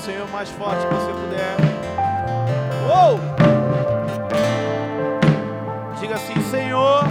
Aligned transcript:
Senhor 0.00 0.26
mais 0.30 0.48
forte 0.48 0.86
que 0.86 0.94
você 0.94 1.12
puder. 1.12 1.56
Uou! 2.88 3.20
Diga 6.00 6.14
assim, 6.14 6.40
Senhor. 6.40 7.02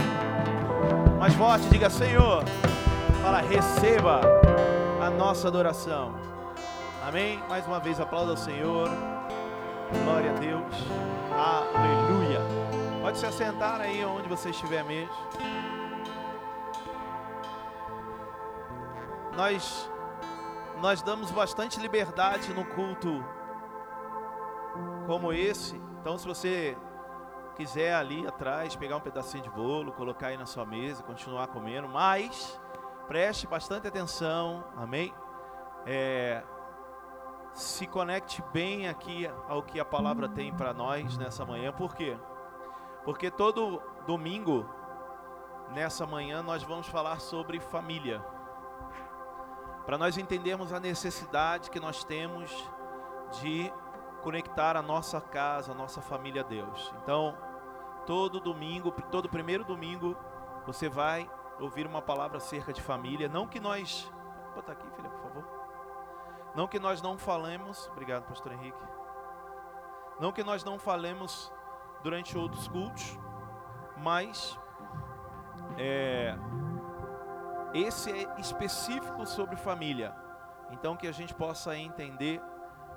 Mais 1.18 1.32
forte, 1.34 1.68
diga 1.68 1.88
Senhor. 1.88 2.42
Fala, 3.22 3.40
receba 3.42 4.20
a 5.00 5.08
nossa 5.08 5.46
adoração. 5.46 6.14
Amém? 7.06 7.40
Mais 7.48 7.64
uma 7.64 7.78
vez 7.78 8.00
aplauda 8.00 8.32
o 8.32 8.36
Senhor. 8.36 8.90
Glória 10.04 10.32
a 10.32 10.34
Deus. 10.34 10.74
Aleluia. 11.32 12.40
Pode 13.00 13.18
se 13.18 13.26
assentar 13.26 13.80
aí 13.80 14.04
onde 14.04 14.28
você 14.28 14.50
estiver 14.50 14.82
mesmo. 14.82 15.14
Nós 19.36 19.88
nós 20.80 21.02
damos 21.02 21.30
bastante 21.30 21.78
liberdade 21.78 22.52
no 22.54 22.64
culto 22.64 23.24
como 25.06 25.32
esse. 25.32 25.76
Então, 26.00 26.16
se 26.16 26.26
você 26.26 26.76
quiser 27.54 27.94
ali 27.94 28.26
atrás 28.26 28.74
pegar 28.74 28.96
um 28.96 29.00
pedacinho 29.00 29.42
de 29.42 29.50
bolo, 29.50 29.92
colocar 29.92 30.28
aí 30.28 30.36
na 30.36 30.46
sua 30.46 30.64
mesa, 30.64 31.02
continuar 31.02 31.48
comendo, 31.48 31.88
mas 31.88 32.58
preste 33.06 33.46
bastante 33.46 33.86
atenção, 33.86 34.64
amém? 34.76 35.12
É, 35.84 36.42
se 37.52 37.86
conecte 37.86 38.42
bem 38.52 38.88
aqui 38.88 39.28
ao 39.48 39.62
que 39.62 39.78
a 39.78 39.84
palavra 39.84 40.28
tem 40.28 40.54
para 40.54 40.72
nós 40.72 41.18
nessa 41.18 41.44
manhã, 41.44 41.72
por 41.72 41.94
quê? 41.94 42.16
Porque 43.04 43.30
todo 43.30 43.82
domingo, 44.06 44.66
nessa 45.72 46.06
manhã, 46.06 46.42
nós 46.42 46.62
vamos 46.62 46.86
falar 46.86 47.20
sobre 47.20 47.60
família 47.60 48.24
para 49.90 49.98
nós 49.98 50.16
entendermos 50.16 50.72
a 50.72 50.78
necessidade 50.78 51.68
que 51.68 51.80
nós 51.80 52.04
temos 52.04 52.48
de 53.40 53.72
conectar 54.22 54.76
a 54.76 54.82
nossa 54.82 55.20
casa, 55.20 55.72
a 55.72 55.74
nossa 55.74 56.00
família 56.00 56.42
a 56.42 56.44
Deus. 56.44 56.94
Então, 57.02 57.36
todo 58.06 58.38
domingo, 58.38 58.92
todo 59.10 59.28
primeiro 59.28 59.64
domingo, 59.64 60.16
você 60.64 60.88
vai 60.88 61.28
ouvir 61.58 61.88
uma 61.88 62.00
palavra 62.00 62.36
acerca 62.36 62.72
de 62.72 62.80
família. 62.80 63.28
Não 63.28 63.48
que 63.48 63.58
nós. 63.58 64.08
Botar 64.54 64.74
aqui, 64.74 64.88
filha, 64.94 65.10
por 65.10 65.22
favor. 65.22 65.44
Não 66.54 66.68
que 66.68 66.78
nós 66.78 67.02
não 67.02 67.18
falemos. 67.18 67.88
Obrigado, 67.88 68.28
pastor 68.28 68.52
Henrique. 68.52 68.78
Não 70.20 70.30
que 70.30 70.44
nós 70.44 70.62
não 70.62 70.78
falemos 70.78 71.52
durante 72.04 72.38
outros 72.38 72.68
cultos, 72.68 73.18
mas 73.96 74.56
é, 75.76 76.38
esse 77.74 78.10
é 78.10 78.40
específico 78.40 79.26
sobre 79.26 79.56
família. 79.56 80.14
Então 80.70 80.96
que 80.96 81.06
a 81.06 81.12
gente 81.12 81.34
possa 81.34 81.76
entender 81.76 82.40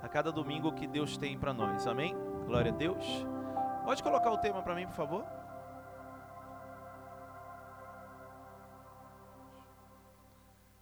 a 0.02 0.08
cada 0.08 0.30
domingo 0.30 0.68
o 0.68 0.74
que 0.74 0.86
Deus 0.86 1.16
tem 1.16 1.38
para 1.38 1.52
nós. 1.52 1.86
Amém? 1.86 2.14
Glória 2.46 2.72
a 2.72 2.74
Deus. 2.74 3.04
Pode 3.84 4.02
colocar 4.02 4.30
o 4.30 4.38
tema 4.38 4.62
para 4.62 4.74
mim, 4.74 4.86
por 4.86 4.94
favor? 4.94 5.24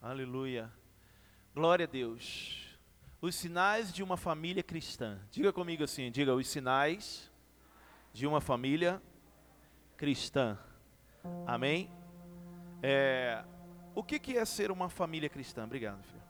Aleluia. 0.01 0.71
Glória 1.55 1.85
a 1.85 1.89
Deus. 1.89 2.77
Os 3.21 3.37
sinais 3.37 3.93
de 3.93 4.03
uma 4.03 4.17
família 4.17 4.63
cristã. 4.63 5.21
Diga 5.31 5.53
comigo 5.53 5.85
assim, 5.85 6.11
diga 6.11 6.35
os 6.35 6.49
sinais 6.49 7.31
de 8.13 8.27
uma 8.27 8.41
família 8.41 9.01
cristã. 9.97 10.59
Amém? 11.47 11.89
É, 12.83 13.45
o 13.95 14.03
que, 14.03 14.19
que 14.19 14.37
é 14.37 14.45
ser 14.45 14.71
uma 14.71 14.89
família 14.89 15.29
cristã? 15.29 15.65
Obrigado, 15.65 16.03
filho. 16.03 16.23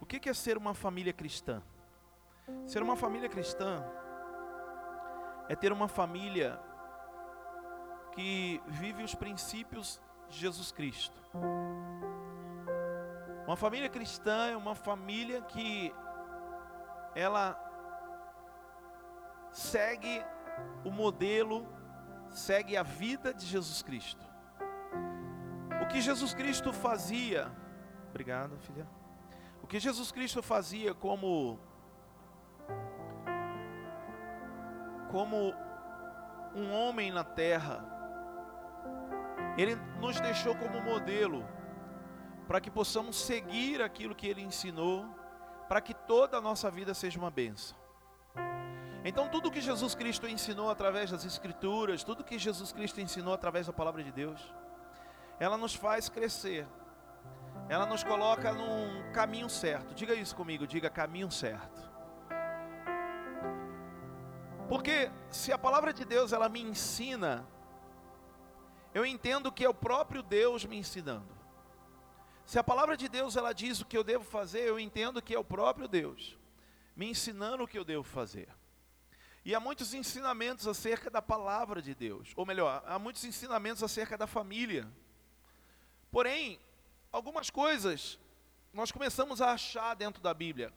O 0.00 0.06
que, 0.06 0.18
que 0.18 0.28
é 0.28 0.34
ser 0.34 0.56
uma 0.56 0.74
família 0.74 1.12
cristã? 1.12 1.62
Ser 2.66 2.82
uma 2.82 2.96
família 2.96 3.28
cristã 3.28 3.84
é 5.48 5.54
ter 5.54 5.72
uma 5.72 5.88
família 5.88 6.58
que 8.12 8.60
vive 8.66 9.02
os 9.02 9.14
princípios 9.14 10.00
de 10.28 10.38
Jesus 10.38 10.72
Cristo. 10.72 11.20
Uma 13.46 13.56
família 13.56 13.88
cristã 13.88 14.48
é 14.48 14.56
uma 14.56 14.74
família 14.74 15.42
que 15.42 15.92
ela 17.14 17.58
segue 19.52 20.24
o 20.84 20.90
modelo, 20.90 21.66
segue 22.30 22.76
a 22.76 22.82
vida 22.82 23.32
de 23.34 23.46
Jesus 23.46 23.82
Cristo. 23.82 24.31
Que 25.92 26.00
Jesus 26.00 26.32
Cristo 26.32 26.72
fazia, 26.72 27.52
obrigado, 28.08 28.58
filha. 28.60 28.88
O 29.62 29.66
que 29.66 29.78
Jesus 29.78 30.10
Cristo 30.10 30.42
fazia 30.42 30.94
como 30.94 31.60
como 35.10 35.54
um 36.54 36.72
homem 36.72 37.12
na 37.12 37.22
terra, 37.22 37.84
ele 39.58 39.74
nos 40.00 40.18
deixou 40.18 40.56
como 40.56 40.80
modelo 40.80 41.46
para 42.48 42.58
que 42.58 42.70
possamos 42.70 43.16
seguir 43.16 43.82
aquilo 43.82 44.14
que 44.14 44.26
ele 44.26 44.40
ensinou, 44.40 45.06
para 45.68 45.82
que 45.82 45.92
toda 45.92 46.38
a 46.38 46.40
nossa 46.40 46.70
vida 46.70 46.94
seja 46.94 47.18
uma 47.18 47.30
benção. 47.30 47.76
Então, 49.04 49.28
tudo 49.28 49.50
que 49.50 49.60
Jesus 49.60 49.94
Cristo 49.94 50.26
ensinou 50.26 50.70
através 50.70 51.10
das 51.10 51.26
Escrituras, 51.26 52.02
tudo 52.02 52.24
que 52.24 52.38
Jesus 52.38 52.72
Cristo 52.72 52.98
ensinou 52.98 53.34
através 53.34 53.66
da 53.66 53.72
palavra 53.74 54.02
de 54.02 54.10
Deus, 54.10 54.40
ela 55.42 55.56
nos 55.56 55.74
faz 55.74 56.08
crescer. 56.08 56.68
Ela 57.68 57.84
nos 57.84 58.04
coloca 58.04 58.52
num 58.52 59.12
caminho 59.12 59.50
certo. 59.50 59.92
Diga 59.92 60.14
isso 60.14 60.36
comigo, 60.36 60.68
diga 60.68 60.88
caminho 60.88 61.32
certo. 61.32 61.90
Porque 64.68 65.10
se 65.30 65.52
a 65.52 65.58
palavra 65.58 65.92
de 65.92 66.04
Deus 66.04 66.32
ela 66.32 66.48
me 66.48 66.60
ensina, 66.60 67.44
eu 68.94 69.04
entendo 69.04 69.50
que 69.50 69.64
é 69.64 69.68
o 69.68 69.74
próprio 69.74 70.22
Deus 70.22 70.64
me 70.64 70.76
ensinando. 70.76 71.36
Se 72.46 72.56
a 72.56 72.62
palavra 72.62 72.96
de 72.96 73.08
Deus 73.08 73.34
ela 73.34 73.52
diz 73.52 73.80
o 73.80 73.84
que 73.84 73.98
eu 73.98 74.04
devo 74.04 74.22
fazer, 74.22 74.68
eu 74.68 74.78
entendo 74.78 75.20
que 75.20 75.34
é 75.34 75.38
o 75.38 75.44
próprio 75.44 75.88
Deus 75.88 76.38
me 76.94 77.10
ensinando 77.10 77.64
o 77.64 77.66
que 77.66 77.78
eu 77.78 77.84
devo 77.84 78.04
fazer. 78.04 78.48
E 79.44 79.56
há 79.56 79.58
muitos 79.58 79.92
ensinamentos 79.92 80.68
acerca 80.68 81.10
da 81.10 81.20
palavra 81.20 81.82
de 81.82 81.96
Deus, 81.96 82.32
ou 82.36 82.46
melhor, 82.46 82.80
há 82.86 82.96
muitos 82.96 83.24
ensinamentos 83.24 83.82
acerca 83.82 84.16
da 84.16 84.28
família. 84.28 84.88
Porém, 86.12 86.60
algumas 87.10 87.48
coisas 87.48 88.18
nós 88.70 88.92
começamos 88.92 89.40
a 89.40 89.52
achar 89.52 89.94
dentro 89.94 90.22
da 90.22 90.34
Bíblia 90.34 90.70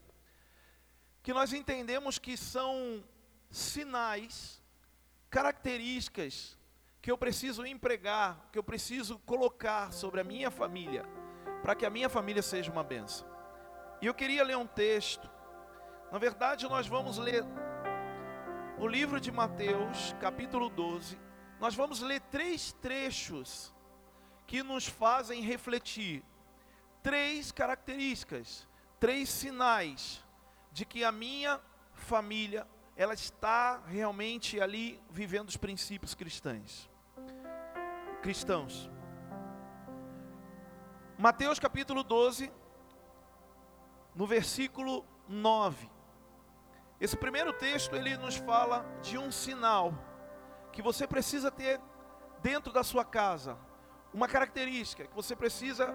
que 1.21 1.33
nós 1.33 1.51
entendemos 1.51 2.17
que 2.17 2.37
são 2.37 3.03
sinais, 3.51 4.63
características 5.29 6.57
que 7.01 7.11
eu 7.11 7.17
preciso 7.17 7.65
empregar, 7.65 8.47
que 8.49 8.57
eu 8.57 8.63
preciso 8.63 9.19
colocar 9.19 9.91
sobre 9.91 10.21
a 10.21 10.23
minha 10.23 10.49
família, 10.49 11.03
para 11.61 11.75
que 11.75 11.85
a 11.85 11.89
minha 11.89 12.07
família 12.07 12.41
seja 12.41 12.71
uma 12.71 12.83
benção. 12.83 13.27
E 14.01 14.05
eu 14.05 14.13
queria 14.13 14.43
ler 14.43 14.55
um 14.55 14.65
texto. 14.65 15.29
Na 16.13 16.17
verdade, 16.17 16.65
nós 16.69 16.87
vamos 16.87 17.17
ler 17.17 17.43
o 18.77 18.87
livro 18.87 19.19
de 19.19 19.33
Mateus, 19.33 20.15
capítulo 20.21 20.69
12. 20.69 21.19
Nós 21.59 21.75
vamos 21.75 21.99
ler 21.99 22.21
três 22.21 22.71
trechos 22.71 23.74
que 24.47 24.63
nos 24.63 24.87
fazem 24.87 25.41
refletir 25.41 26.23
três 27.01 27.51
características, 27.51 28.67
três 28.99 29.29
sinais 29.29 30.23
de 30.71 30.85
que 30.85 31.03
a 31.03 31.11
minha 31.11 31.59
família 31.93 32.67
ela 32.95 33.13
está 33.13 33.81
realmente 33.85 34.59
ali 34.59 35.01
vivendo 35.09 35.49
os 35.49 35.57
princípios 35.57 36.13
cristãos. 36.13 36.89
Cristãos. 38.21 38.89
Mateus 41.17 41.59
capítulo 41.59 42.03
12, 42.03 42.51
no 44.15 44.25
versículo 44.25 45.05
9. 45.27 45.89
Esse 46.99 47.17
primeiro 47.17 47.51
texto 47.53 47.95
ele 47.95 48.17
nos 48.17 48.35
fala 48.35 48.85
de 49.01 49.17
um 49.17 49.31
sinal 49.31 49.93
que 50.71 50.81
você 50.81 51.05
precisa 51.05 51.51
ter 51.51 51.79
dentro 52.41 52.71
da 52.71 52.83
sua 52.83 53.03
casa, 53.03 53.57
uma 54.15 54.29
característica 54.29 55.05
que 55.05 55.13
você 55.13 55.35
precisa 55.35 55.93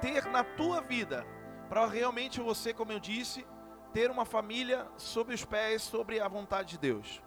ter 0.00 0.24
na 0.26 0.42
tua 0.42 0.80
vida 0.80 1.24
para 1.68 1.86
realmente 1.86 2.40
você, 2.40 2.74
como 2.74 2.90
eu 2.90 2.98
disse, 2.98 3.46
ter 3.92 4.10
uma 4.10 4.24
família 4.24 4.88
sob 4.96 5.32
os 5.32 5.44
pés, 5.44 5.82
sobre 5.82 6.18
a 6.18 6.26
vontade 6.26 6.70
de 6.70 6.78
Deus. 6.78 7.22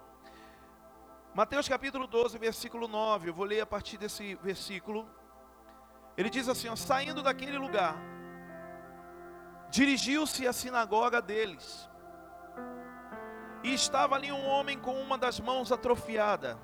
Mateus 1.33 1.69
capítulo 1.69 2.05
12, 2.05 2.37
versículo 2.37 2.89
9, 2.89 3.29
eu 3.29 3.33
vou 3.33 3.45
ler 3.45 3.61
a 3.61 3.65
partir 3.65 3.97
desse 3.97 4.35
versículo. 4.35 5.09
Ele 6.17 6.29
diz 6.29 6.49
assim: 6.49 6.67
ó, 6.67 6.75
saindo 6.75 7.23
daquele 7.23 7.57
lugar, 7.57 7.95
dirigiu-se 9.69 10.45
à 10.45 10.51
sinagoga 10.51 11.21
deles. 11.21 11.89
E 13.63 13.73
estava 13.73 14.15
ali 14.15 14.29
um 14.29 14.45
homem 14.45 14.77
com 14.77 14.93
uma 15.01 15.17
das 15.17 15.39
mãos 15.39 15.71
atrofiada, 15.71 16.59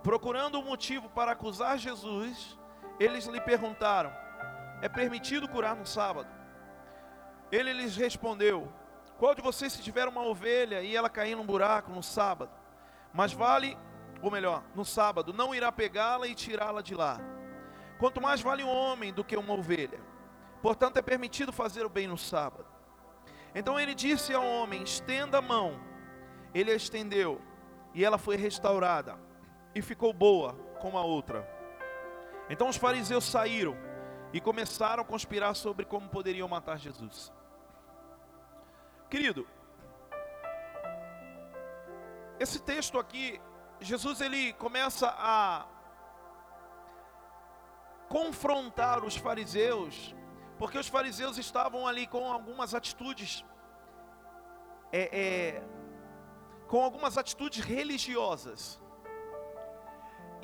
procurando 0.00 0.60
um 0.60 0.64
motivo 0.64 1.10
para 1.10 1.32
acusar 1.32 1.76
Jesus, 1.76 2.56
eles 2.98 3.26
lhe 3.26 3.40
perguntaram: 3.40 4.12
É 4.80 4.88
permitido 4.88 5.48
curar 5.48 5.76
no 5.76 5.86
sábado? 5.86 6.28
Ele 7.50 7.72
lhes 7.72 7.96
respondeu: 7.96 8.72
Qual 9.18 9.34
de 9.34 9.42
vocês, 9.42 9.72
se 9.72 9.82
tiver 9.82 10.08
uma 10.08 10.22
ovelha 10.22 10.82
e 10.82 10.96
ela 10.96 11.10
cair 11.10 11.36
num 11.36 11.46
buraco 11.46 11.90
no 11.90 12.02
sábado, 12.02 12.50
mas 13.12 13.32
vale, 13.32 13.76
ou 14.22 14.30
melhor, 14.30 14.62
no 14.74 14.84
sábado, 14.84 15.32
não 15.32 15.54
irá 15.54 15.70
pegá-la 15.70 16.26
e 16.26 16.34
tirá-la 16.34 16.82
de 16.82 16.94
lá? 16.94 17.20
Quanto 17.98 18.20
mais 18.20 18.40
vale 18.40 18.64
um 18.64 18.68
homem 18.68 19.12
do 19.12 19.24
que 19.24 19.36
uma 19.36 19.54
ovelha. 19.54 20.00
Portanto, 20.60 20.96
é 20.96 21.02
permitido 21.02 21.52
fazer 21.52 21.84
o 21.84 21.90
bem 21.90 22.06
no 22.06 22.18
sábado. 22.18 22.66
Então 23.54 23.78
ele 23.78 23.94
disse 23.94 24.34
ao 24.34 24.44
homem: 24.44 24.82
Estenda 24.82 25.38
a 25.38 25.42
mão. 25.42 25.78
Ele 26.54 26.70
a 26.70 26.74
estendeu, 26.74 27.40
e 27.92 28.04
ela 28.04 28.16
foi 28.16 28.36
restaurada, 28.36 29.18
e 29.74 29.82
ficou 29.82 30.12
boa 30.12 30.54
como 30.80 30.96
a 30.96 31.02
outra. 31.02 31.53
Então 32.48 32.68
os 32.68 32.76
fariseus 32.76 33.24
saíram 33.24 33.76
e 34.32 34.40
começaram 34.40 35.02
a 35.02 35.06
conspirar 35.06 35.54
sobre 35.54 35.84
como 35.84 36.08
poderiam 36.08 36.48
matar 36.48 36.78
Jesus. 36.78 37.32
Querido, 39.08 39.46
esse 42.38 42.58
texto 42.60 42.98
aqui, 42.98 43.40
Jesus 43.80 44.20
ele 44.20 44.52
começa 44.54 45.08
a 45.16 45.66
confrontar 48.08 49.04
os 49.04 49.16
fariseus, 49.16 50.14
porque 50.58 50.78
os 50.78 50.88
fariseus 50.88 51.38
estavam 51.38 51.86
ali 51.86 52.06
com 52.06 52.30
algumas 52.30 52.74
atitudes, 52.74 53.44
é, 54.92 55.02
é, 55.20 55.62
com 56.66 56.82
algumas 56.82 57.16
atitudes 57.16 57.64
religiosas. 57.64 58.80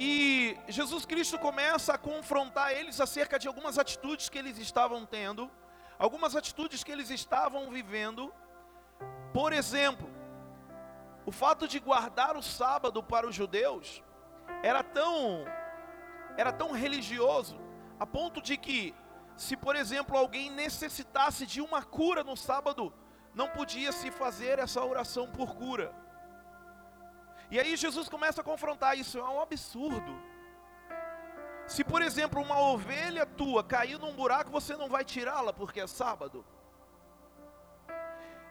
E 0.03 0.57
Jesus 0.67 1.05
Cristo 1.05 1.39
começa 1.39 1.93
a 1.93 1.99
confrontar 1.99 2.73
eles 2.73 3.03
acerca 3.03 3.39
de 3.39 3.47
algumas 3.47 3.77
atitudes 3.77 4.31
que 4.31 4.39
eles 4.39 4.57
estavam 4.57 5.05
tendo, 5.05 5.51
algumas 5.99 6.35
atitudes 6.35 6.83
que 6.83 6.91
eles 6.91 7.11
estavam 7.11 7.71
vivendo. 7.71 8.33
Por 9.35 9.53
exemplo, 9.53 10.09
o 11.27 11.31
fato 11.31 11.69
de 11.69 11.79
guardar 11.79 12.35
o 12.35 12.43
sábado 12.43 13.03
para 13.03 13.29
os 13.29 13.35
judeus 13.35 14.03
era 14.63 14.83
tão 14.83 15.45
era 16.35 16.51
tão 16.51 16.73
religioso 16.73 17.61
a 17.99 18.07
ponto 18.07 18.41
de 18.41 18.57
que 18.57 18.95
se 19.37 19.55
por 19.55 19.77
exemplo 19.77 20.17
alguém 20.17 20.51
necessitasse 20.51 21.45
de 21.45 21.61
uma 21.61 21.83
cura 21.83 22.25
no 22.25 22.39
sábado, 22.39 22.91
não 23.35 23.51
podia 23.51 23.93
se 23.93 24.11
fazer 24.11 24.59
essa 24.59 24.83
oração 24.83 25.31
por 25.31 25.55
cura. 25.55 25.95
E 27.51 27.59
aí 27.59 27.77
Jesus 27.77 28.09
começa 28.09 28.41
a 28.41 28.45
confrontar 28.45 28.97
isso, 28.97 29.19
é 29.19 29.25
um 29.25 29.41
absurdo. 29.41 30.13
Se, 31.67 31.83
por 31.85 32.03
exemplo, 32.03 32.41
uma 32.41 32.61
ovelha 32.61 33.25
tua 33.25 33.63
cair 33.63 33.99
num 33.99 34.13
buraco, 34.13 34.51
você 34.51 34.77
não 34.77 34.89
vai 34.89 35.05
tirá-la 35.05 35.53
porque 35.53 35.81
é 35.81 35.87
sábado. 35.87 36.45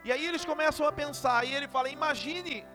E 0.04 0.12
aí 0.12 0.26
eles 0.26 0.46
começam 0.46 0.88
a 0.88 0.92
pensar, 0.92 1.46
e 1.46 1.54
ele 1.54 1.68
fala: 1.68 1.90
imagine 1.90 2.66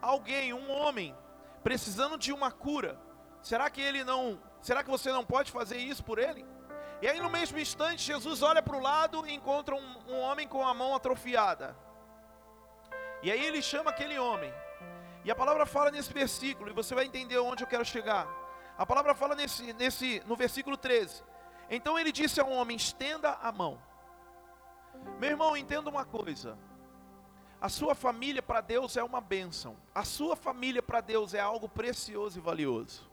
alguém, 0.00 0.52
um 0.52 0.70
homem, 0.70 1.16
precisando 1.62 2.18
de 2.18 2.32
uma 2.32 2.50
cura. 2.50 2.98
Será 3.42 3.68
que 3.70 3.80
ele 3.80 4.04
não, 4.04 4.40
será 4.60 4.82
que 4.82 4.90
você 4.90 5.10
não 5.12 5.24
pode 5.24 5.50
fazer 5.52 5.76
isso 5.76 6.02
por 6.04 6.18
ele? 6.18 6.46
E 7.02 7.08
aí 7.08 7.20
no 7.20 7.28
mesmo 7.28 7.58
instante, 7.58 8.02
Jesus 8.02 8.42
olha 8.42 8.62
para 8.62 8.76
o 8.76 8.80
lado 8.80 9.26
e 9.26 9.34
encontra 9.34 9.74
um, 9.74 9.98
um 10.08 10.20
homem 10.20 10.48
com 10.48 10.66
a 10.66 10.72
mão 10.72 10.94
atrofiada. 10.94 11.76
E 13.22 13.30
aí 13.32 13.44
ele 13.44 13.60
chama 13.60 13.90
aquele 13.90 14.18
homem. 14.18 14.52
E 15.24 15.30
a 15.30 15.34
palavra 15.34 15.64
fala 15.64 15.90
nesse 15.90 16.12
versículo, 16.12 16.70
e 16.70 16.74
você 16.74 16.94
vai 16.94 17.06
entender 17.06 17.38
onde 17.38 17.64
eu 17.64 17.66
quero 17.66 17.84
chegar. 17.84 18.28
A 18.76 18.84
palavra 18.84 19.14
fala 19.14 19.34
nesse, 19.34 19.72
nesse, 19.72 20.22
no 20.26 20.36
versículo 20.36 20.76
13. 20.76 21.22
Então 21.70 21.98
ele 21.98 22.12
disse 22.12 22.40
ao 22.40 22.50
homem: 22.50 22.76
estenda 22.76 23.38
a 23.42 23.50
mão. 23.50 23.80
Meu 25.18 25.30
irmão, 25.30 25.56
entenda 25.56 25.88
uma 25.88 26.04
coisa. 26.04 26.58
A 27.60 27.68
sua 27.70 27.94
família 27.94 28.42
para 28.42 28.60
Deus 28.60 28.96
é 28.96 29.02
uma 29.02 29.20
bênção. 29.20 29.76
A 29.94 30.04
sua 30.04 30.36
família 30.36 30.82
para 30.82 31.00
Deus 31.00 31.32
é 31.32 31.40
algo 31.40 31.68
precioso 31.68 32.38
e 32.38 32.42
valioso. 32.42 33.10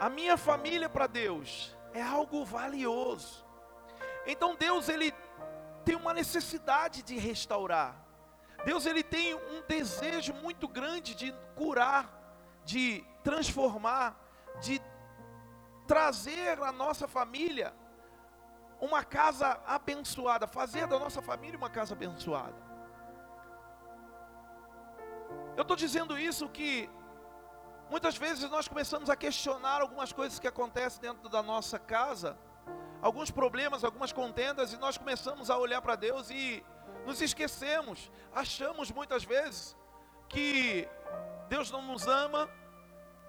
A 0.00 0.08
minha 0.08 0.38
família 0.38 0.88
para 0.88 1.06
Deus 1.06 1.76
é 1.92 2.00
algo 2.00 2.44
valioso. 2.44 3.44
Então 4.26 4.54
Deus 4.54 4.88
ele 4.88 5.12
tem 5.84 5.96
uma 5.96 6.14
necessidade 6.14 7.02
de 7.02 7.18
restaurar. 7.18 8.07
Deus 8.68 8.84
ele 8.84 9.02
tem 9.02 9.34
um 9.34 9.62
desejo 9.66 10.34
muito 10.34 10.68
grande 10.68 11.14
de 11.14 11.34
curar, 11.56 12.04
de 12.66 13.02
transformar, 13.24 14.14
de 14.60 14.78
trazer 15.86 16.62
a 16.62 16.70
nossa 16.70 17.08
família 17.08 17.72
uma 18.78 19.02
casa 19.02 19.58
abençoada, 19.66 20.46
fazer 20.46 20.86
da 20.86 20.98
nossa 20.98 21.22
família 21.22 21.56
uma 21.56 21.70
casa 21.70 21.94
abençoada. 21.94 22.60
Eu 25.56 25.62
estou 25.62 25.74
dizendo 25.74 26.18
isso 26.18 26.46
que 26.46 26.90
muitas 27.88 28.18
vezes 28.18 28.50
nós 28.50 28.68
começamos 28.68 29.08
a 29.08 29.16
questionar 29.16 29.80
algumas 29.80 30.12
coisas 30.12 30.38
que 30.38 30.46
acontecem 30.46 31.00
dentro 31.00 31.30
da 31.30 31.42
nossa 31.42 31.78
casa, 31.78 32.36
alguns 33.00 33.30
problemas, 33.30 33.82
algumas 33.82 34.12
contendas, 34.12 34.74
e 34.74 34.76
nós 34.76 34.98
começamos 34.98 35.48
a 35.48 35.56
olhar 35.56 35.80
para 35.80 35.96
Deus 35.96 36.28
e 36.28 36.62
nos 37.08 37.22
esquecemos, 37.22 38.10
achamos 38.34 38.90
muitas 38.90 39.24
vezes 39.24 39.74
que 40.28 40.86
Deus 41.48 41.70
não 41.70 41.80
nos 41.82 42.06
ama, 42.06 42.48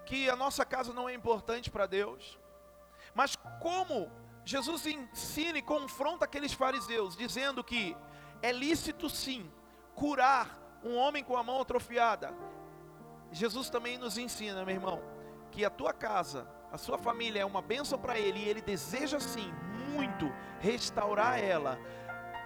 que 0.04 0.28
a 0.28 0.36
nossa 0.36 0.64
casa 0.66 0.92
não 0.92 1.08
é 1.08 1.14
importante 1.14 1.70
para 1.70 1.86
Deus. 1.86 2.38
Mas 3.14 3.34
como 3.58 4.12
Jesus 4.44 4.86
ensina 4.86 5.58
e 5.58 5.62
confronta 5.62 6.26
aqueles 6.26 6.52
fariseus, 6.52 7.16
dizendo 7.16 7.64
que 7.64 7.96
é 8.42 8.52
lícito 8.52 9.08
sim 9.08 9.50
curar 9.94 10.58
um 10.84 10.96
homem 10.96 11.24
com 11.24 11.36
a 11.36 11.42
mão 11.42 11.60
atrofiada. 11.60 12.34
Jesus 13.32 13.70
também 13.70 13.96
nos 13.96 14.18
ensina, 14.18 14.64
meu 14.64 14.74
irmão, 14.74 15.02
que 15.50 15.64
a 15.64 15.70
tua 15.70 15.92
casa, 15.92 16.46
a 16.70 16.76
sua 16.76 16.98
família 16.98 17.40
é 17.40 17.44
uma 17.44 17.62
bênção 17.62 17.98
para 17.98 18.18
Ele 18.18 18.40
e 18.40 18.48
Ele 18.48 18.60
deseja 18.60 19.18
sim 19.18 19.50
muito 19.90 20.30
restaurar 20.58 21.38
ela, 21.38 21.78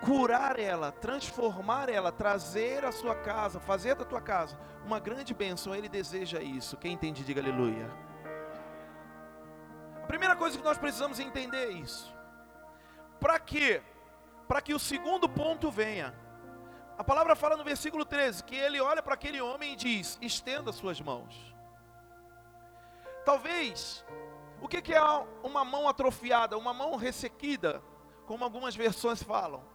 curar 0.05 0.59
ela, 0.59 0.93
transformar 0.93 1.89
ela, 1.89 2.13
trazer 2.13 2.85
a 2.85 2.93
sua 2.93 3.15
casa, 3.15 3.59
fazer 3.59 3.95
da 3.95 4.05
tua 4.05 4.21
casa 4.21 4.59
uma 4.85 5.01
grande 5.01 5.33
bênção. 5.33 5.75
Ele 5.75 5.89
deseja 5.89 6.43
isso. 6.43 6.77
Quem 6.77 6.93
entende, 6.93 7.25
diga 7.25 7.41
aleluia. 7.41 7.91
A 10.03 10.07
primeira 10.07 10.37
coisa 10.37 10.59
que 10.59 10.65
nós 10.65 10.77
precisamos 10.77 11.19
entender 11.19 11.69
é 11.69 11.71
isso. 11.71 12.15
Para 13.19 13.39
quê? 13.39 13.83
Para 14.47 14.61
que 14.61 14.75
o 14.75 14.79
segundo 14.79 15.27
ponto 15.29 15.71
venha. 15.71 16.15
A 16.99 17.03
palavra 17.03 17.35
fala 17.35 17.57
no 17.57 17.65
versículo 17.65 18.05
13 18.05 18.45
que 18.45 18.55
ele 18.55 18.81
olha 18.81 19.03
para 19.03 19.15
aquele 19.15 19.41
homem 19.41 19.73
e 19.73 19.77
diz: 19.77 20.19
estenda 20.21 20.73
suas 20.73 21.01
mãos. 21.01 21.55
Talvez, 23.25 24.05
o 24.61 24.69
que 24.69 24.93
é 24.93 25.03
uma 25.43 25.65
mão 25.65 25.89
atrofiada, 25.89 26.59
uma 26.59 26.75
mão 26.75 26.95
ressequida, 26.95 27.83
como 28.27 28.45
algumas 28.45 28.77
versões 28.77 29.23
falam? 29.23 29.74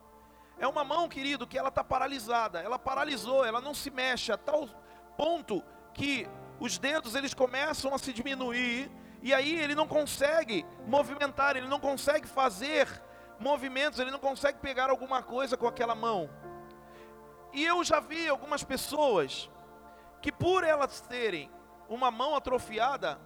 É 0.59 0.67
uma 0.67 0.83
mão, 0.83 1.07
querido, 1.07 1.47
que 1.47 1.57
ela 1.57 1.69
está 1.69 1.83
paralisada. 1.83 2.59
Ela 2.59 2.77
paralisou, 2.77 3.45
ela 3.45 3.61
não 3.61 3.73
se 3.73 3.89
mexe 3.89 4.31
a 4.31 4.37
tal 4.37 4.67
ponto 5.17 5.63
que 5.93 6.27
os 6.59 6.77
dedos 6.77 7.15
eles 7.15 7.33
começam 7.33 7.93
a 7.93 7.97
se 7.97 8.11
diminuir 8.11 8.91
e 9.21 9.33
aí 9.33 9.57
ele 9.59 9.75
não 9.75 9.87
consegue 9.87 10.65
movimentar, 10.85 11.55
ele 11.55 11.67
não 11.67 11.79
consegue 11.79 12.27
fazer 12.27 12.87
movimentos, 13.39 13.99
ele 13.99 14.11
não 14.11 14.19
consegue 14.19 14.59
pegar 14.59 14.89
alguma 14.89 15.23
coisa 15.23 15.57
com 15.57 15.67
aquela 15.67 15.95
mão. 15.95 16.29
E 17.53 17.65
eu 17.65 17.83
já 17.83 17.99
vi 17.99 18.27
algumas 18.27 18.63
pessoas 18.63 19.49
que 20.21 20.31
por 20.31 20.63
elas 20.63 21.01
terem 21.01 21.49
uma 21.87 22.11
mão 22.11 22.35
atrofiada, 22.35 23.19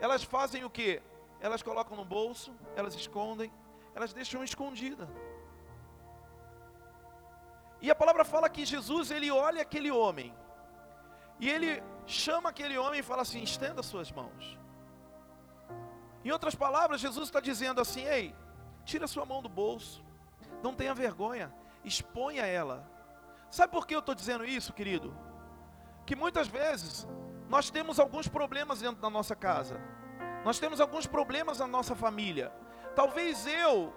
elas 0.00 0.22
fazem 0.22 0.64
o 0.64 0.70
que? 0.70 1.00
Elas 1.40 1.62
colocam 1.62 1.96
no 1.96 2.04
bolso, 2.04 2.52
elas 2.76 2.94
escondem, 2.94 3.52
elas 3.94 4.12
deixam 4.12 4.44
escondida. 4.44 5.08
E 7.80 7.90
a 7.90 7.94
palavra 7.94 8.24
fala 8.24 8.48
que 8.48 8.64
Jesus, 8.64 9.10
ele 9.10 9.30
olha 9.30 9.62
aquele 9.62 9.90
homem, 9.90 10.34
e 11.38 11.48
ele 11.48 11.82
chama 12.06 12.50
aquele 12.50 12.76
homem 12.76 13.00
e 13.00 13.02
fala 13.02 13.22
assim: 13.22 13.42
estenda 13.42 13.82
suas 13.82 14.12
mãos. 14.12 14.58
Em 16.24 16.30
outras 16.30 16.54
palavras, 16.54 17.00
Jesus 17.00 17.28
está 17.28 17.40
dizendo 17.40 17.80
assim: 17.80 18.04
ei, 18.04 18.34
tira 18.84 19.06
sua 19.06 19.24
mão 19.24 19.40
do 19.40 19.48
bolso, 19.48 20.04
não 20.62 20.74
tenha 20.74 20.94
vergonha, 20.94 21.52
exponha 21.82 22.44
ela. 22.44 22.86
Sabe 23.50 23.72
por 23.72 23.86
que 23.86 23.94
eu 23.94 24.00
estou 24.00 24.14
dizendo 24.14 24.44
isso, 24.44 24.72
querido? 24.72 25.16
Que 26.06 26.14
muitas 26.14 26.46
vezes 26.46 27.08
nós 27.48 27.70
temos 27.70 27.98
alguns 27.98 28.28
problemas 28.28 28.80
dentro 28.80 29.00
da 29.00 29.10
nossa 29.10 29.34
casa, 29.34 29.80
nós 30.44 30.58
temos 30.58 30.80
alguns 30.80 31.06
problemas 31.06 31.58
na 31.58 31.66
nossa 31.66 31.94
família. 31.94 32.52
Talvez 32.94 33.46
eu, 33.46 33.94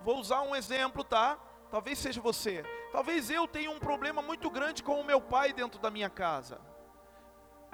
vou 0.00 0.18
usar 0.18 0.40
um 0.42 0.56
exemplo, 0.56 1.04
tá? 1.04 1.38
Talvez 1.70 1.98
seja 1.98 2.20
você. 2.20 2.64
Talvez 2.96 3.28
eu 3.28 3.46
tenha 3.46 3.70
um 3.70 3.78
problema 3.78 4.22
muito 4.22 4.48
grande 4.48 4.82
com 4.82 4.98
o 4.98 5.04
meu 5.04 5.20
pai 5.20 5.52
dentro 5.52 5.78
da 5.78 5.90
minha 5.90 6.08
casa. 6.08 6.58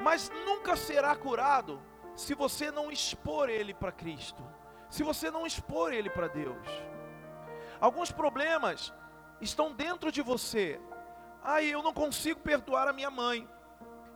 Mas 0.03 0.29
nunca 0.45 0.75
será 0.75 1.15
curado 1.15 1.81
se 2.17 2.35
você 2.35 2.73
não 2.73 2.91
expor 2.91 3.49
ele 3.49 3.73
para 3.73 3.93
Cristo. 3.93 4.43
Se 4.91 5.05
você 5.05 5.31
não 5.31 5.47
expor 5.47 5.93
ele 5.93 6.11
para 6.11 6.27
Deus. 6.27 6.67
Alguns 7.81 8.11
problemas 8.11 8.93
estão 9.41 9.73
dentro 9.73 10.11
de 10.11 10.21
você. 10.23 10.81
Aí 11.41 11.71
eu 11.71 11.85
não 11.85 11.93
consigo 11.93 12.41
perdoar 12.41 12.89
a 12.89 12.93
minha 12.93 13.09
mãe. 13.09 13.49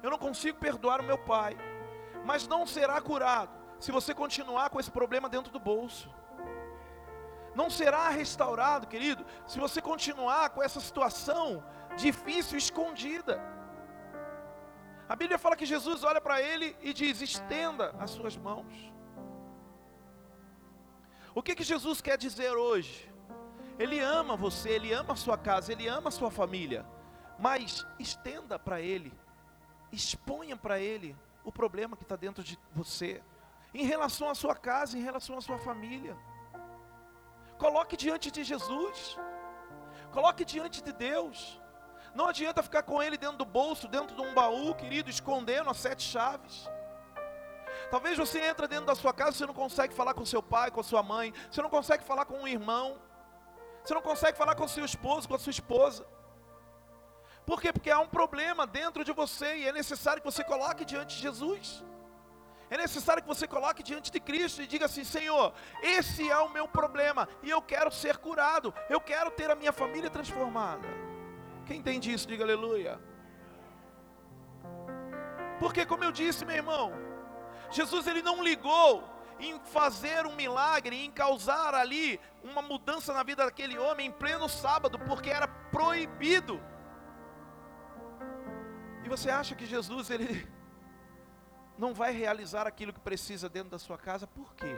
Eu 0.02 0.10
não 0.10 0.18
consigo 0.18 0.58
perdoar 0.58 1.00
o 1.00 1.04
meu 1.04 1.18
pai. 1.18 1.56
Mas 2.25 2.48
não 2.48 2.66
será 2.66 3.00
curado 3.00 3.52
se 3.78 3.92
você 3.92 4.12
continuar 4.12 4.70
com 4.70 4.80
esse 4.80 4.90
problema 4.90 5.28
dentro 5.28 5.52
do 5.52 5.60
bolso. 5.60 6.10
Não 7.56 7.70
será 7.70 8.10
restaurado, 8.10 8.86
querido, 8.86 9.25
se 9.46 9.58
você 9.58 9.80
continuar 9.80 10.50
com 10.50 10.62
essa 10.62 10.78
situação 10.78 11.64
difícil 11.96 12.58
escondida. 12.58 13.40
A 15.08 15.16
Bíblia 15.16 15.38
fala 15.38 15.56
que 15.56 15.64
Jesus 15.64 16.04
olha 16.04 16.20
para 16.20 16.42
ele 16.42 16.76
e 16.82 16.92
diz: 16.92 17.22
estenda 17.22 17.94
as 17.98 18.10
suas 18.10 18.36
mãos. 18.36 18.92
O 21.34 21.42
que, 21.42 21.54
que 21.54 21.64
Jesus 21.64 22.02
quer 22.02 22.18
dizer 22.18 22.52
hoje? 22.52 23.10
Ele 23.78 24.00
ama 24.00 24.36
você, 24.36 24.68
ele 24.70 24.92
ama 24.92 25.14
a 25.14 25.16
sua 25.16 25.38
casa, 25.38 25.72
ele 25.72 25.88
ama 25.88 26.08
a 26.08 26.12
sua 26.12 26.30
família. 26.30 26.84
Mas 27.38 27.86
estenda 27.98 28.58
para 28.58 28.82
ele, 28.82 29.12
exponha 29.90 30.58
para 30.58 30.78
ele 30.78 31.16
o 31.42 31.50
problema 31.50 31.96
que 31.96 32.02
está 32.02 32.16
dentro 32.16 32.44
de 32.44 32.58
você, 32.72 33.22
em 33.72 33.86
relação 33.86 34.28
à 34.28 34.34
sua 34.34 34.54
casa, 34.54 34.98
em 34.98 35.02
relação 35.02 35.38
à 35.38 35.40
sua 35.40 35.58
família. 35.58 36.16
Coloque 37.58 37.96
diante 37.96 38.30
de 38.30 38.44
Jesus, 38.44 39.18
coloque 40.12 40.44
diante 40.44 40.82
de 40.82 40.92
Deus. 40.92 41.60
Não 42.14 42.28
adianta 42.28 42.62
ficar 42.62 42.82
com 42.82 43.02
ele 43.02 43.16
dentro 43.16 43.38
do 43.38 43.44
bolso, 43.44 43.88
dentro 43.88 44.16
de 44.16 44.22
um 44.22 44.32
baú, 44.34 44.75
querido, 44.75 45.10
escondendo 45.10 45.70
as 45.70 45.76
sete 45.76 46.02
chaves. 46.02 46.68
Talvez 47.90 48.16
você 48.18 48.40
entre 48.40 48.66
dentro 48.66 48.86
da 48.86 48.94
sua 48.94 49.12
casa, 49.12 49.32
você 49.32 49.46
não 49.46 49.54
consegue 49.54 49.94
falar 49.94 50.14
com 50.14 50.25
seu 50.25 50.42
pai, 50.42 50.70
com 50.70 50.82
sua 50.82 51.02
mãe, 51.02 51.32
você 51.50 51.62
não 51.62 51.70
consegue 51.70 52.04
falar 52.04 52.25
com 52.25 52.38
um 52.38 52.48
irmão, 52.48 52.98
você 53.82 53.94
não 53.94 54.02
consegue 54.02 54.36
falar 54.36 54.54
com 54.54 54.66
seu 54.66 54.84
esposo, 54.84 55.28
com 55.28 55.34
a 55.34 55.38
sua 55.38 55.50
esposa. 55.50 56.06
Por 57.44 57.60
quê? 57.60 57.72
Porque 57.72 57.90
há 57.90 58.00
um 58.00 58.08
problema 58.08 58.66
dentro 58.66 59.04
de 59.04 59.12
você 59.12 59.58
e 59.58 59.68
é 59.68 59.72
necessário 59.72 60.20
que 60.20 60.30
você 60.30 60.42
coloque 60.42 60.84
diante 60.84 61.14
de 61.16 61.22
Jesus. 61.22 61.84
É 62.68 62.76
necessário 62.76 63.23
que 63.23 63.28
você 63.28 63.46
coloque 63.46 63.82
diante 63.82 64.11
de 64.11 64.18
Cristo 64.18 64.61
e 64.61 64.66
diga 64.66 64.87
assim: 64.87 65.04
Senhor, 65.04 65.52
esse 65.82 66.28
é 66.28 66.38
o 66.38 66.49
meu 66.49 66.66
problema 66.66 67.28
e 67.42 67.50
eu 67.50 67.62
quero 67.62 67.90
ser 67.90 68.18
curado, 68.18 68.75
eu 68.88 69.00
quero 69.00 69.30
ter 69.30 69.50
a 69.50 69.54
minha 69.54 69.73
família 69.73 70.11
transformada. 70.11 70.88
Quem 71.64 71.78
entende 71.78 72.12
isso, 72.12 72.26
diga 72.26 72.44
aleluia. 72.44 73.00
Porque, 75.58 75.87
como 75.87 76.04
eu 76.04 76.12
disse, 76.12 76.44
meu 76.44 76.56
irmão, 76.56 76.92
Jesus 77.70 78.06
ele 78.06 78.23
não 78.23 78.42
ligou 78.42 79.08
em 79.38 79.58
fazer 79.61 80.26
um 80.26 80.35
milagre, 80.35 81.04
em 81.04 81.11
causar 81.11 81.75
ali 81.75 82.20
uma 82.42 82.62
mudança 82.62 83.12
na 83.12 83.23
vida 83.23 83.44
daquele 83.44 83.78
homem 83.78 84.06
em 84.06 84.12
pleno 84.12 84.49
sábado, 84.49 84.99
porque 84.99 85.30
era 85.30 85.46
proibido. 85.46 86.61
E 89.04 89.08
você 89.08 89.30
acha 89.30 89.54
que 89.54 89.66
Jesus 89.66 90.11
ele 90.11 90.49
não 91.78 91.92
vai 91.92 92.12
realizar 92.12 92.66
aquilo 92.66 92.92
que 92.92 93.00
precisa 93.00 93.49
dentro 93.49 93.71
da 93.71 93.78
sua 93.78 93.99
casa? 93.99 94.26
Por 94.26 94.54
quê? 94.54 94.76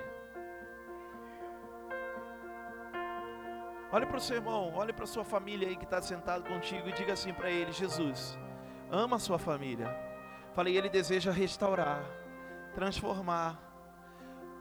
Olhe 3.91 4.05
para 4.05 4.19
o 4.19 4.21
seu 4.21 4.37
irmão, 4.37 4.75
olhe 4.75 4.93
para 4.93 5.05
a 5.05 5.07
sua 5.07 5.25
família 5.25 5.67
aí 5.67 5.77
que 5.77 5.85
está 5.85 6.03
sentado 6.03 6.45
contigo 6.47 6.89
e 6.89 6.93
diga 6.93 7.15
assim 7.15 7.33
para 7.33 7.51
ele: 7.51 7.73
Jesus, 7.73 8.39
ama 8.91 9.17
a 9.17 9.19
sua 9.19 9.39
família. 9.39 9.89
Falei, 10.53 10.77
ele 10.77 10.89
deseja 10.89 11.31
restaurar, 11.31 12.05
transformar. 12.75 13.59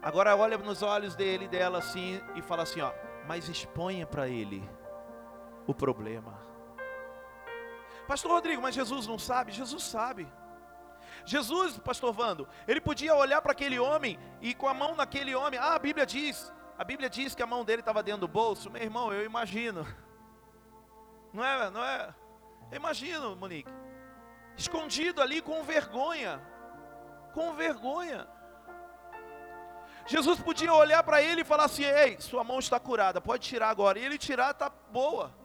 Agora 0.01 0.36
olha 0.36 0.58
nos 0.58 0.82
olhos 0.82 1.15
dele 1.15 1.46
e 1.46 1.48
dela 1.48 1.79
assim 1.79 2.22
e 2.36 2.41
fala 2.41 2.63
assim, 2.63 2.82
ó, 2.82 2.94
mas 3.27 3.50
exponha 3.50 4.06
para 4.06 4.29
ele 4.29 4.63
o 5.65 5.74
problema. 5.74 6.39
Pastor 8.08 8.32
Rodrigo, 8.32 8.62
mas 8.62 8.75
Jesus 8.75 9.06
não 9.08 9.20
sabe? 9.20 9.51
Jesus 9.51 9.84
sabe. 9.84 10.25
Jesus, 11.27 11.77
pastor 11.79 12.13
Vando, 12.13 12.48
ele 12.65 12.79
podia 12.79 13.13
olhar 13.13 13.41
para 13.41 13.51
aquele 13.51 13.77
homem 13.77 14.17
e 14.41 14.53
com 14.53 14.67
a 14.67 14.74
mão 14.74 14.96
naquele 14.96 15.36
homem, 15.36 15.60
ah, 15.60 15.75
a 15.75 15.79
Bíblia 15.79 16.05
diz, 16.05 16.53
a 16.77 16.86
Bíblia 16.86 17.10
diz 17.10 17.36
que 17.36 17.43
a 17.43 17.46
mão 17.46 17.65
dele 17.65 17.81
estava 17.81 18.01
dentro 18.01 18.22
do 18.22 18.27
bolso. 18.29 18.69
Meu 18.69 18.81
irmão, 18.81 19.12
eu 19.12 19.25
imagino. 19.25 19.86
Não 21.34 21.43
é, 21.43 21.69
não 21.69 21.84
é? 21.84 22.15
Eu 22.72 22.77
imagino, 22.77 23.36
Monique. 23.36 23.69
Escondido 24.55 25.22
ali 25.22 25.41
com 25.41 25.62
vergonha. 25.63 26.41
Com 27.34 27.53
vergonha. 27.53 28.25
Jesus 30.05 30.39
podia 30.39 30.74
olhar 30.74 31.03
para 31.03 31.22
ele 31.22 31.41
e 31.41 31.46
falar 31.46 31.65
assim: 31.65 31.84
Ei, 31.84 32.22
sua 32.22 32.43
mão 32.43 32.60
está 32.60 32.79
curada, 32.79 33.19
pode 33.19 33.46
tirar 33.46 33.69
agora. 33.69 34.00
E 34.00 34.05
ele 34.05 34.17
tirar, 34.17 34.51
está 34.51 34.69
boa. 34.69 35.36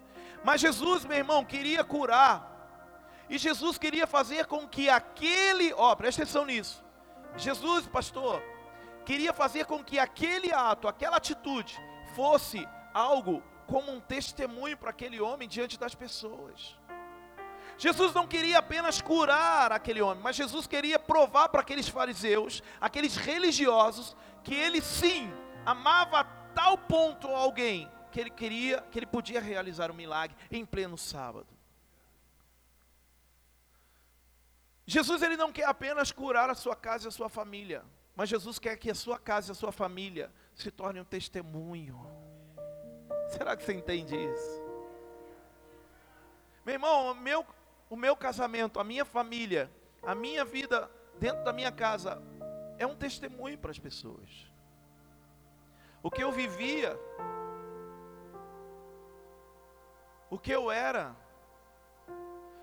Mas 0.44 0.60
Jesus, 0.60 1.04
meu 1.04 1.16
irmão, 1.18 1.44
queria 1.44 1.82
curar. 1.82 2.51
E 3.32 3.38
Jesus 3.38 3.78
queria 3.78 4.06
fazer 4.06 4.44
com 4.44 4.68
que 4.68 4.90
aquele, 4.90 5.72
ó, 5.72 5.94
presta 5.96 6.22
atenção 6.22 6.44
nisso. 6.44 6.84
Jesus, 7.34 7.86
pastor, 7.86 8.42
queria 9.06 9.32
fazer 9.32 9.64
com 9.64 9.82
que 9.82 9.98
aquele 9.98 10.52
ato, 10.52 10.86
aquela 10.86 11.16
atitude, 11.16 11.80
fosse 12.14 12.68
algo 12.92 13.42
como 13.66 13.90
um 13.90 14.00
testemunho 14.00 14.76
para 14.76 14.90
aquele 14.90 15.18
homem 15.18 15.48
diante 15.48 15.78
das 15.78 15.94
pessoas. 15.94 16.76
Jesus 17.78 18.12
não 18.12 18.26
queria 18.26 18.58
apenas 18.58 19.00
curar 19.00 19.72
aquele 19.72 20.02
homem, 20.02 20.22
mas 20.22 20.36
Jesus 20.36 20.66
queria 20.66 20.98
provar 20.98 21.48
para 21.48 21.62
aqueles 21.62 21.88
fariseus, 21.88 22.62
aqueles 22.78 23.16
religiosos, 23.16 24.14
que 24.44 24.54
ele 24.54 24.82
sim 24.82 25.32
amava 25.64 26.20
a 26.20 26.24
tal 26.54 26.76
ponto 26.76 27.28
alguém 27.28 27.90
que 28.10 28.20
ele 28.20 28.28
queria, 28.28 28.84
que 28.90 28.98
ele 28.98 29.06
podia 29.06 29.40
realizar 29.40 29.90
um 29.90 29.94
milagre 29.94 30.36
em 30.50 30.66
pleno 30.66 30.98
sábado. 30.98 31.51
Jesus 34.86 35.22
ele 35.22 35.36
não 35.36 35.52
quer 35.52 35.64
apenas 35.64 36.10
curar 36.10 36.50
a 36.50 36.54
sua 36.54 36.74
casa 36.74 37.06
e 37.06 37.08
a 37.08 37.12
sua 37.12 37.28
família, 37.28 37.84
mas 38.14 38.28
Jesus 38.28 38.58
quer 38.58 38.76
que 38.76 38.90
a 38.90 38.94
sua 38.94 39.18
casa 39.18 39.50
e 39.50 39.52
a 39.52 39.54
sua 39.54 39.72
família 39.72 40.32
se 40.54 40.70
tornem 40.70 41.02
um 41.02 41.04
testemunho. 41.04 42.00
Será 43.30 43.56
que 43.56 43.64
você 43.64 43.72
entende 43.72 44.16
isso? 44.16 44.62
Meu 46.64 46.74
irmão, 46.74 47.12
o 47.12 47.14
meu, 47.14 47.46
o 47.88 47.96
meu 47.96 48.16
casamento, 48.16 48.78
a 48.78 48.84
minha 48.84 49.04
família, 49.04 49.70
a 50.02 50.14
minha 50.14 50.44
vida 50.44 50.90
dentro 51.18 51.44
da 51.44 51.52
minha 51.52 51.72
casa 51.72 52.22
é 52.78 52.86
um 52.86 52.94
testemunho 52.94 53.58
para 53.58 53.70
as 53.70 53.78
pessoas. 53.78 54.50
O 56.02 56.10
que 56.10 56.22
eu 56.22 56.32
vivia 56.32 56.98
o 60.32 60.38
que 60.38 60.50
eu 60.50 60.70
era. 60.70 61.14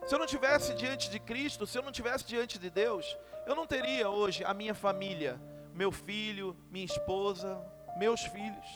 Se 0.06 0.16
eu 0.16 0.20
não 0.20 0.26
tivesse 0.26 0.74
diante 0.74 1.10
de 1.10 1.20
Cristo, 1.20 1.68
se 1.68 1.78
eu 1.78 1.82
não 1.82 1.92
tivesse 1.92 2.26
diante 2.26 2.58
de 2.58 2.70
Deus, 2.70 3.18
eu 3.46 3.56
não 3.56 3.68
teria 3.68 4.10
hoje 4.10 4.44
a 4.44 4.54
minha 4.54 4.74
família, 4.74 5.40
meu 5.74 5.92
filho, 5.92 6.56
minha 6.70 6.86
esposa, 6.86 7.62
meus 7.98 8.22
filhos, 8.22 8.68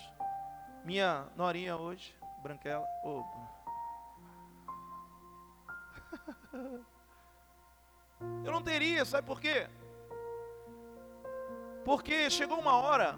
minha 0.83 1.25
norinha 1.35 1.75
hoje, 1.75 2.15
Branquela. 2.41 2.85
Oh. 3.03 3.23
eu 8.45 8.51
não 8.51 8.61
teria, 8.61 9.05
sabe 9.05 9.25
por 9.25 9.39
quê? 9.41 9.67
Porque 11.83 12.29
chegou 12.29 12.59
uma 12.59 12.75
hora 12.77 13.17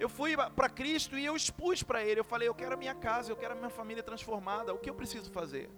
eu 0.00 0.08
fui 0.08 0.34
para 0.56 0.70
Cristo 0.70 1.18
e 1.18 1.26
eu 1.26 1.36
expus 1.36 1.82
para 1.82 2.02
Ele. 2.02 2.18
Eu 2.18 2.24
falei: 2.24 2.48
Eu 2.48 2.54
quero 2.54 2.72
a 2.72 2.76
minha 2.76 2.94
casa, 2.94 3.30
eu 3.30 3.36
quero 3.36 3.52
a 3.52 3.56
minha 3.56 3.68
família 3.68 4.02
transformada. 4.02 4.72
O 4.72 4.78
que 4.78 4.88
eu 4.88 4.94
preciso 4.94 5.30
fazer? 5.30 5.70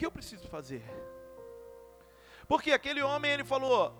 Que 0.00 0.06
eu 0.06 0.10
preciso 0.10 0.48
fazer? 0.48 0.82
Porque 2.48 2.72
aquele 2.72 3.02
homem, 3.02 3.32
ele 3.32 3.44
falou: 3.44 3.94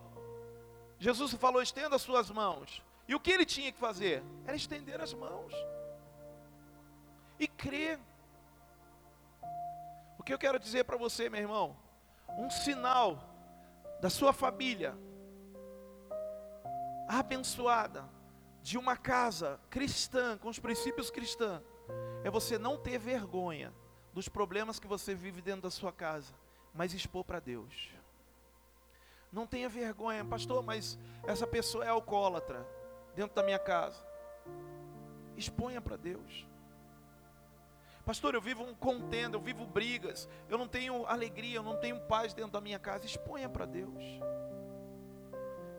Jesus 0.98 1.34
falou: 1.34 1.60
estenda 1.60 1.94
as 1.94 2.00
suas 2.00 2.30
mãos. 2.30 2.82
E 3.06 3.14
o 3.14 3.20
que 3.20 3.30
ele 3.30 3.44
tinha 3.44 3.70
que 3.70 3.78
fazer? 3.78 4.22
Era 4.46 4.56
estender 4.56 4.98
as 4.98 5.12
mãos 5.12 5.52
e 7.38 7.46
crer. 7.46 7.98
O 10.18 10.22
que 10.22 10.32
eu 10.32 10.38
quero 10.38 10.58
dizer 10.58 10.84
para 10.84 10.96
você, 10.96 11.28
meu 11.28 11.42
irmão? 11.42 11.76
Um 12.30 12.48
sinal 12.48 13.22
da 14.00 14.08
sua 14.08 14.32
família 14.32 14.96
abençoada 17.06 18.08
de 18.62 18.78
uma 18.78 18.96
casa 18.96 19.60
cristã, 19.68 20.38
com 20.38 20.48
os 20.48 20.58
princípios 20.58 21.10
cristãos, 21.10 21.62
é 22.24 22.30
você 22.30 22.56
não 22.56 22.78
ter 22.78 22.98
vergonha 22.98 23.70
dos 24.12 24.28
problemas 24.28 24.78
que 24.78 24.86
você 24.86 25.14
vive 25.14 25.40
dentro 25.40 25.62
da 25.62 25.70
sua 25.70 25.92
casa, 25.92 26.32
mas 26.74 26.94
expor 26.94 27.24
para 27.24 27.40
Deus. 27.40 27.90
Não 29.32 29.46
tenha 29.46 29.68
vergonha, 29.68 30.24
pastor, 30.24 30.62
mas 30.62 30.98
essa 31.24 31.46
pessoa 31.46 31.84
é 31.84 31.88
alcoólatra 31.88 32.66
dentro 33.14 33.36
da 33.36 33.42
minha 33.42 33.58
casa. 33.58 34.04
Exponha 35.36 35.80
para 35.80 35.96
Deus. 35.96 36.46
Pastor, 38.04 38.34
eu 38.34 38.40
vivo 38.40 38.64
um 38.64 38.74
contenda, 38.74 39.36
eu 39.36 39.40
vivo 39.40 39.64
brigas, 39.64 40.28
eu 40.48 40.58
não 40.58 40.66
tenho 40.66 41.06
alegria, 41.06 41.56
eu 41.56 41.62
não 41.62 41.76
tenho 41.76 42.00
paz 42.00 42.34
dentro 42.34 42.52
da 42.52 42.60
minha 42.60 42.78
casa. 42.78 43.06
Exponha 43.06 43.48
para 43.48 43.66
Deus. 43.66 44.02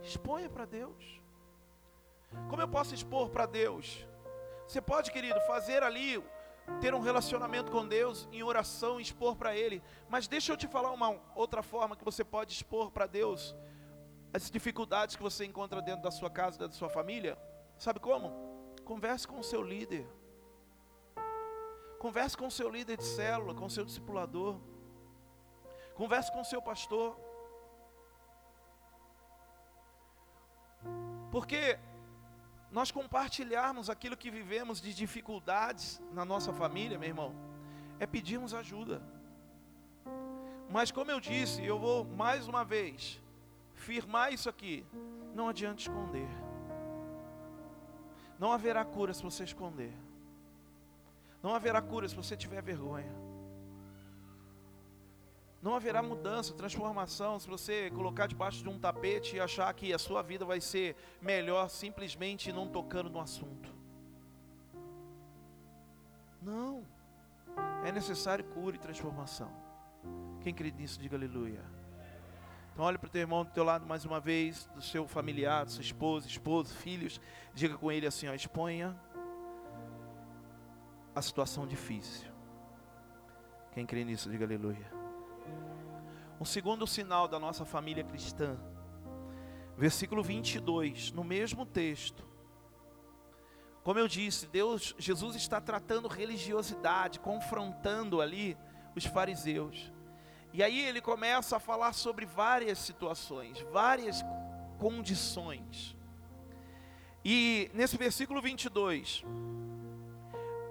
Exponha 0.01 0.49
para 0.49 0.65
Deus. 0.65 1.21
Como 2.49 2.61
eu 2.61 2.67
posso 2.67 2.93
expor 2.95 3.29
para 3.29 3.45
Deus? 3.45 4.05
Você 4.65 4.81
pode, 4.81 5.11
querido, 5.11 5.39
fazer 5.41 5.83
ali, 5.83 6.23
ter 6.79 6.93
um 6.93 6.99
relacionamento 6.99 7.71
com 7.71 7.87
Deus 7.87 8.27
em 8.31 8.43
oração, 8.43 8.99
expor 8.99 9.35
para 9.35 9.55
Ele. 9.55 9.81
Mas 10.09 10.27
deixa 10.27 10.51
eu 10.51 10.57
te 10.57 10.67
falar 10.67 10.91
uma 10.91 11.19
outra 11.35 11.61
forma 11.61 11.95
que 11.95 12.05
você 12.05 12.23
pode 12.23 12.53
expor 12.53 12.91
para 12.91 13.05
Deus 13.05 13.55
as 14.33 14.49
dificuldades 14.49 15.15
que 15.15 15.21
você 15.21 15.45
encontra 15.45 15.81
dentro 15.81 16.01
da 16.01 16.11
sua 16.11 16.29
casa, 16.29 16.57
dentro 16.57 16.73
da 16.73 16.77
sua 16.77 16.89
família. 16.89 17.37
Sabe 17.77 17.99
como? 17.99 18.31
Converse 18.85 19.27
com 19.27 19.39
o 19.39 19.43
seu 19.43 19.61
líder. 19.61 20.07
Converse 21.99 22.37
com 22.37 22.47
o 22.47 22.51
seu 22.51 22.69
líder 22.69 22.97
de 22.97 23.03
célula, 23.03 23.53
com 23.53 23.65
o 23.65 23.69
seu 23.69 23.85
discipulador. 23.85 24.59
Converse 25.95 26.31
com 26.31 26.41
o 26.41 26.45
seu 26.45 26.61
pastor. 26.61 27.15
Porque 31.31 31.77
nós 32.71 32.89
compartilharmos 32.89 33.89
aquilo 33.89 34.15
que 34.15 34.31
vivemos 34.31 34.79
de 34.79 34.93
dificuldades 34.93 36.01
na 36.13 36.23
nossa 36.23 36.53
família, 36.53 36.97
meu 36.97 37.09
irmão, 37.09 37.35
é 37.99 38.07
pedirmos 38.07 38.53
ajuda. 38.53 39.01
Mas 40.69 40.89
como 40.89 41.11
eu 41.11 41.19
disse, 41.19 41.63
eu 41.65 41.77
vou 41.77 42.05
mais 42.05 42.47
uma 42.47 42.63
vez 42.63 43.21
firmar 43.75 44.33
isso 44.33 44.47
aqui. 44.47 44.85
Não 45.35 45.49
adianta 45.49 45.81
esconder. 45.81 46.29
Não 48.39 48.51
haverá 48.53 48.85
cura 48.85 49.13
se 49.13 49.21
você 49.21 49.43
esconder. 49.43 49.93
Não 51.43 51.53
haverá 51.53 51.81
cura 51.81 52.07
se 52.07 52.15
você 52.15 52.37
tiver 52.37 52.61
vergonha. 52.61 53.13
Não 55.61 55.75
haverá 55.75 56.01
mudança, 56.01 56.53
transformação 56.53 57.39
se 57.39 57.47
você 57.47 57.91
colocar 57.91 58.25
debaixo 58.25 58.63
de 58.63 58.69
um 58.69 58.79
tapete 58.79 59.35
e 59.35 59.39
achar 59.39 59.71
que 59.73 59.93
a 59.93 59.99
sua 59.99 60.23
vida 60.23 60.43
vai 60.43 60.59
ser 60.59 60.95
melhor 61.21 61.69
simplesmente 61.69 62.51
não 62.51 62.67
tocando 62.67 63.09
no 63.09 63.19
assunto. 63.19 63.71
Não. 66.41 66.83
É 67.85 67.91
necessário 67.91 68.43
cura 68.45 68.75
e 68.75 68.79
transformação. 68.79 69.51
Quem 70.41 70.51
crê 70.51 70.71
nisso, 70.71 70.99
diga 70.99 71.15
aleluia. 71.15 71.63
Então 72.73 72.85
olhe 72.85 72.97
para 72.97 73.07
o 73.07 73.11
teu 73.11 73.21
irmão 73.21 73.43
do 73.43 73.51
teu 73.51 73.63
lado 73.63 73.85
mais 73.85 74.03
uma 74.05 74.19
vez, 74.19 74.65
do 74.73 74.81
seu 74.81 75.07
familiar, 75.07 75.65
do 75.65 75.71
sua 75.71 75.83
esposa, 75.83 76.27
esposo, 76.27 76.73
filhos. 76.73 77.21
Diga 77.53 77.77
com 77.77 77.91
ele 77.91 78.07
assim, 78.07 78.27
ó, 78.27 78.33
exponha 78.33 78.99
a 81.13 81.21
situação 81.21 81.67
difícil. 81.67 82.31
Quem 83.73 83.85
crê 83.85 84.03
nisso, 84.03 84.29
diga 84.29 84.45
aleluia. 84.45 85.00
Um 86.41 86.45
segundo 86.45 86.87
sinal 86.87 87.27
da 87.27 87.39
nossa 87.39 87.63
família 87.63 88.03
cristã. 88.03 88.57
Versículo 89.77 90.23
22, 90.23 91.11
no 91.11 91.23
mesmo 91.23 91.67
texto. 91.67 92.25
Como 93.83 93.99
eu 93.99 94.07
disse, 94.07 94.47
Deus, 94.47 94.95
Jesus 94.97 95.35
está 95.35 95.61
tratando 95.61 96.07
religiosidade, 96.07 97.19
confrontando 97.19 98.21
ali 98.21 98.57
os 98.95 99.05
fariseus. 99.05 99.93
E 100.51 100.63
aí 100.63 100.79
ele 100.79 100.99
começa 100.99 101.57
a 101.57 101.59
falar 101.59 101.93
sobre 101.93 102.25
várias 102.25 102.79
situações, 102.79 103.61
várias 103.71 104.25
condições. 104.79 105.95
E 107.23 107.69
nesse 107.71 107.97
versículo 107.97 108.41
22, 108.41 109.23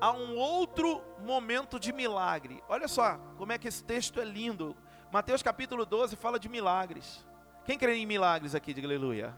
há 0.01 0.11
um 0.11 0.37
outro 0.37 1.01
momento 1.25 1.79
de 1.79 1.93
milagre. 1.93 2.61
Olha 2.69 2.89
só 2.89 3.19
como 3.39 3.53
é 3.53 3.59
que 3.59 3.69
esse 3.69 3.85
texto 3.85 4.21
é 4.21 4.25
lindo. 4.25 4.77
Mateus 5.13 5.43
capítulo 5.43 5.85
12 5.85 6.15
fala 6.15 6.39
de 6.39 6.49
milagres. 6.49 7.27
Quem 7.65 7.77
crê 7.77 7.97
em 7.97 8.07
milagres 8.07 8.55
aqui? 8.55 8.73
Diga 8.73 8.87
aleluia. 8.87 9.37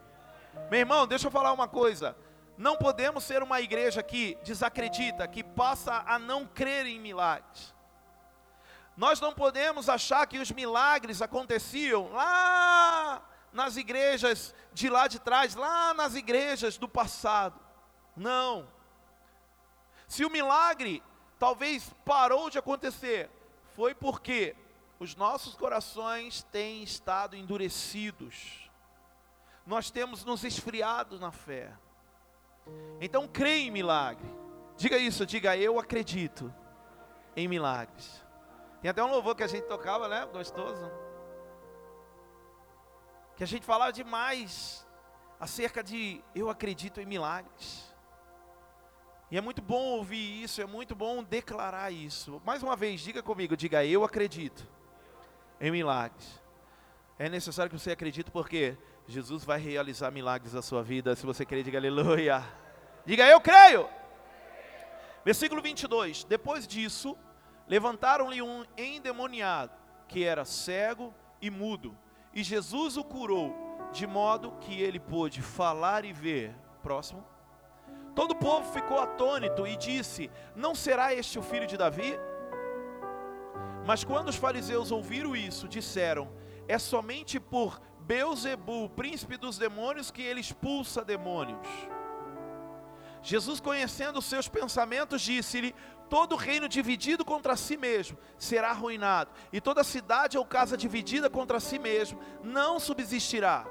Meu 0.71 0.81
irmão, 0.81 1.07
deixa 1.07 1.29
eu 1.29 1.31
falar 1.31 1.51
uma 1.51 1.67
coisa. 1.67 2.15
Não 2.59 2.77
podemos 2.77 3.25
ser 3.25 3.43
uma 3.43 3.59
igreja 3.59 4.03
que 4.03 4.37
desacredita, 4.45 5.27
que 5.27 5.43
passa 5.43 6.05
a 6.07 6.19
não 6.19 6.47
crer 6.47 6.85
em 6.85 7.01
milagres. 7.01 7.75
Nós 8.95 9.19
não 9.19 9.33
podemos 9.33 9.89
achar 9.89 10.27
que 10.27 10.39
os 10.39 10.51
milagres 10.53 11.23
aconteciam 11.23 12.13
lá 12.13 13.27
nas 13.51 13.79
igrejas 13.79 14.55
de 14.75 14.91
lá 14.91 15.09
de 15.09 15.19
trás, 15.19 15.55
lá 15.55 15.95
nas 15.95 16.15
igrejas 16.15 16.77
do 16.77 16.87
passado. 16.87 17.59
Não. 18.15 18.69
Se 20.07 20.23
o 20.23 20.31
milagre 20.31 21.03
talvez 21.39 21.91
parou 22.05 22.51
de 22.51 22.59
acontecer, 22.59 23.31
foi 23.75 23.95
porque 23.95 24.55
os 25.03 25.17
nossos 25.17 25.57
corações 25.57 26.45
têm 26.45 26.81
estado 26.85 27.35
endurecidos, 27.35 28.71
nós 29.67 29.91
temos 29.91 30.25
nos 30.25 30.45
esfriado 30.45 31.19
na 31.19 31.33
fé. 31.33 31.73
Então 33.01 33.27
creia 33.27 33.67
em 33.67 33.71
milagre. 33.71 34.29
Diga 34.77 34.97
isso, 34.97 35.27
diga 35.27 35.57
eu 35.57 35.81
acredito 35.81 36.55
em 37.35 37.49
milagres. 37.49 38.25
Tem 38.81 38.93
até 38.93 39.03
um 39.03 39.11
louvor 39.11 39.35
que 39.35 39.43
a 39.43 39.49
gente 39.49 39.67
tocava, 39.67 40.07
né? 40.07 40.25
Gostoso. 40.33 40.89
Que 43.35 43.43
a 43.43 43.47
gente 43.47 43.67
falava 43.67 43.93
demais 43.93 44.87
acerca 45.41 45.83
de 45.83 46.23
eu 46.33 46.49
acredito 46.49 47.01
em 47.01 47.07
milagres. 47.07 47.93
E 49.33 49.37
é 49.37 49.41
muito 49.41 49.61
bom 49.61 49.97
ouvir 49.97 50.45
isso, 50.45 50.63
é 50.63 50.67
muito 50.67 50.95
bom 50.95 51.25
declarar 51.25 51.91
isso. 51.91 52.41
Mais 52.45 52.63
uma 52.63 52.77
vez, 52.77 53.01
diga 53.01 53.21
comigo, 53.21 53.57
diga 53.57 53.85
eu 53.85 54.05
acredito 54.05 54.71
em 55.63 55.71
milagres. 55.71 56.43
É 57.17 57.29
necessário 57.29 57.71
que 57.71 57.79
você 57.79 57.93
acredite 57.93 58.31
porque 58.33 58.77
Jesus 59.07 59.45
vai 59.45 59.61
realizar 59.61 60.11
milagres 60.11 60.53
na 60.53 60.61
sua 60.61 60.83
vida. 60.83 61.15
Se 61.15 61.25
você 61.25 61.47
crer, 61.47 61.63
diga 61.63 61.79
aleluia. 61.79 62.45
Diga 63.07 63.25
eu 63.29 63.41
creio. 63.41 63.89
Versículo 65.25 65.63
22. 65.63 66.25
Depois 66.25 66.67
disso, 66.67 67.17
levantaram-lhe 67.69 68.43
um 68.43 68.65
endemoniado, 68.77 69.73
que 70.09 70.25
era 70.25 70.45
cego 70.45 71.15
e 71.41 71.49
mudo, 71.49 71.97
e 72.35 72.43
Jesus 72.43 72.97
o 72.97 73.05
curou, 73.05 73.55
de 73.93 74.07
modo 74.07 74.53
que 74.61 74.81
ele 74.81 74.99
pôde 74.99 75.41
falar 75.41 76.05
e 76.05 76.13
ver. 76.13 76.55
Próximo. 76.83 77.25
Todo 78.17 78.33
o 78.33 78.37
povo 78.37 78.73
ficou 78.73 78.99
atônito 78.99 79.65
e 79.65 79.77
disse: 79.77 80.29
Não 80.57 80.75
será 80.75 81.15
este 81.15 81.39
o 81.39 81.43
filho 81.43 81.69
de 81.69 81.77
Davi? 81.77 82.19
Mas 83.85 84.05
quando 84.05 84.29
os 84.29 84.37
fariseus 84.37 84.91
ouviram 84.91 85.35
isso, 85.35 85.69
disseram: 85.69 86.31
É 86.69 86.79
somente 86.79 87.41
por 87.41 87.81
Beuzebu, 88.01 88.89
príncipe 88.91 89.37
dos 89.37 89.59
demônios, 89.59 90.11
que 90.11 90.23
ele 90.23 90.41
expulsa 90.41 91.05
demônios. 91.05 91.67
Jesus, 93.23 93.61
conhecendo 93.61 94.19
os 94.19 94.25
seus 94.25 94.49
pensamentos, 94.49 95.23
disse-lhe: 95.23 95.75
Todo 96.09 96.37
reino 96.37 96.69
dividido 96.69 97.25
contra 97.25 97.57
si 97.57 97.77
mesmo 97.77 98.19
será 98.37 98.71
arruinado, 98.71 99.31
e 99.53 99.61
toda 99.61 99.85
cidade 99.85 100.39
ou 100.39 100.45
casa 100.45 100.77
dividida 100.77 101.31
contra 101.31 101.61
si 101.61 101.79
mesmo 101.79 102.21
não 102.43 102.79
subsistirá. 102.79 103.67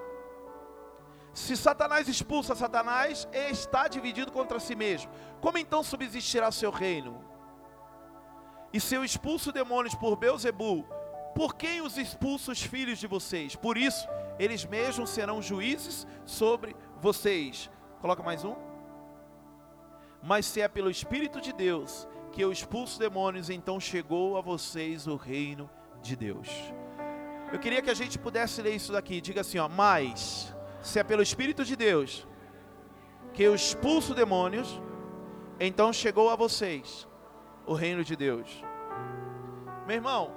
Se 1.34 1.56
Satanás 1.56 2.10
expulsa 2.10 2.56
Satanás, 2.56 3.28
está 3.32 3.88
dividido 3.88 4.32
contra 4.32 4.60
si 4.60 4.76
mesmo. 4.76 5.10
Como 5.40 5.58
então 5.58 5.82
subsistirá 5.82 6.52
seu 6.52 6.70
reino? 6.72 7.31
E 8.74 8.80
se 8.80 8.96
eu 8.96 9.04
expulso 9.04 9.52
demônios 9.52 9.96
por 9.96 10.16
Beuzebu, 10.16 10.86
por 11.36 11.56
quem 11.56 11.82
os 11.82 11.98
expulso 11.98 12.52
os 12.52 12.62
filhos 12.62 13.00
de 13.00 13.08
vocês? 13.08 13.56
Por 13.56 13.78
isso, 13.78 14.08
eles 14.40 14.66
mesmos 14.66 15.10
serão 15.10 15.42
juízes 15.42 16.08
sobre 16.26 16.76
vocês. 17.02 17.70
Coloca 18.00 18.24
mais 18.24 18.46
um. 18.46 18.56
Mas 20.24 20.46
se 20.46 20.62
é 20.62 20.68
pelo 20.68 20.90
Espírito 20.90 21.42
de 21.42 21.52
Deus 21.52 22.08
que 22.32 22.42
eu 22.42 22.52
expulso 22.52 22.98
demônios, 22.98 23.50
então 23.50 23.80
chegou 23.80 24.38
a 24.38 24.42
vocês 24.42 25.06
o 25.06 25.16
reino 25.16 25.70
de 26.02 26.16
Deus. 26.16 26.48
Eu 27.52 27.60
queria 27.60 27.82
que 27.82 27.90
a 27.90 27.94
gente 27.94 28.18
pudesse 28.18 28.62
ler 28.62 28.76
isso 28.76 28.94
daqui. 28.94 29.20
Diga 29.20 29.42
assim, 29.42 29.58
ó, 29.58 29.68
mas 29.68 30.56
se 30.82 30.98
é 30.98 31.04
pelo 31.04 31.22
Espírito 31.22 31.66
de 31.66 31.76
Deus 31.76 32.26
que 33.34 33.44
eu 33.44 33.54
expulso 33.54 34.14
demônios, 34.14 34.82
então 35.60 35.92
chegou 35.92 36.30
a 36.30 36.36
vocês 36.36 37.08
o 37.66 37.74
reino 37.74 38.04
de 38.04 38.16
Deus. 38.16 38.64
Meu 39.86 39.96
irmão, 39.96 40.32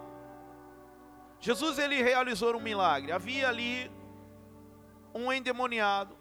Jesus 1.40 1.78
ele 1.78 2.02
realizou 2.02 2.56
um 2.56 2.60
milagre. 2.60 3.12
Havia 3.12 3.48
ali 3.48 3.90
um 5.14 5.32
endemoniado 5.32 6.16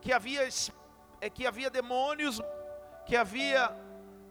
que 0.00 0.12
havia 0.12 0.48
é, 1.20 1.30
que 1.30 1.46
havia 1.46 1.70
demônios, 1.70 2.40
que 3.06 3.16
havia 3.16 3.76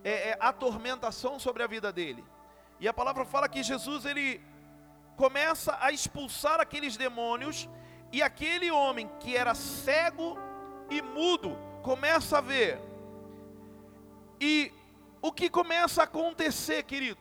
é, 0.04 0.30
é, 0.30 0.38
atormentação 0.40 1.40
sobre 1.40 1.64
a 1.64 1.68
vida 1.68 1.92
dele. 1.92 2.24
E 2.80 2.88
a 2.88 2.94
palavra 2.94 3.24
fala 3.24 3.48
que 3.48 3.64
Jesus 3.64 4.06
ele 4.06 4.42
começa 5.16 5.78
a 5.80 5.92
expulsar 5.92 6.60
aqueles 6.60 6.98
demônios 6.98 7.70
e 8.12 8.22
aquele 8.22 8.72
homem 8.72 9.10
que 9.20 9.38
era 9.38 9.54
cego 9.54 10.38
e 10.90 11.02
mudo 11.02 11.58
começa 11.82 12.40
a 12.40 12.42
ver. 12.42 12.80
E 14.40 14.74
o 15.22 15.32
que 15.32 15.50
começa 15.50 16.02
a 16.02 16.06
acontecer, 16.06 16.84
querido, 16.84 17.20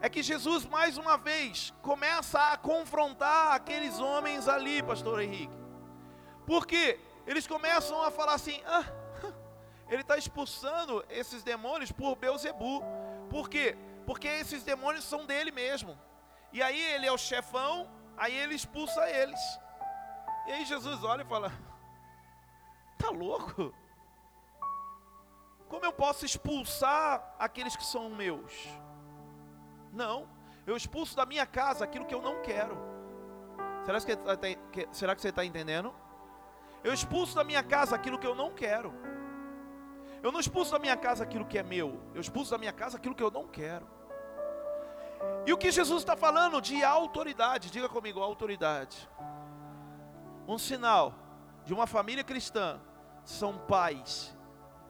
é 0.00 0.08
que 0.08 0.22
Jesus 0.22 0.64
mais 0.66 0.96
uma 0.96 1.16
vez 1.16 1.72
começa 1.82 2.38
a 2.52 2.56
confrontar 2.56 3.52
aqueles 3.52 3.98
homens 3.98 4.48
ali, 4.48 4.82
pastor 4.82 5.20
Henrique. 5.20 5.56
Porque 6.46 6.98
eles 7.26 7.46
começam 7.46 8.02
a 8.02 8.10
falar 8.10 8.34
assim: 8.34 8.60
ah, 8.66 8.84
ele 9.90 10.02
está 10.02 10.16
expulsando 10.16 11.04
esses 11.08 11.42
demônios 11.42 11.92
por 11.92 12.16
Beuzebu. 12.16 12.82
Por 13.30 13.48
quê? 13.48 13.76
Porque 14.06 14.28
esses 14.28 14.62
demônios 14.62 15.04
são 15.04 15.24
dele 15.24 15.50
mesmo. 15.50 15.98
E 16.52 16.62
aí 16.62 16.80
ele 16.94 17.06
é 17.06 17.12
o 17.12 17.18
chefão, 17.18 17.88
aí 18.16 18.34
ele 18.34 18.54
expulsa 18.54 19.08
eles. 19.08 19.40
E 20.46 20.52
aí 20.52 20.64
Jesus 20.64 21.02
olha 21.04 21.22
e 21.22 21.26
fala: 21.26 21.52
Tá 22.98 23.10
louco? 23.10 23.72
Como 25.72 25.86
eu 25.86 25.92
posso 25.92 26.26
expulsar 26.26 27.34
aqueles 27.38 27.74
que 27.74 27.82
são 27.82 28.10
meus? 28.10 28.68
Não, 29.90 30.28
eu 30.66 30.76
expulso 30.76 31.16
da 31.16 31.24
minha 31.24 31.46
casa 31.46 31.82
aquilo 31.82 32.04
que 32.04 32.14
eu 32.14 32.20
não 32.20 32.42
quero. 32.42 32.76
Será 33.86 33.98
que, 33.98 34.14
tá 34.14 34.32
será 34.92 35.14
que 35.14 35.22
você 35.22 35.30
está 35.30 35.42
entendendo? 35.46 35.94
Eu 36.84 36.92
expulso 36.92 37.34
da 37.34 37.42
minha 37.42 37.62
casa 37.62 37.96
aquilo 37.96 38.18
que 38.18 38.26
eu 38.26 38.34
não 38.34 38.50
quero. 38.52 38.92
Eu 40.22 40.30
não 40.30 40.40
expulso 40.40 40.72
da 40.72 40.78
minha 40.78 40.94
casa 40.94 41.24
aquilo 41.24 41.46
que 41.46 41.56
é 41.56 41.62
meu. 41.62 41.98
Eu 42.14 42.20
expulso 42.20 42.50
da 42.50 42.58
minha 42.58 42.72
casa 42.74 42.98
aquilo 42.98 43.14
que 43.14 43.22
eu 43.22 43.30
não 43.30 43.48
quero. 43.48 43.86
E 45.46 45.54
o 45.54 45.56
que 45.56 45.72
Jesus 45.72 46.02
está 46.02 46.14
falando 46.14 46.60
de 46.60 46.84
autoridade, 46.84 47.70
diga 47.70 47.88
comigo, 47.88 48.20
autoridade. 48.20 49.08
Um 50.46 50.58
sinal 50.58 51.14
de 51.64 51.72
uma 51.72 51.86
família 51.86 52.22
cristã 52.22 52.78
são 53.24 53.56
pais, 53.56 54.36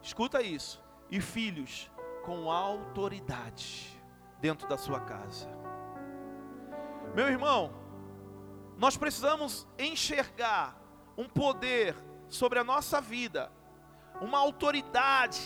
escuta 0.03 0.43
isso, 0.43 0.83
e 1.11 1.21
filhos 1.21 1.91
com 2.25 2.51
autoridade 2.51 4.01
dentro 4.41 4.69
da 4.69 4.77
sua 4.77 5.01
casa. 5.01 5.49
Meu 7.15 7.29
irmão, 7.29 7.73
nós 8.79 8.97
precisamos 8.97 9.67
enxergar 9.79 10.77
um 11.17 11.29
poder 11.29 11.95
sobre 12.29 12.59
a 12.59 12.65
nossa 12.65 13.01
vida, 13.01 13.53
uma 14.21 14.39
autoridade 14.39 15.41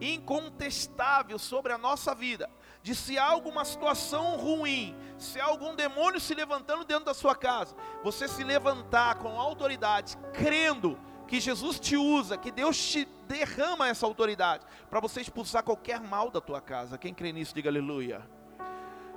incontestável 0.00 1.38
sobre 1.38 1.72
a 1.72 1.78
nossa 1.78 2.14
vida, 2.14 2.50
de 2.82 2.94
se 2.94 3.18
há 3.18 3.24
alguma 3.26 3.64
situação 3.64 4.36
ruim, 4.36 4.96
se 5.18 5.40
há 5.40 5.44
algum 5.44 5.74
demônio 5.74 6.20
se 6.20 6.34
levantando 6.34 6.84
dentro 6.84 7.04
da 7.04 7.14
sua 7.14 7.34
casa, 7.34 7.74
você 8.02 8.26
se 8.26 8.42
levantar 8.42 9.16
com 9.18 9.40
autoridade, 9.40 10.16
crendo 10.32 10.98
que 11.34 11.40
Jesus 11.40 11.80
te 11.80 11.96
usa, 11.96 12.38
que 12.38 12.52
Deus 12.52 12.78
te 12.78 13.04
derrama 13.26 13.88
essa 13.88 14.06
autoridade 14.06 14.64
para 14.88 15.00
você 15.00 15.20
expulsar 15.20 15.64
qualquer 15.64 16.00
mal 16.00 16.30
da 16.30 16.40
tua 16.40 16.60
casa. 16.60 16.96
Quem 16.96 17.12
crê 17.12 17.32
nisso, 17.32 17.52
diga 17.52 17.68
aleluia. 17.68 18.22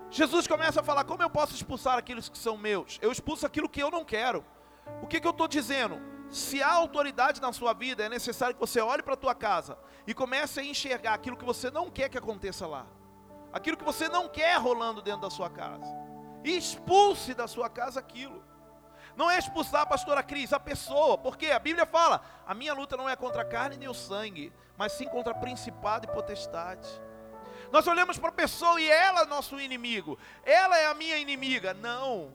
Jesus 0.10 0.47
começa 0.47 0.80
a 0.80 0.84
falar: 0.84 1.03
como 1.03 1.21
eu 1.21 1.30
posso 1.30 1.53
expulsar 1.53 1.95
aqueles 1.95 2.27
que 2.27 2.38
são 2.39 2.58
meus? 2.58 2.97
Eu 3.03 3.12
expulso 3.12 3.45
aquilo 3.45 3.69
que 3.69 3.84
eu 3.84 3.91
não 3.91 4.03
quero. 4.03 4.43
O 5.03 5.06
que, 5.06 5.19
que 5.19 5.27
eu 5.27 5.32
estou 5.32 5.47
dizendo? 5.47 6.01
Se 6.32 6.63
há 6.63 6.73
autoridade 6.73 7.39
na 7.39 7.53
sua 7.53 7.71
vida, 7.71 8.03
é 8.03 8.10
necessário 8.10 8.56
que 8.56 8.60
você 8.60 8.82
olhe 8.82 9.03
para 9.03 9.13
a 9.13 9.17
tua 9.17 9.36
casa 9.36 9.77
e 10.08 10.13
comece 10.15 10.60
a 10.60 10.63
enxergar 10.63 11.13
aquilo 11.13 11.38
que 11.38 11.45
você 11.45 11.69
não 11.69 11.88
quer 11.88 12.10
que 12.10 12.17
aconteça 12.17 12.65
lá, 12.65 12.88
aquilo 13.53 13.77
que 13.77 13.84
você 13.84 14.10
não 14.10 14.27
quer 14.27 14.58
rolando 14.58 15.03
dentro 15.03 15.21
da 15.21 15.30
sua 15.30 15.51
casa, 15.51 15.86
e 16.43 16.58
expulse 16.58 17.36
da 17.36 17.47
sua 17.47 17.69
casa 17.69 17.99
aquilo. 17.99 18.43
Não 19.17 19.32
é 19.32 19.39
expulsar 19.39 19.82
a 19.82 19.86
pastora 19.86 20.21
Cris, 20.21 20.53
a 20.53 20.60
pessoa, 20.60 21.17
porque 21.17 21.47
a 21.47 21.58
Bíblia 21.58 21.88
fala: 21.88 22.21
a 22.45 22.53
minha 22.53 22.71
luta 22.71 22.95
não 22.95 23.10
é 23.10 23.15
contra 23.15 23.41
a 23.41 23.45
carne 23.45 23.75
nem 23.75 23.89
o 23.89 23.93
sangue, 23.93 24.53
mas 24.77 24.91
sim 24.91 25.10
contra 25.10 25.34
principado 25.34 26.06
e 26.06 26.13
potestade. 26.13 26.88
Nós 27.71 27.88
olhamos 27.88 28.19
para 28.19 28.30
a 28.30 28.32
pessoa 28.32 28.80
e 28.80 28.88
ela 28.88 29.21
é 29.21 29.25
nosso 29.25 29.60
inimigo, 29.60 30.19
ela 30.43 30.77
é 30.77 30.86
a 30.86 30.93
minha 30.93 31.17
inimiga. 31.17 31.73
Não, 31.73 32.32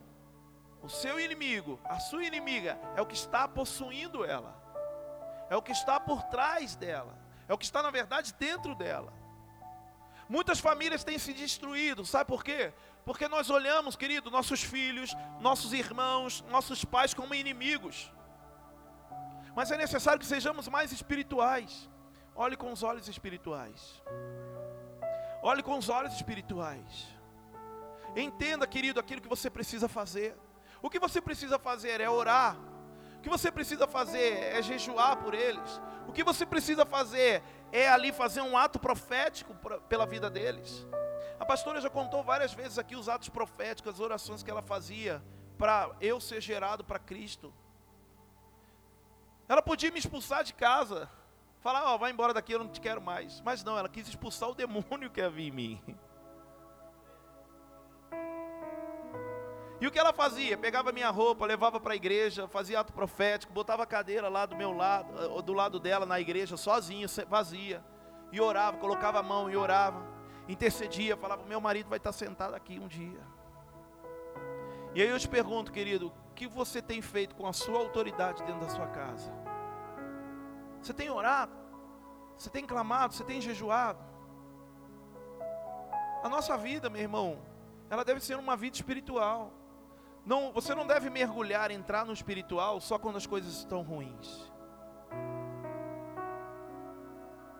o 0.83 0.88
seu 0.88 1.21
inimigo, 1.21 1.79
a 1.85 2.01
sua 2.01 2.25
inimiga, 2.25 2.77
é 2.97 3.01
o 3.01 3.07
que 3.07 3.14
está 3.14 3.47
possuindo 3.47 4.25
ela, 4.25 4.61
é 5.49 5.57
o 5.57 5.62
que 5.62 5.71
está 5.71 6.01
por 6.01 6.25
trás 6.25 6.75
dela, 6.75 7.16
é 7.47 7.55
o 7.55 7.59
que 7.59 7.64
está, 7.64 7.81
na 7.81 7.90
verdade, 7.92 8.35
dentro 8.35 8.75
dela. 8.75 9.12
Muitas 10.29 10.59
famílias 10.59 11.05
têm 11.05 11.16
se 11.16 11.33
destruído, 11.33 12.05
sabe 12.05 12.27
por 12.27 12.42
quê? 12.42 12.73
Porque 13.05 13.27
nós 13.29 13.51
olhamos, 13.51 13.97
querido, 13.97 14.31
nossos 14.31 14.62
filhos, 14.62 15.15
nossos 15.41 15.73
irmãos, 15.73 16.45
nossos 16.49 16.85
pais 16.85 17.12
como 17.12 17.35
inimigos. 17.35 18.12
Mas 19.55 19.71
é 19.71 19.77
necessário 19.77 20.21
que 20.21 20.27
sejamos 20.27 20.69
mais 20.69 20.93
espirituais. 20.93 21.91
Olhe 22.35 22.57
com 22.57 22.73
os 22.73 22.83
olhos 22.83 23.09
espirituais. 23.09 24.03
Olhe 25.43 25.62
com 25.62 25.77
os 25.77 25.88
olhos 25.88 26.15
espirituais. 26.15 27.09
Entenda, 28.15 28.67
querido, 28.67 29.01
aquilo 29.01 29.21
que 29.21 29.29
você 29.29 29.51
precisa 29.51 29.88
fazer. 29.88 30.37
O 30.81 30.88
que 30.88 30.99
você 30.99 31.21
precisa 31.21 31.59
fazer 31.59 32.01
é 32.01 32.09
orar. 32.09 32.57
O 33.19 33.21
que 33.21 33.29
você 33.29 33.51
precisa 33.51 33.87
fazer 33.87 34.33
é 34.57 34.62
jejuar 34.62 35.17
por 35.17 35.35
eles. 35.35 35.81
O 36.07 36.12
que 36.12 36.25
você 36.25 36.47
precisa 36.47 36.87
fazer 36.87 37.43
é 37.71 37.88
ali 37.88 38.12
fazer 38.12 38.43
um 38.43 38.57
ato 38.57 38.79
profético 38.79 39.55
pela 39.88 40.07
vida 40.07 40.31
deles. 40.31 40.87
A 41.42 41.44
pastora 41.44 41.81
já 41.81 41.90
contou 41.90 42.22
várias 42.22 42.55
vezes 42.55 42.78
aqui 42.78 42.94
os 42.94 43.09
atos 43.09 43.28
proféticos, 43.28 43.94
as 43.94 43.98
orações 43.98 44.44
que 44.44 44.50
ela 44.50 44.62
fazia 44.62 45.20
para 45.59 45.90
eu 46.00 46.20
ser 46.20 46.40
gerado 46.40 46.85
para 46.85 47.00
Cristo. 47.00 47.52
Ela 49.48 49.61
podia 49.61 49.90
me 49.90 49.98
expulsar 49.98 50.44
de 50.44 50.55
casa, 50.55 51.11
falar, 51.59 51.85
ó, 51.85 51.96
oh, 51.96 51.98
vai 51.98 52.12
embora 52.12 52.33
daqui, 52.33 52.52
eu 52.52 52.61
não 52.61 52.68
te 52.68 52.81
quero 52.81 53.02
mais. 53.02 53.40
Mas 53.40 53.64
não, 53.64 53.76
ela 53.76 53.88
quis 53.88 54.07
expulsar 54.07 54.50
o 54.50 54.55
demônio 54.55 55.11
que 55.11 55.20
havia 55.20 55.48
em 55.48 55.50
mim. 55.50 55.83
E 59.81 59.87
o 59.88 59.90
que 59.90 59.98
ela 59.98 60.12
fazia? 60.12 60.57
Pegava 60.57 60.92
minha 60.92 61.11
roupa, 61.11 61.44
levava 61.44 61.81
para 61.81 61.94
a 61.94 61.96
igreja, 61.96 62.46
fazia 62.46 62.78
ato 62.78 62.92
profético, 62.92 63.52
botava 63.52 63.83
a 63.83 63.87
cadeira 63.87 64.28
lá 64.28 64.46
do 64.46 64.55
meu 64.55 64.70
lado, 64.70 65.12
eh, 65.18 65.42
do 65.42 65.52
lado 65.52 65.81
dela 65.81 66.07
na 66.07 66.20
igreja, 66.20 66.57
sozinha, 66.57 67.09
vazia. 67.28 67.85
E 68.31 68.40
orava, 68.40 68.78
colocava 68.78 69.18
a 69.18 69.24
mão 69.24 69.50
e 69.50 69.57
orava. 69.57 70.22
Intercedia, 70.48 71.16
falava: 71.16 71.44
Meu 71.44 71.61
marido 71.61 71.88
vai 71.88 71.98
estar 71.98 72.12
sentado 72.12 72.55
aqui 72.55 72.78
um 72.78 72.88
dia. 72.88 73.20
E 74.94 75.00
aí 75.00 75.09
eu 75.09 75.18
te 75.18 75.28
pergunto, 75.28 75.72
querido, 75.72 76.09
o 76.09 76.35
que 76.35 76.46
você 76.46 76.83
tem 76.83 77.00
feito 77.00 77.35
com 77.35 77.46
a 77.46 77.52
sua 77.52 77.78
autoridade 77.78 78.42
dentro 78.44 78.61
da 78.61 78.68
sua 78.68 78.87
casa? 78.88 79.33
Você 80.83 80.92
tem 80.92 81.09
orado? 81.09 81.52
Você 82.37 82.50
tem 82.50 82.66
clamado? 82.66 83.14
Você 83.14 83.24
tem 83.24 83.40
jejuado? 83.40 84.00
A 86.22 86.28
nossa 86.28 86.57
vida, 86.57 86.90
meu 86.90 87.00
irmão, 87.00 87.38
ela 87.88 88.05
deve 88.05 88.20
ser 88.20 88.37
uma 88.37 88.57
vida 88.57 88.76
espiritual. 88.76 89.52
Não, 90.24 90.52
você 90.52 90.74
não 90.74 90.87
deve 90.87 91.11
mergulhar, 91.11 91.70
entrar 91.70 92.05
no 92.05 92.12
espiritual 92.12 92.81
só 92.81 92.98
quando 92.98 93.16
as 93.16 93.26
coisas 93.26 93.55
estão 93.55 93.83
ruins. 93.83 94.52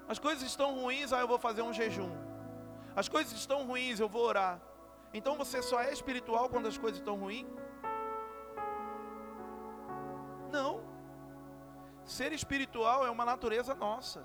As 0.07 0.19
coisas 0.19 0.43
estão 0.43 0.75
ruins, 0.81 1.13
ah, 1.13 1.21
eu 1.21 1.29
vou 1.29 1.39
fazer 1.39 1.63
um 1.63 1.73
jejum. 1.73 2.11
As 2.95 3.09
coisas 3.09 3.33
estão 3.33 3.67
ruins, 3.67 4.01
eu 4.01 4.09
vou 4.09 4.25
orar. 4.25 4.61
Então 5.15 5.37
você 5.37 5.63
só 5.63 5.81
é 5.81 5.93
espiritual 5.93 6.49
quando 6.49 6.69
as 6.69 6.79
coisas 6.79 6.99
estão 6.99 7.17
ruins? 7.17 7.47
Não. 10.51 10.83
Ser 12.05 12.33
espiritual 12.33 13.07
é 13.07 13.11
uma 13.11 13.25
natureza 13.25 13.75
nossa. 13.75 14.25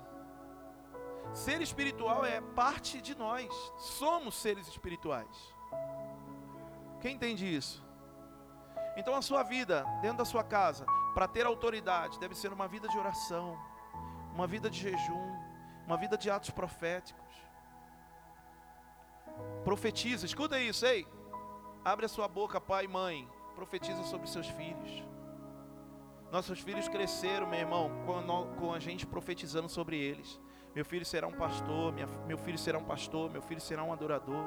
Ser 1.32 1.60
espiritual 1.60 2.24
é 2.24 2.40
parte 2.40 3.00
de 3.00 3.16
nós. 3.16 3.48
Somos 3.76 4.34
seres 4.34 4.66
espirituais. 4.68 5.54
Quem 7.00 7.14
entende 7.14 7.46
isso? 7.46 7.86
Então 8.96 9.14
a 9.14 9.22
sua 9.22 9.42
vida, 9.42 9.84
dentro 10.02 10.18
da 10.18 10.24
sua 10.24 10.42
casa, 10.42 10.84
para 11.14 11.28
ter 11.28 11.46
autoridade, 11.46 12.18
deve 12.18 12.34
ser 12.34 12.52
uma 12.52 12.66
vida 12.66 12.88
de 12.88 12.98
oração, 12.98 13.56
uma 14.34 14.46
vida 14.46 14.68
de 14.68 14.78
jejum, 14.78 15.36
uma 15.86 15.96
vida 15.96 16.18
de 16.18 16.28
atos 16.30 16.50
proféticos. 16.50 17.27
Profetiza, 19.64 20.26
escuta 20.26 20.58
isso, 20.60 20.86
ei. 20.86 21.06
Abre 21.84 22.06
a 22.06 22.08
sua 22.08 22.28
boca, 22.28 22.60
pai 22.60 22.84
e 22.84 22.88
mãe. 22.88 23.28
Profetiza 23.54 24.02
sobre 24.04 24.28
seus 24.28 24.46
filhos. 24.46 25.04
Nossos 26.30 26.60
filhos 26.60 26.88
cresceram, 26.88 27.46
meu 27.46 27.58
irmão, 27.58 27.90
com 28.58 28.72
a 28.72 28.78
gente 28.78 29.06
profetizando 29.06 29.68
sobre 29.68 29.96
eles. 29.96 30.38
Meu 30.74 30.84
filho 30.84 31.04
será 31.04 31.26
um 31.26 31.32
pastor, 31.32 31.92
minha, 31.92 32.06
meu 32.26 32.38
filho 32.38 32.58
será 32.58 32.78
um 32.78 32.84
pastor, 32.84 33.30
meu 33.30 33.42
filho 33.42 33.60
será 33.60 33.82
um 33.82 33.92
adorador. 33.92 34.44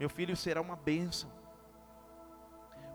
Meu 0.00 0.08
filho 0.08 0.36
será 0.36 0.60
uma 0.60 0.76
bênção. 0.76 1.30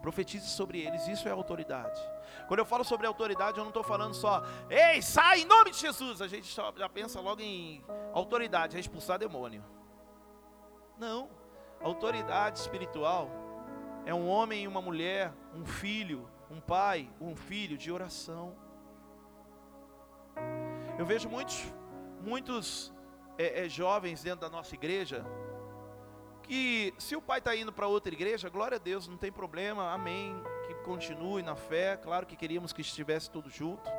Profetize 0.01 0.47
sobre 0.49 0.81
eles, 0.81 1.07
isso 1.07 1.27
é 1.27 1.31
autoridade. 1.31 2.01
Quando 2.47 2.59
eu 2.59 2.65
falo 2.65 2.83
sobre 2.83 3.07
autoridade, 3.07 3.57
eu 3.57 3.63
não 3.63 3.69
estou 3.69 3.83
falando 3.83 4.13
só, 4.13 4.43
ei, 4.69 5.01
sai 5.01 5.41
em 5.41 5.45
nome 5.45 5.71
de 5.71 5.77
Jesus. 5.77 6.21
A 6.21 6.27
gente 6.27 6.47
só, 6.47 6.73
já 6.75 6.89
pensa 6.89 7.19
logo 7.19 7.41
em 7.41 7.83
autoridade, 8.13 8.77
é 8.77 8.79
expulsar 8.79 9.19
demônio. 9.19 9.63
Não, 10.97 11.29
autoridade 11.81 12.59
espiritual 12.59 13.29
é 14.05 14.13
um 14.13 14.27
homem 14.27 14.63
e 14.63 14.67
uma 14.67 14.81
mulher, 14.81 15.33
um 15.53 15.65
filho, 15.65 16.29
um 16.49 16.59
pai, 16.59 17.09
um 17.19 17.35
filho 17.35 17.77
de 17.77 17.91
oração. 17.91 18.55
Eu 20.97 21.05
vejo 21.05 21.29
muitos, 21.29 21.73
muitos 22.21 22.93
é, 23.37 23.65
é, 23.65 23.69
jovens 23.69 24.23
dentro 24.23 24.41
da 24.41 24.49
nossa 24.49 24.75
igreja 24.75 25.25
que 26.43 26.93
se 26.97 27.15
o 27.15 27.21
pai 27.21 27.39
está 27.39 27.55
indo 27.55 27.71
para 27.71 27.87
outra 27.87 28.13
igreja, 28.13 28.49
glória 28.49 28.75
a 28.75 28.79
Deus, 28.79 29.07
não 29.07 29.17
tem 29.17 29.31
problema, 29.31 29.93
amém. 29.93 30.35
Continue 30.91 31.41
na 31.41 31.55
fé, 31.55 31.95
claro 31.95 32.25
que 32.25 32.35
queríamos 32.35 32.73
que 32.73 32.81
estivesse 32.81 33.31
tudo 33.31 33.49
junto. 33.49 33.89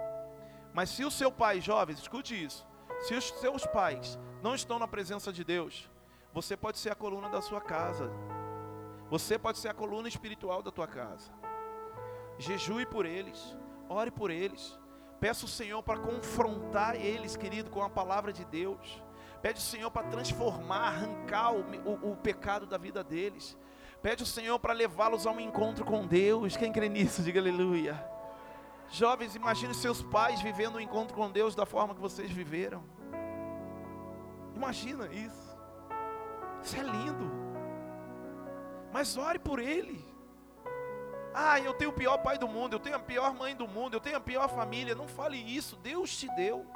Mas 0.74 0.90
se 0.90 1.02
o 1.07 1.11
seu 1.11 1.33
pai, 1.33 1.59
jovens, 1.59 1.98
escute 1.98 2.35
isso. 2.35 2.66
Se 3.00 3.14
os 3.14 3.31
seus 3.40 3.64
pais 3.64 4.18
não 4.42 4.55
estão 4.55 4.78
na 4.78 4.87
presença 4.87 5.33
de 5.33 5.42
Deus, 5.42 5.90
você 6.35 6.55
pode 6.55 6.78
ser 6.78 6.90
a 6.90 6.94
coluna 6.94 7.31
da 7.31 7.40
sua 7.40 7.62
casa. 7.62 8.11
Você 9.09 9.38
pode 9.38 9.57
ser 9.57 9.68
a 9.68 9.74
coluna 9.74 10.07
espiritual 10.07 10.62
da 10.62 10.70
tua 10.70 10.87
casa. 10.87 11.33
Jejue 12.38 12.85
por 12.85 13.07
eles, 13.07 13.57
ore 13.88 14.11
por 14.11 14.31
eles. 14.31 14.78
Peça 15.18 15.46
o 15.46 15.48
Senhor 15.48 15.83
para 15.83 15.98
confrontar 15.98 16.94
eles, 16.94 17.38
querido, 17.38 17.70
com 17.70 17.83
a 17.83 17.88
palavra 17.88 18.35
de 18.35 18.44
Deus. 18.44 19.02
Pede 19.40 19.61
o 19.61 19.62
Senhor 19.62 19.90
para 19.90 20.09
transformar, 20.09 20.88
arrancar 20.88 21.55
o, 21.55 21.64
o, 21.87 22.12
o 22.12 22.16
pecado 22.16 22.66
da 22.66 22.76
vida 22.76 23.02
deles. 23.02 23.57
Pede 24.02 24.24
o 24.24 24.26
Senhor 24.26 24.58
para 24.58 24.72
levá-los 24.72 25.26
a 25.26 25.30
um 25.30 25.38
encontro 25.38 25.84
com 25.84 26.04
Deus. 26.04 26.56
Quem 26.56 26.72
crê 26.72 26.88
nisso, 26.88 27.22
diga 27.22 27.38
aleluia. 27.38 28.04
Jovens, 28.90 29.36
imagine 29.36 29.72
seus 29.74 30.02
pais 30.02 30.42
vivendo 30.42 30.76
um 30.76 30.80
encontro 30.80 31.14
com 31.14 31.30
Deus 31.30 31.54
da 31.54 31.64
forma 31.64 31.94
que 31.94 32.00
vocês 32.00 32.30
viveram. 32.30 32.82
Imagina 34.56 35.06
isso. 35.06 35.56
Isso 36.62 36.76
é 36.76 36.82
lindo. 36.82 37.30
Mas 38.92 39.16
ore 39.16 39.38
por 39.38 39.60
ele. 39.60 40.04
Ah, 41.32 41.58
eu 41.60 41.72
tenho 41.72 41.90
o 41.90 41.94
pior 41.94 42.18
pai 42.18 42.36
do 42.36 42.46
mundo, 42.46 42.74
eu 42.74 42.80
tenho 42.80 42.96
a 42.96 42.98
pior 42.98 43.32
mãe 43.32 43.56
do 43.56 43.66
mundo, 43.66 43.94
eu 43.94 44.00
tenho 44.00 44.16
a 44.16 44.20
pior 44.20 44.48
família. 44.48 44.94
Não 44.94 45.08
fale 45.08 45.38
isso, 45.38 45.76
Deus 45.76 46.14
te 46.16 46.28
deu. 46.34 46.66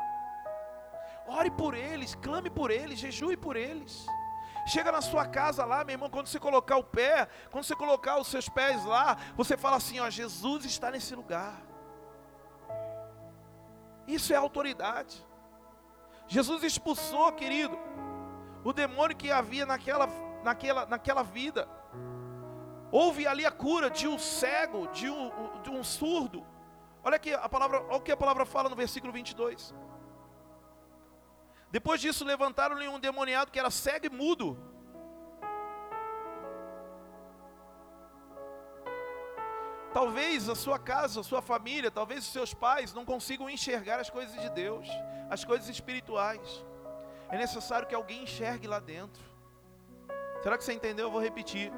Ore 1.27 1.51
por 1.51 1.75
eles, 1.75 2.15
clame 2.15 2.49
por 2.49 2.71
eles, 2.71 3.01
jejue 3.01 3.37
por 3.37 3.57
eles. 3.57 4.07
Chega 4.67 4.91
na 4.91 5.01
sua 5.01 5.25
casa 5.25 5.65
lá, 5.65 5.85
meu 5.85 5.95
irmão, 5.95 6.11
quando 6.11 6.27
você 6.27 6.41
colocar 6.41 6.77
o 6.77 6.83
pé, 6.83 7.29
quando 7.53 7.63
você 7.63 7.77
colocar 7.77 8.19
os 8.19 8.27
seus 8.27 8.49
pés 8.49 8.85
lá, 8.85 9.17
você 9.37 9.57
fala 9.57 9.77
assim: 9.77 10.01
ó, 10.01 10.11
Jesus 10.11 10.65
está 10.65 10.91
nesse 10.91 11.15
lugar. 11.15 11.63
Isso 14.09 14.33
é 14.33 14.37
autoridade. 14.37 15.25
Jesus 16.27 16.65
expulsou, 16.65 17.33
querido, 17.33 17.79
o 18.65 18.73
demônio 18.73 19.17
que 19.17 19.31
havia 19.31 19.65
naquela, 19.65 20.09
naquela, 20.43 20.85
naquela 20.87 21.23
vida. 21.23 21.69
Houve 22.91 23.27
ali 23.27 23.47
a 23.47 23.53
cura 23.53 23.89
de 23.89 24.09
um 24.09 24.19
cego, 24.19 24.89
de 24.89 25.09
um, 25.09 25.61
de 25.63 25.71
um 25.71 25.85
surdo. 25.85 26.45
Olha 27.05 27.17
aqui 27.17 27.33
a 27.33 27.49
palavra, 27.49 27.83
olha 27.85 27.97
o 27.99 28.01
que 28.01 28.11
a 28.11 28.17
palavra 28.17 28.45
fala 28.45 28.69
no 28.69 28.75
versículo 28.75 29.13
22. 29.13 29.73
Depois 31.77 32.01
disso, 32.01 32.25
levantaram-lhe 32.25 32.89
um 32.89 32.99
demoniado 32.99 33.51
que 33.53 33.59
era 33.59 33.71
cego 33.71 34.07
e 34.07 34.09
mudo. 34.09 34.57
Talvez 39.93 40.49
a 40.49 40.55
sua 40.55 40.79
casa, 40.79 41.21
a 41.21 41.23
sua 41.23 41.43
família, 41.43 41.91
talvez 41.91 42.21
os 42.21 42.33
seus 42.33 42.55
pais 42.55 42.95
não 42.95 43.05
consigam 43.05 43.51
enxergar 43.51 44.01
as 44.01 44.09
coisas 44.09 44.41
de 44.41 44.49
Deus, 44.53 44.89
as 45.29 45.45
coisas 45.45 45.69
espirituais. 45.69 46.65
É 47.29 47.37
necessário 47.37 47.87
que 47.87 47.95
alguém 47.95 48.23
enxergue 48.23 48.67
lá 48.67 48.81
dentro. 48.81 49.23
Será 50.43 50.57
que 50.57 50.65
você 50.65 50.73
entendeu? 50.73 51.09
Eu 51.09 51.13
vou 51.13 51.21
repetir. 51.21 51.71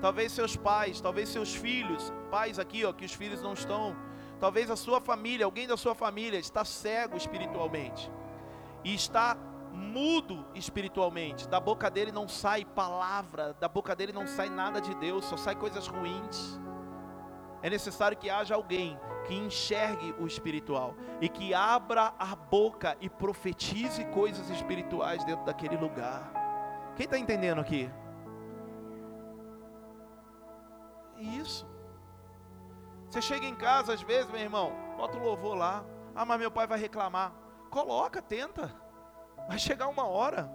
Talvez 0.00 0.32
seus 0.32 0.56
pais, 0.56 1.00
talvez 1.00 1.28
seus 1.28 1.54
filhos, 1.54 2.12
pais 2.28 2.58
aqui, 2.58 2.84
ó, 2.84 2.92
que 2.92 3.04
os 3.04 3.14
filhos 3.14 3.40
não 3.40 3.52
estão. 3.52 3.96
Talvez 4.40 4.68
a 4.68 4.74
sua 4.74 5.00
família, 5.00 5.46
alguém 5.46 5.68
da 5.68 5.76
sua 5.76 5.94
família 5.94 6.40
está 6.40 6.64
cego 6.64 7.16
espiritualmente 7.16 8.10
e 8.84 8.94
está 8.94 9.36
mudo 9.72 10.46
espiritualmente. 10.54 11.48
Da 11.48 11.58
boca 11.58 11.90
dele 11.90 12.12
não 12.12 12.28
sai 12.28 12.64
palavra, 12.64 13.54
da 13.54 13.68
boca 13.68 13.96
dele 13.96 14.12
não 14.12 14.26
sai 14.26 14.48
nada 14.48 14.80
de 14.80 14.94
Deus, 14.94 15.24
só 15.24 15.36
sai 15.36 15.54
coisas 15.54 15.86
ruins. 15.88 16.60
É 17.62 17.70
necessário 17.70 18.16
que 18.16 18.28
haja 18.28 18.54
alguém 18.54 18.98
que 19.26 19.34
enxergue 19.34 20.14
o 20.18 20.26
espiritual 20.26 20.94
e 21.20 21.28
que 21.28 21.54
abra 21.54 22.12
a 22.18 22.36
boca 22.36 22.96
e 23.00 23.08
profetize 23.08 24.04
coisas 24.06 24.50
espirituais 24.50 25.24
dentro 25.24 25.44
daquele 25.46 25.76
lugar. 25.76 26.30
Quem 26.94 27.04
está 27.04 27.18
entendendo 27.18 27.60
aqui? 27.60 27.90
Isso. 31.16 31.66
Você 33.08 33.22
chega 33.22 33.46
em 33.46 33.54
casa 33.54 33.94
às 33.94 34.02
vezes, 34.02 34.30
meu 34.30 34.40
irmão, 34.40 34.72
bota 34.96 35.16
o 35.16 35.22
louvor 35.22 35.56
lá. 35.56 35.84
Ah, 36.14 36.24
mas 36.24 36.38
meu 36.38 36.50
pai 36.50 36.66
vai 36.66 36.78
reclamar. 36.78 37.32
Coloca, 37.74 38.22
tenta. 38.22 38.72
Vai 39.48 39.58
chegar 39.58 39.88
uma 39.88 40.06
hora. 40.06 40.48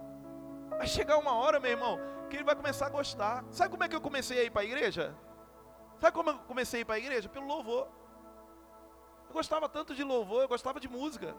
Vai 0.70 0.86
chegar 0.86 1.18
uma 1.18 1.34
hora, 1.34 1.60
meu 1.60 1.70
irmão, 1.70 1.98
que 2.30 2.36
ele 2.36 2.44
vai 2.44 2.56
começar 2.56 2.86
a 2.86 2.88
gostar. 2.88 3.44
Sabe 3.50 3.70
como 3.70 3.84
é 3.84 3.88
que 3.90 3.94
eu 3.94 4.00
comecei 4.00 4.40
a 4.40 4.44
ir 4.44 4.50
para 4.50 4.62
a 4.62 4.64
igreja? 4.64 5.14
Sabe 6.00 6.16
como 6.16 6.30
eu 6.30 6.38
comecei 6.38 6.80
a 6.80 6.80
ir 6.80 6.84
para 6.86 6.94
a 6.94 6.98
igreja? 6.98 7.28
Pelo 7.28 7.46
louvor. 7.46 7.88
Eu 9.28 9.34
gostava 9.34 9.68
tanto 9.68 9.94
de 9.94 10.02
louvor, 10.02 10.40
eu 10.40 10.48
gostava 10.48 10.80
de 10.80 10.88
música. 10.88 11.36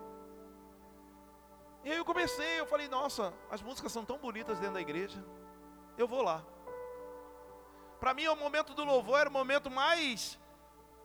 E 1.84 1.92
aí 1.92 1.98
eu 1.98 2.06
comecei, 2.06 2.60
eu 2.60 2.68
falei, 2.68 2.88
nossa, 2.88 3.34
as 3.50 3.64
músicas 3.64 3.92
são 3.92 4.06
tão 4.06 4.20
bonitas 4.20 4.60
dentro 4.60 4.76
da 4.76 4.82
igreja. 4.82 5.26
Eu 5.98 6.08
vou 6.08 6.22
lá. 6.22 6.46
Para 8.00 8.14
mim, 8.14 8.28
o 8.28 8.36
momento 8.36 8.76
do 8.76 8.86
louvor 8.86 9.20
era 9.20 9.30
o 9.30 9.34
momento 9.34 9.72
mais. 9.72 10.40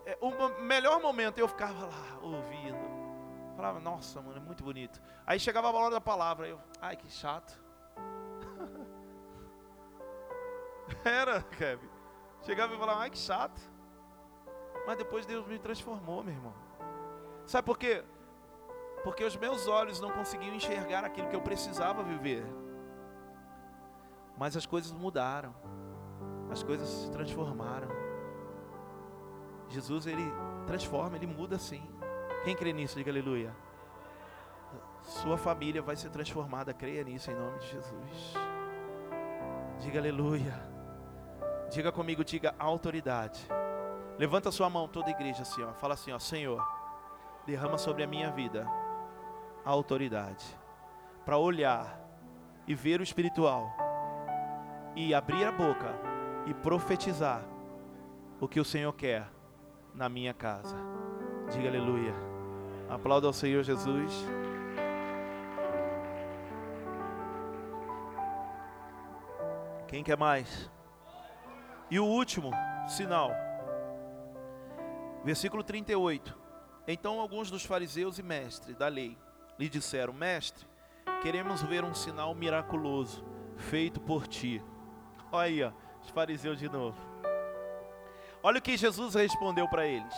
É, 0.05 0.19
o 0.21 0.61
melhor 0.61 1.01
momento. 1.01 1.39
Eu 1.39 1.49
ficava 1.49 1.87
lá 1.87 2.19
ouvindo. 2.21 2.96
Falava, 3.57 3.81
nossa, 3.81 4.21
mano, 4.21 4.37
é 4.37 4.41
muito 4.41 4.63
bonito. 4.63 5.01
Aí 5.27 5.41
chegava 5.41 5.69
a 5.69 5.73
hora 5.73 5.95
da 5.95 6.01
palavra, 6.01 6.47
eu, 6.47 6.61
ai 6.81 6.95
que 6.95 7.11
chato. 7.11 7.59
Era, 11.03 11.43
Kevin. 11.43 11.89
Chegava 12.43 12.75
e 12.75 12.79
falava, 12.79 13.01
ai 13.01 13.11
que 13.11 13.19
chato. 13.19 13.59
Mas 14.87 14.99
depois 14.99 15.25
Deus 15.25 15.47
me 15.47 15.59
transformou, 15.59 16.23
meu 16.23 16.35
irmão. 16.35 16.55
Sabe 17.47 17.65
por 17.65 17.79
quê? 17.79 18.05
Porque 19.03 19.25
os 19.25 19.37
meus 19.37 19.67
olhos 19.67 20.01
não 20.01 20.11
conseguiam 20.11 20.55
enxergar 20.55 21.05
aquilo 21.05 21.29
que 21.29 21.37
eu 21.37 21.41
precisava 21.41 22.03
viver. 22.03 22.45
Mas 24.37 24.57
as 24.57 24.67
coisas 24.67 24.93
mudaram. 24.93 25.55
As 26.51 26.63
coisas 26.63 26.89
se 26.89 27.11
transformaram. 27.11 27.89
Jesus, 29.69 30.07
ele 30.07 30.25
transforma, 30.67 31.17
ele 31.17 31.27
muda 31.27 31.59
sim. 31.59 31.83
Quem 32.47 32.55
crê 32.55 32.73
nisso, 32.73 32.97
diga 32.97 33.11
aleluia. 33.11 33.53
Sua 35.03 35.37
família 35.37 35.83
vai 35.83 35.97
ser 35.97 36.11
transformada, 36.11 36.73
creia 36.73 37.03
nisso 37.03 37.29
em 37.29 37.35
nome 37.35 37.59
de 37.59 37.67
Jesus. 37.67 38.35
Diga 39.81 39.99
aleluia. 39.99 40.55
Diga 41.73 41.91
comigo, 41.91 42.25
diga 42.25 42.55
autoridade. 42.57 43.45
Levanta 44.17 44.53
sua 44.53 44.71
mão, 44.71 44.87
toda 44.87 45.09
a 45.09 45.11
igreja 45.11 45.43
assim, 45.43 45.61
ó. 45.65 45.73
Fala 45.73 45.95
assim, 45.95 46.13
ó, 46.13 46.21
Senhor, 46.21 46.65
derrama 47.45 47.79
sobre 47.79 48.05
a 48.05 48.07
minha 48.07 48.31
vida 48.31 48.65
a 49.65 49.71
autoridade 49.71 50.47
para 51.25 51.37
olhar 51.39 51.99
e 52.65 52.77
ver 52.77 53.01
o 53.01 53.03
espiritual 53.03 53.77
e 54.95 55.13
abrir 55.13 55.45
a 55.45 55.51
boca 55.51 55.93
e 56.47 56.55
profetizar 56.55 57.43
o 58.41 58.47
que 58.47 58.61
o 58.61 58.65
Senhor 58.65 58.93
quer 58.93 59.29
na 59.93 60.09
minha 60.09 60.33
casa. 60.33 60.77
Diga 61.51 61.69
aleluia. 61.69 62.26
Aplauda 62.89 63.27
ao 63.27 63.33
Senhor 63.33 63.63
Jesus. 63.63 64.13
Quem 69.89 70.05
quer 70.05 70.17
mais? 70.17 70.71
E 71.91 71.99
o 71.99 72.05
último 72.05 72.51
sinal. 72.89 73.31
Versículo 75.25 75.63
38. 75.63 76.37
Então 76.89 77.21
alguns 77.21 77.51
dos 77.51 77.65
fariseus 77.65 78.19
e 78.19 78.23
mestres 78.23 78.77
da 78.77 78.89
lei 78.89 79.17
lhe 79.59 79.69
disseram: 79.69 80.13
Mestre, 80.13 80.67
queremos 81.23 81.63
ver 81.63 81.85
um 81.85 81.95
sinal 81.95 82.35
miraculoso 82.35 83.25
feito 83.57 84.01
por 84.01 84.27
ti. 84.27 84.63
Olha 85.33 85.43
aí, 85.43 85.63
ó, 85.65 85.73
os 86.03 86.11
fariseus 86.11 86.59
de 86.59 86.69
novo. 86.69 86.99
Olha 88.43 88.59
o 88.59 88.63
que 88.63 88.77
Jesus 88.77 89.15
respondeu 89.15 89.69
para 89.69 89.87
eles. 89.87 90.15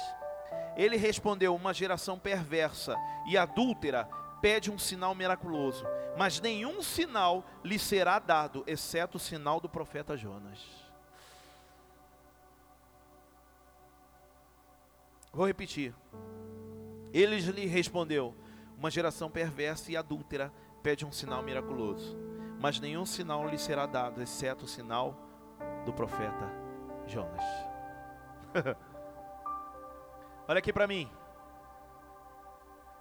Ele 0.79 0.97
respondeu: 0.97 1.57
Uma 1.57 1.75
geração 1.75 2.17
perversa 2.17 2.95
e 3.27 3.37
adúltera 3.37 4.09
pede 4.41 4.71
um 4.71 4.79
sinal 4.79 5.13
miraculoso, 5.13 5.85
mas 6.17 6.41
nenhum 6.41 6.81
sinal 6.81 7.45
lhe 7.65 7.79
será 7.81 8.21
dado, 8.21 8.63
exceto 8.65 9.17
o 9.17 9.21
sinal 9.21 9.61
do 9.61 9.69
profeta 9.69 10.17
Jonas. 10.17 10.61
Vou 15.33 15.47
repetir. 15.47 15.93
Ele 17.13 17.41
lhe 17.41 17.67
respondeu: 17.67 18.33
Uma 18.77 18.91
geração 18.91 19.29
perversa 19.29 19.91
e 19.91 19.97
adúltera 19.97 20.53
pede 20.81 21.05
um 21.05 21.11
sinal 21.11 21.43
miraculoso, 21.43 22.17
mas 22.61 22.79
nenhum 22.79 23.05
sinal 23.05 23.49
lhe 23.49 23.59
será 23.59 23.85
dado, 23.85 24.23
exceto 24.23 24.65
o 24.65 24.69
sinal 24.69 25.19
do 25.85 25.93
profeta 25.93 26.49
Jonas. 27.09 27.45
Olha 30.49 30.61
aqui 30.61 30.73
para 30.73 30.87
mim. 30.87 31.11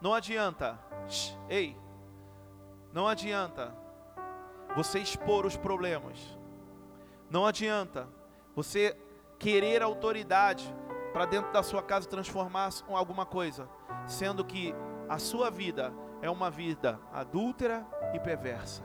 Não 0.01 0.13
adianta, 0.13 0.77
ei, 1.49 1.79
não 2.91 3.07
adianta 3.07 3.73
você 4.75 4.99
expor 4.99 5.45
os 5.45 5.55
problemas. 5.55 6.37
Não 7.29 7.45
adianta 7.45 8.07
você 8.53 8.99
querer 9.39 9.81
autoridade 9.81 10.75
para 11.13 11.25
dentro 11.25 11.51
da 11.53 11.63
sua 11.63 11.81
casa 11.81 12.07
transformar 12.07 12.69
alguma 12.89 13.25
coisa, 13.25 13.69
sendo 14.05 14.43
que 14.43 14.75
a 15.07 15.17
sua 15.17 15.49
vida 15.49 15.93
é 16.21 16.29
uma 16.29 16.51
vida 16.51 16.99
adúltera 17.13 17.87
e 18.13 18.19
perversa. 18.19 18.83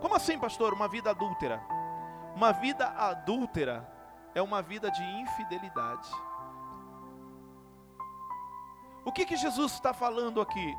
Como 0.00 0.14
assim, 0.14 0.38
pastor? 0.38 0.74
Uma 0.74 0.86
vida 0.86 1.10
adúltera? 1.10 1.60
Uma 2.36 2.52
vida 2.52 2.86
adúltera 2.86 3.90
é 4.34 4.42
uma 4.42 4.62
vida 4.62 4.90
de 4.90 5.02
infidelidade. 5.02 6.10
O 9.04 9.12
que, 9.12 9.24
que 9.24 9.36
Jesus 9.36 9.72
está 9.72 9.92
falando 9.92 10.40
aqui? 10.40 10.74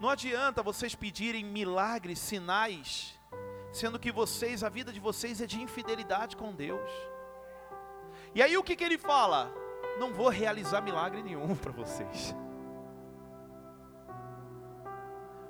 Não 0.00 0.08
adianta 0.08 0.62
vocês 0.62 0.94
pedirem 0.94 1.44
milagres, 1.44 2.18
sinais, 2.18 3.18
sendo 3.72 3.98
que 3.98 4.12
vocês, 4.12 4.62
a 4.62 4.68
vida 4.68 4.92
de 4.92 5.00
vocês 5.00 5.40
é 5.40 5.46
de 5.46 5.60
infidelidade 5.60 6.36
com 6.36 6.52
Deus. 6.52 6.90
E 8.34 8.42
aí 8.42 8.56
o 8.56 8.62
que, 8.62 8.76
que 8.76 8.84
ele 8.84 8.98
fala? 8.98 9.52
Não 9.98 10.12
vou 10.12 10.28
realizar 10.28 10.80
milagre 10.82 11.22
nenhum 11.22 11.54
para 11.56 11.72
vocês. 11.72 12.34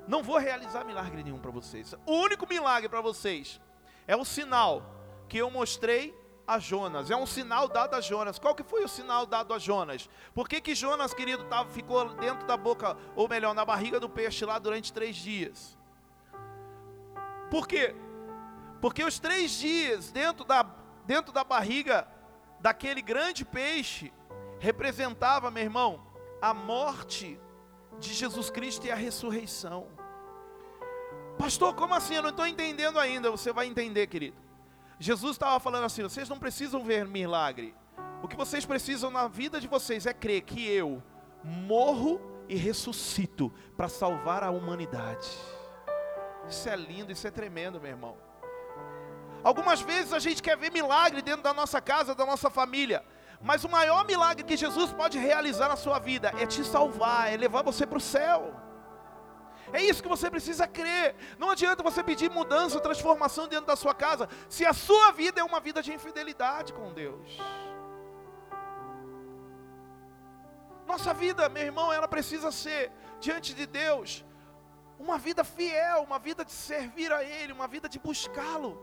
Não 0.07 0.23
vou 0.23 0.37
realizar 0.37 0.85
milagre 0.85 1.21
nenhum 1.21 1.39
para 1.39 1.51
vocês. 1.51 1.93
O 2.05 2.13
único 2.13 2.47
milagre 2.47 2.87
para 2.87 3.01
vocês 3.01 3.59
é 4.07 4.15
o 4.15 4.23
sinal 4.23 4.81
que 5.27 5.37
eu 5.37 5.51
mostrei 5.51 6.15
a 6.47 6.57
Jonas. 6.57 7.11
É 7.11 7.15
um 7.15 7.25
sinal 7.25 7.67
dado 7.67 7.93
a 7.95 8.01
Jonas. 8.01 8.39
Qual 8.39 8.55
que 8.55 8.63
foi 8.63 8.83
o 8.83 8.87
sinal 8.87 9.25
dado 9.25 9.53
a 9.53 9.59
Jonas? 9.59 10.09
Por 10.33 10.47
que, 10.47 10.61
que 10.61 10.73
Jonas, 10.73 11.13
querido, 11.13 11.43
tava, 11.43 11.69
ficou 11.69 12.07
dentro 12.15 12.47
da 12.47 12.55
boca, 12.55 12.95
ou 13.15 13.27
melhor, 13.27 13.53
na 13.53 13.65
barriga 13.65 13.99
do 13.99 14.07
peixe 14.07 14.45
lá 14.45 14.57
durante 14.57 14.93
três 14.93 15.15
dias? 15.17 15.77
Por 17.51 17.67
quê? 17.67 17.93
Porque 18.79 19.03
os 19.03 19.19
três 19.19 19.51
dias 19.51 20.09
dentro 20.09 20.45
da, 20.45 20.65
dentro 21.05 21.33
da 21.33 21.43
barriga 21.43 22.07
daquele 22.59 23.01
grande 23.01 23.43
peixe 23.43 24.13
representava, 24.59 25.51
meu 25.51 25.63
irmão, 25.63 26.01
a 26.41 26.53
morte 26.53 27.39
de 27.99 28.13
Jesus 28.13 28.49
Cristo 28.49 28.85
e 28.87 28.91
a 28.91 28.95
ressurreição. 28.95 29.87
Pastor, 31.37 31.73
como 31.75 31.93
assim? 31.93 32.15
Eu 32.15 32.23
não 32.23 32.29
estou 32.29 32.47
entendendo 32.47 32.99
ainda. 32.99 33.29
Você 33.29 33.51
vai 33.51 33.67
entender, 33.67 34.07
querido. 34.07 34.46
Jesus 34.99 35.33
estava 35.33 35.59
falando 35.59 35.85
assim: 35.85 36.03
vocês 36.03 36.29
não 36.29 36.39
precisam 36.39 36.83
ver 36.83 37.05
milagre. 37.05 37.75
O 38.21 38.27
que 38.27 38.35
vocês 38.35 38.65
precisam 38.65 39.11
na 39.11 39.27
vida 39.27 39.59
de 39.61 39.67
vocês 39.67 40.05
é 40.05 40.13
crer 40.13 40.41
que 40.41 40.67
eu 40.67 41.03
morro 41.43 42.19
e 42.49 42.55
ressuscito 42.55 43.53
para 43.75 43.87
salvar 43.87 44.43
a 44.43 44.49
humanidade. 44.49 45.29
Isso 46.49 46.67
é 46.67 46.75
lindo, 46.75 47.11
isso 47.11 47.27
é 47.27 47.31
tremendo, 47.31 47.79
meu 47.79 47.91
irmão. 47.91 48.17
Algumas 49.43 49.81
vezes 49.81 50.13
a 50.13 50.19
gente 50.19 50.41
quer 50.41 50.57
ver 50.57 50.71
milagre 50.71 51.21
dentro 51.21 51.43
da 51.43 51.53
nossa 51.53 51.79
casa, 51.79 52.15
da 52.15 52.25
nossa 52.25 52.49
família. 52.49 53.03
Mas 53.41 53.63
o 53.63 53.69
maior 53.69 54.05
milagre 54.05 54.43
que 54.43 54.57
Jesus 54.57 54.91
pode 54.91 55.19
realizar 55.19 55.69
na 55.69 55.75
sua 55.75 55.99
vida 55.99 56.33
é 56.39 56.45
te 56.45 56.63
salvar, 56.63 57.31
é 57.31 57.37
levar 57.37 57.61
você 57.61 57.85
para 57.85 57.99
o 57.99 58.01
céu. 58.01 58.66
É 59.73 59.81
isso 59.81 60.01
que 60.01 60.09
você 60.09 60.29
precisa 60.29 60.67
crer. 60.67 61.15
Não 61.37 61.49
adianta 61.49 61.83
você 61.83 62.03
pedir 62.03 62.29
mudança, 62.29 62.79
transformação 62.79 63.47
dentro 63.47 63.65
da 63.65 63.75
sua 63.75 63.93
casa, 63.93 64.29
se 64.49 64.65
a 64.65 64.73
sua 64.73 65.11
vida 65.11 65.41
é 65.41 65.43
uma 65.43 65.59
vida 65.59 65.81
de 65.81 65.93
infidelidade 65.93 66.73
com 66.73 66.93
Deus. 66.93 67.37
Nossa 70.85 71.13
vida, 71.13 71.49
meu 71.49 71.63
irmão, 71.63 71.91
ela 71.91 72.07
precisa 72.07 72.51
ser 72.51 72.91
diante 73.19 73.53
de 73.53 73.65
Deus 73.65 74.23
uma 74.97 75.17
vida 75.17 75.43
fiel, 75.43 76.01
uma 76.03 76.17
vida 76.17 76.43
de 76.43 76.51
servir 76.51 77.11
a 77.11 77.23
Ele, 77.23 77.53
uma 77.53 77.67
vida 77.67 77.87
de 77.87 77.99
buscá-lo. 77.99 78.81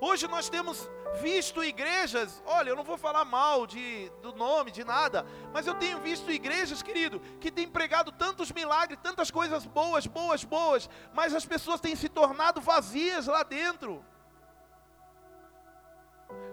Hoje 0.00 0.28
nós 0.28 0.48
temos 0.48 0.88
visto 1.20 1.64
igrejas, 1.64 2.42
olha, 2.44 2.70
eu 2.70 2.76
não 2.76 2.84
vou 2.84 2.98
falar 2.98 3.24
mal 3.24 3.66
de, 3.66 4.10
do 4.20 4.34
nome, 4.34 4.70
de 4.70 4.84
nada, 4.84 5.26
mas 5.52 5.66
eu 5.66 5.74
tenho 5.74 5.98
visto 6.00 6.30
igrejas, 6.30 6.82
querido, 6.82 7.20
que 7.40 7.50
têm 7.50 7.68
pregado 7.68 8.12
tantos 8.12 8.52
milagres, 8.52 8.98
tantas 9.02 9.30
coisas 9.30 9.64
boas, 9.64 10.06
boas, 10.06 10.44
boas, 10.44 10.90
mas 11.14 11.34
as 11.34 11.46
pessoas 11.46 11.80
têm 11.80 11.96
se 11.96 12.08
tornado 12.08 12.60
vazias 12.60 13.26
lá 13.26 13.42
dentro. 13.42 14.04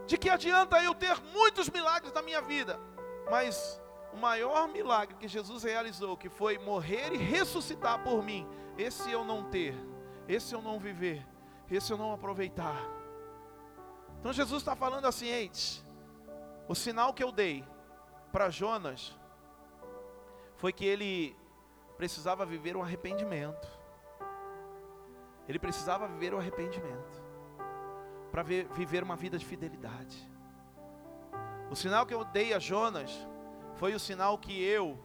De 0.06 0.18
que 0.18 0.30
adianta 0.30 0.82
eu 0.82 0.94
ter 0.94 1.20
muitos 1.34 1.70
milagres 1.70 2.14
na 2.14 2.22
minha 2.22 2.42
vida, 2.42 2.80
mas 3.30 3.82
o 4.14 4.18
maior 4.18 4.68
milagre 4.68 5.16
que 5.16 5.28
Jesus 5.28 5.64
realizou, 5.64 6.16
que 6.16 6.30
foi 6.30 6.58
morrer 6.58 7.14
e 7.14 7.18
ressuscitar 7.18 8.04
por 8.04 8.24
mim, 8.24 8.48
esse 8.78 9.12
eu 9.12 9.26
não 9.26 9.50
ter, 9.50 9.76
esse 10.28 10.54
eu 10.54 10.62
não 10.62 10.80
viver, 10.80 11.26
esse 11.70 11.92
eu 11.92 11.98
não 11.98 12.14
aproveitar. 12.14 12.93
Então 14.24 14.32
Jesus 14.32 14.62
está 14.62 14.74
falando 14.74 15.06
assim, 15.06 15.26
gente, 15.26 15.84
o 16.66 16.74
sinal 16.74 17.14
que 17.14 17.22
eu 17.22 17.30
dei 17.30 17.62
para 18.32 18.50
Jonas 18.50 19.14
foi 20.56 20.72
que 20.72 20.86
ele 20.86 21.36
precisava 21.98 22.46
viver 22.46 22.78
um 22.78 22.82
arrependimento. 22.82 23.68
Ele 25.46 25.60
precisava 25.60 26.08
viver 26.08 26.34
o 26.34 26.38
arrependimento 26.38 27.22
para 28.32 28.44
viver 28.44 29.04
uma 29.04 29.18
vida 29.18 29.38
de 29.38 29.46
fidelidade. 29.46 30.18
O 31.70 31.76
sinal 31.76 32.06
que 32.06 32.14
eu 32.14 32.24
dei 32.24 32.54
a 32.54 32.60
Jonas 32.60 33.12
foi 33.76 33.94
o 33.94 34.00
sinal 34.00 34.38
que 34.38 34.64
eu 34.64 34.98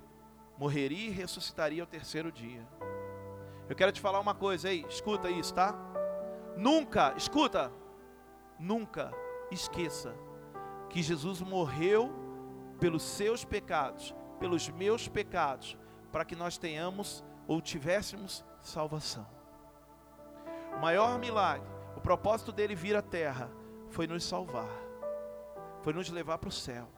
morreria 0.57 1.09
e 1.09 1.11
ressuscitaria 1.11 1.83
ao 1.83 1.89
terceiro 1.89 2.31
dia. 2.31 2.65
Eu 3.69 3.75
quero 3.75 3.91
te 3.91 4.01
falar 4.01 4.21
uma 4.21 4.33
coisa 4.37 4.69
aí, 4.69 4.87
escuta 4.89 5.29
isso, 5.29 5.53
tá? 5.53 5.75
Nunca, 6.57 7.15
escuta, 7.17 7.73
nunca 8.59 9.12
esqueça 9.51 10.14
que 10.90 11.03
Jesus 11.03 11.40
morreu 11.40 12.12
pelos 12.81 13.03
seus 13.03 13.44
pecados, 13.44 14.14
pelos 14.38 14.68
meus 14.68 15.09
pecados, 15.09 15.77
para 16.12 16.25
que 16.25 16.37
nós 16.37 16.59
tenhamos 16.59 17.25
ou 17.47 17.61
tivéssemos 17.61 18.44
salvação. 18.61 19.27
O 20.77 20.81
maior 20.81 21.18
milagre, 21.18 21.66
o 21.97 22.01
propósito 22.01 22.53
dele 22.53 22.75
vir 22.75 22.97
à 22.97 23.03
terra, 23.03 23.51
foi 23.90 24.07
nos 24.07 24.25
salvar, 24.25 24.68
foi 25.83 25.92
nos 25.92 26.09
levar 26.11 26.38
para 26.38 26.49
o 26.49 26.53
céu. 26.53 26.88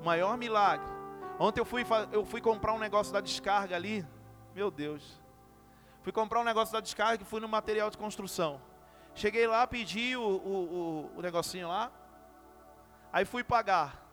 O 0.00 0.04
maior 0.04 0.36
milagre. 0.36 0.86
Ontem 1.38 1.60
eu 1.60 1.64
fui, 1.64 1.84
eu 2.12 2.24
fui 2.24 2.40
comprar 2.40 2.72
um 2.72 2.78
negócio 2.78 3.12
da 3.12 3.20
descarga 3.20 3.74
ali, 3.74 4.06
meu 4.54 4.70
Deus. 4.70 5.20
Fui 6.02 6.12
comprar 6.12 6.40
um 6.40 6.44
negócio 6.44 6.72
da 6.72 6.80
descarga 6.80 7.22
e 7.22 7.26
fui 7.26 7.40
no 7.40 7.48
material 7.48 7.90
de 7.90 7.98
construção. 7.98 8.60
Cheguei 9.16 9.46
lá, 9.46 9.66
pedi 9.66 10.14
o, 10.14 10.20
o, 10.20 10.28
o, 11.14 11.18
o 11.18 11.22
negocinho 11.22 11.68
lá. 11.68 11.90
Aí 13.10 13.24
fui 13.24 13.42
pagar. 13.42 14.06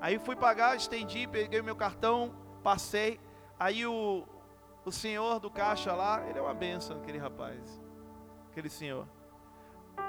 Aí 0.00 0.18
fui 0.18 0.34
pagar, 0.34 0.74
estendi, 0.74 1.26
peguei 1.26 1.60
meu 1.60 1.76
cartão, 1.76 2.34
passei. 2.62 3.20
Aí 3.60 3.86
o, 3.86 4.26
o 4.86 4.90
senhor 4.90 5.38
do 5.38 5.50
caixa 5.50 5.92
lá, 5.92 6.26
ele 6.26 6.38
é 6.38 6.42
uma 6.42 6.54
benção, 6.54 6.96
aquele 6.96 7.18
rapaz. 7.18 7.78
Aquele 8.50 8.70
senhor. 8.70 9.06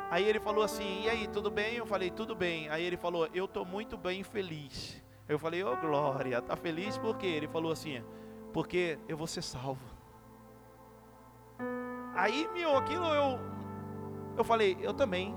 Aí 0.10 0.24
ele 0.24 0.39
falou 0.39 0.64
assim: 0.64 1.04
E 1.04 1.10
aí, 1.10 1.28
tudo 1.28 1.52
bem? 1.52 1.76
Eu 1.76 1.86
falei: 1.86 2.10
Tudo 2.10 2.34
bem. 2.34 2.70
Aí 2.70 2.82
ele 2.82 2.95
falou: 2.95 3.28
Eu 3.34 3.43
estou 3.43 3.66
muito 3.66 3.97
bem 3.97 4.24
feliz. 4.24 5.04
Eu 5.28 5.38
falei: 5.38 5.62
Ô 5.66 5.74
oh, 5.74 5.78
glória, 5.78 6.41
tá 6.41 6.56
feliz 6.56 6.97
por 6.97 7.18
quê? 7.18 7.28
Ele 7.28 7.47
falou 7.50 7.74
assim: 7.74 8.02
Porque 8.54 8.97
eu 9.06 9.18
vou 9.18 9.28
ser 9.28 9.41
salvo. 9.41 9.84
Aí, 12.16 12.47
meu, 12.54 12.78
aquilo 12.78 13.08
eu 13.08 13.62
eu 14.38 14.44
falei, 14.44 14.78
eu 14.82 14.94
também. 14.94 15.36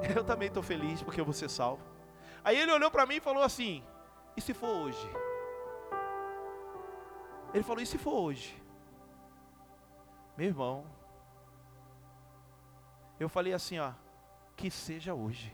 Eu 0.14 0.22
também 0.22 0.46
estou 0.46 0.62
feliz 0.62 1.02
porque 1.02 1.20
eu 1.20 1.24
vou 1.24 1.34
ser 1.34 1.50
salvo. 1.50 1.82
Aí 2.44 2.56
ele 2.56 2.70
olhou 2.70 2.90
para 2.90 3.04
mim 3.04 3.16
e 3.16 3.20
falou 3.20 3.42
assim: 3.42 3.84
E 4.36 4.40
se 4.40 4.54
for 4.54 4.68
hoje? 4.68 5.10
Ele 7.52 7.64
falou: 7.64 7.82
E 7.82 7.86
se 7.86 7.98
for 7.98 8.14
hoje? 8.14 8.62
Meu 10.36 10.46
irmão. 10.46 10.86
Eu 13.18 13.28
falei 13.28 13.52
assim: 13.52 13.78
Ó, 13.80 13.92
que 14.56 14.70
seja 14.70 15.14
hoje. 15.14 15.52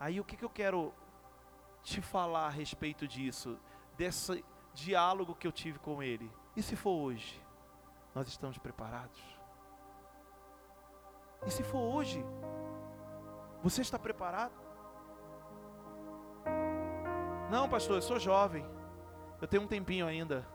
Aí 0.00 0.18
o 0.18 0.24
que, 0.24 0.36
que 0.36 0.44
eu 0.44 0.50
quero 0.50 0.94
te 1.82 2.00
falar 2.00 2.46
a 2.46 2.50
respeito 2.50 3.06
disso, 3.06 3.58
desse 3.96 4.44
diálogo 4.74 5.34
que 5.34 5.46
eu 5.46 5.52
tive 5.52 5.78
com 5.78 6.02
ele? 6.02 6.30
E 6.54 6.62
se 6.62 6.74
for 6.74 6.92
hoje? 6.92 7.40
Nós 8.14 8.28
estamos 8.28 8.58
preparados? 8.58 9.35
E 11.44 11.50
se 11.50 11.62
for 11.62 11.78
hoje, 11.78 12.24
você 13.62 13.82
está 13.82 13.98
preparado? 13.98 14.52
Não, 17.50 17.68
pastor, 17.68 17.96
eu 17.96 18.02
sou 18.02 18.18
jovem. 18.18 18.64
Eu 19.40 19.48
tenho 19.48 19.64
um 19.64 19.66
tempinho 19.66 20.06
ainda. 20.06 20.46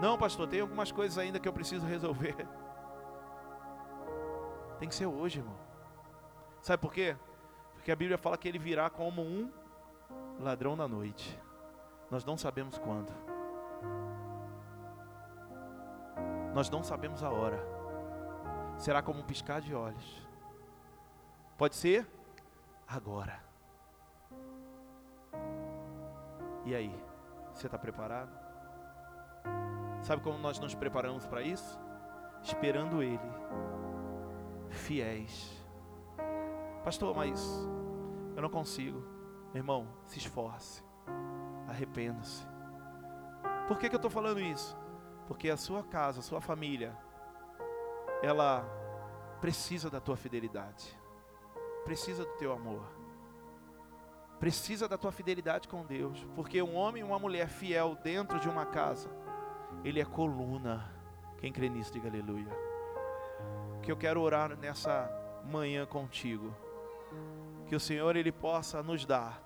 Não, 0.00 0.16
pastor, 0.16 0.46
tem 0.48 0.60
algumas 0.60 0.92
coisas 0.92 1.18
ainda 1.18 1.40
que 1.40 1.48
eu 1.48 1.52
preciso 1.52 1.86
resolver. 1.86 2.36
Tem 4.78 4.88
que 4.88 4.94
ser 4.94 5.04
hoje, 5.04 5.40
irmão. 5.40 5.58
Sabe 6.62 6.80
por 6.80 6.90
quê? 6.90 7.14
Porque 7.74 7.92
a 7.92 7.96
Bíblia 7.96 8.16
fala 8.16 8.38
que 8.38 8.48
ele 8.48 8.58
virá 8.58 8.88
como 8.88 9.20
um 9.20 9.50
ladrão 10.38 10.74
da 10.74 10.88
noite. 10.88 11.38
Nós 12.10 12.24
não 12.24 12.38
sabemos 12.38 12.78
quando. 12.78 13.12
Nós 16.54 16.70
não 16.70 16.82
sabemos 16.82 17.22
a 17.22 17.28
hora 17.28 17.79
será 18.80 19.02
como 19.02 19.20
um 19.20 19.22
piscar 19.22 19.60
de 19.60 19.74
olhos. 19.74 20.26
Pode 21.56 21.76
ser 21.76 22.08
agora. 22.88 23.38
E 26.64 26.74
aí, 26.74 26.94
você 27.52 27.66
está 27.66 27.78
preparado? 27.78 28.30
Sabe 30.02 30.22
como 30.22 30.38
nós 30.38 30.58
nos 30.58 30.74
preparamos 30.74 31.26
para 31.26 31.42
isso? 31.42 31.78
Esperando 32.42 33.02
Ele, 33.02 33.20
fiéis. 34.70 35.62
Pastor, 36.82 37.14
mas 37.14 37.38
eu 38.34 38.40
não 38.40 38.48
consigo. 38.48 38.98
Meu 39.52 39.60
irmão, 39.60 39.86
se 40.06 40.18
esforce, 40.18 40.82
arrependa-se. 41.68 42.46
Por 43.68 43.78
que, 43.78 43.90
que 43.90 43.94
eu 43.94 43.98
estou 43.98 44.10
falando 44.10 44.40
isso? 44.40 44.74
Porque 45.26 45.50
a 45.50 45.56
sua 45.56 45.82
casa, 45.84 46.20
a 46.20 46.22
sua 46.22 46.40
família, 46.40 46.96
ela 48.22 48.64
precisa 49.40 49.88
da 49.88 50.00
tua 50.00 50.16
fidelidade, 50.16 50.96
precisa 51.84 52.24
do 52.24 52.32
teu 52.32 52.52
amor, 52.52 52.84
precisa 54.38 54.88
da 54.88 54.98
tua 54.98 55.12
fidelidade 55.12 55.68
com 55.68 55.84
Deus, 55.84 56.26
porque 56.34 56.62
um 56.62 56.74
homem 56.74 57.02
e 57.02 57.04
uma 57.04 57.18
mulher 57.18 57.48
fiel 57.48 57.96
dentro 58.02 58.38
de 58.38 58.48
uma 58.48 58.66
casa, 58.66 59.10
ele 59.84 60.00
é 60.00 60.04
coluna. 60.04 60.90
Quem 61.38 61.52
crê 61.52 61.68
nisso, 61.68 61.92
diga 61.92 62.08
aleluia. 62.08 62.48
Que 63.82 63.90
eu 63.90 63.96
quero 63.96 64.20
orar 64.20 64.56
nessa 64.56 65.10
manhã 65.44 65.86
contigo, 65.86 66.54
que 67.66 67.74
o 67.74 67.80
Senhor 67.80 68.16
ele 68.16 68.32
possa 68.32 68.82
nos 68.82 69.06
dar 69.06 69.42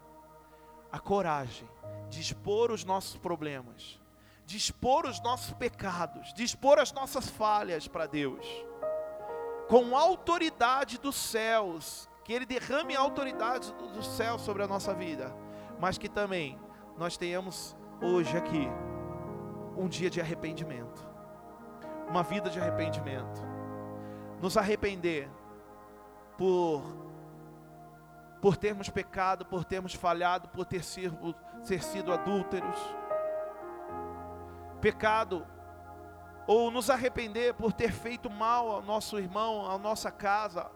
a 0.90 0.98
coragem 0.98 1.68
de 2.08 2.20
expor 2.20 2.70
os 2.70 2.84
nossos 2.84 3.16
problemas, 3.16 4.00
de 4.44 4.56
expor 4.56 5.06
os 5.06 5.20
nossos 5.20 5.52
pecados, 5.54 6.32
de 6.34 6.44
expor 6.44 6.78
as 6.78 6.92
nossas 6.92 7.28
falhas 7.28 7.88
para 7.88 8.06
Deus 8.06 8.46
com 9.68 9.96
autoridade 9.96 10.98
dos 10.98 11.16
céus, 11.16 12.08
que 12.24 12.32
Ele 12.32 12.46
derrame 12.46 12.96
a 12.96 13.00
autoridade 13.00 13.72
dos 13.72 14.06
céus 14.06 14.42
sobre 14.42 14.62
a 14.62 14.66
nossa 14.66 14.94
vida, 14.94 15.34
mas 15.80 15.98
que 15.98 16.08
também 16.08 16.58
nós 16.96 17.16
tenhamos 17.16 17.76
hoje 18.00 18.36
aqui 18.36 18.68
um 19.76 19.88
dia 19.88 20.10
de 20.10 20.20
arrependimento, 20.20 21.06
uma 22.08 22.22
vida 22.22 22.50
de 22.50 22.60
arrependimento, 22.60 23.40
nos 24.40 24.56
arrepender 24.56 25.28
por 26.36 27.04
por 28.40 28.58
termos 28.58 28.90
pecado, 28.90 29.46
por 29.46 29.64
termos 29.64 29.94
falhado, 29.94 30.48
por 30.48 30.66
ter 30.66 30.84
sido, 30.84 31.34
ter 31.66 31.82
sido 31.82 32.12
adúlteros, 32.12 32.78
pecado 34.84 35.46
ou 36.46 36.70
nos 36.70 36.90
arrepender 36.90 37.54
por 37.54 37.72
ter 37.72 37.90
feito 37.90 38.28
mal 38.28 38.70
ao 38.70 38.82
nosso 38.82 39.18
irmão, 39.18 39.64
à 39.70 39.78
nossa 39.78 40.10
casa. 40.10 40.70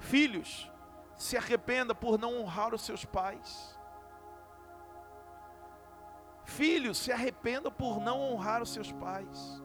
Filhos, 0.00 0.68
se 1.14 1.36
arrependa 1.36 1.94
por 1.94 2.18
não 2.18 2.40
honrar 2.40 2.74
os 2.74 2.82
seus 2.82 3.04
pais. 3.04 3.78
Filhos, 6.44 6.98
se 6.98 7.12
arrependam 7.12 7.70
por 7.70 8.00
não 8.00 8.20
honrar 8.20 8.60
os 8.60 8.72
seus 8.72 8.90
pais. 8.90 9.62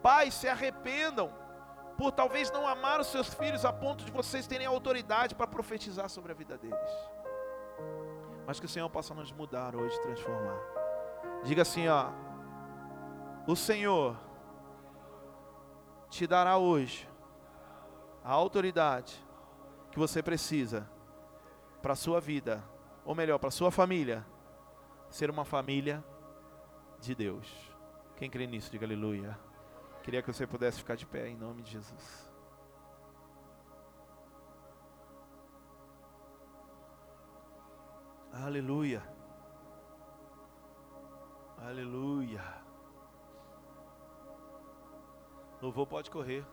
Pais, 0.00 0.32
se 0.34 0.48
arrependam 0.48 1.34
por 1.98 2.12
talvez 2.12 2.52
não 2.52 2.68
amar 2.68 3.00
os 3.00 3.08
seus 3.08 3.34
filhos 3.34 3.64
a 3.64 3.72
ponto 3.72 4.04
de 4.04 4.12
vocês 4.12 4.46
terem 4.46 4.66
autoridade 4.66 5.34
para 5.34 5.48
profetizar 5.48 6.08
sobre 6.08 6.30
a 6.30 6.36
vida 6.36 6.56
deles. 6.56 6.90
Mas 8.46 8.60
que 8.60 8.66
o 8.66 8.68
Senhor 8.68 8.88
possa 8.88 9.12
nos 9.12 9.32
mudar 9.32 9.74
hoje, 9.74 10.00
transformar. 10.02 10.60
Diga 11.42 11.62
assim, 11.62 11.88
ó: 11.88 12.12
O 13.46 13.54
Senhor 13.54 14.16
te 16.10 16.26
dará 16.26 16.58
hoje 16.58 17.08
a 18.24 18.32
autoridade 18.32 19.24
que 19.92 19.98
você 19.98 20.20
precisa 20.20 20.90
para 21.80 21.92
a 21.92 21.96
sua 21.96 22.20
vida, 22.20 22.64
ou 23.04 23.14
melhor, 23.14 23.38
para 23.38 23.48
a 23.48 23.52
sua 23.52 23.70
família, 23.70 24.26
ser 25.08 25.30
uma 25.30 25.44
família 25.44 26.04
de 27.00 27.14
Deus. 27.14 27.48
Quem 28.16 28.28
crê 28.28 28.48
nisso, 28.48 28.70
diga 28.70 28.84
aleluia. 28.84 29.38
Queria 30.02 30.22
que 30.22 30.32
você 30.32 30.44
pudesse 30.44 30.78
ficar 30.78 30.96
de 30.96 31.06
pé 31.06 31.28
em 31.28 31.36
nome 31.36 31.62
de 31.62 31.70
Jesus. 31.70 32.28
Aleluia. 38.32 39.02
Aleluia. 41.58 42.65
Louvor 45.60 45.86
pode 45.86 46.10
correr. 46.10 46.44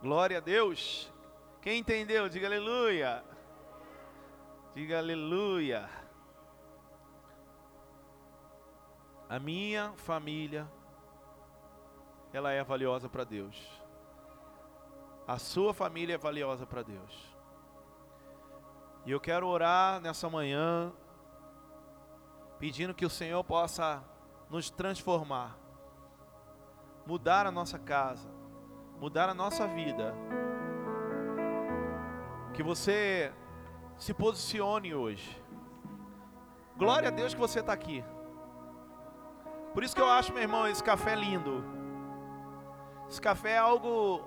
Glória 0.00 0.38
a 0.38 0.40
Deus. 0.40 1.12
Quem 1.60 1.78
entendeu, 1.78 2.28
diga 2.28 2.46
aleluia. 2.46 3.24
Diga 4.74 4.98
aleluia. 4.98 5.88
A 9.28 9.38
minha 9.38 9.92
família, 9.94 10.70
ela 12.32 12.52
é 12.52 12.62
valiosa 12.64 13.08
para 13.08 13.24
Deus. 13.24 13.56
A 15.26 15.38
sua 15.38 15.72
família 15.72 16.14
é 16.14 16.18
valiosa 16.18 16.66
para 16.66 16.82
Deus. 16.82 17.32
E 19.06 19.10
eu 19.10 19.20
quero 19.20 19.46
orar 19.46 20.00
nessa 20.00 20.28
manhã 20.28 20.92
pedindo 22.62 22.94
que 22.94 23.04
o 23.04 23.10
Senhor 23.10 23.42
possa 23.42 24.04
nos 24.48 24.70
transformar, 24.70 25.58
mudar 27.04 27.44
a 27.44 27.50
nossa 27.50 27.76
casa, 27.76 28.30
mudar 29.00 29.28
a 29.28 29.34
nossa 29.34 29.66
vida. 29.66 30.14
Que 32.54 32.62
você 32.62 33.32
se 33.96 34.14
posicione 34.14 34.94
hoje. 34.94 35.42
Glória 36.76 37.08
a 37.08 37.10
Deus 37.10 37.34
que 37.34 37.40
você 37.40 37.58
está 37.58 37.72
aqui. 37.72 38.04
Por 39.74 39.82
isso 39.82 39.96
que 39.96 40.00
eu 40.00 40.08
acho, 40.08 40.32
meu 40.32 40.42
irmão, 40.42 40.68
esse 40.68 40.84
café 40.84 41.16
lindo. 41.16 41.64
Esse 43.08 43.20
café 43.20 43.54
é 43.54 43.58
algo 43.58 44.20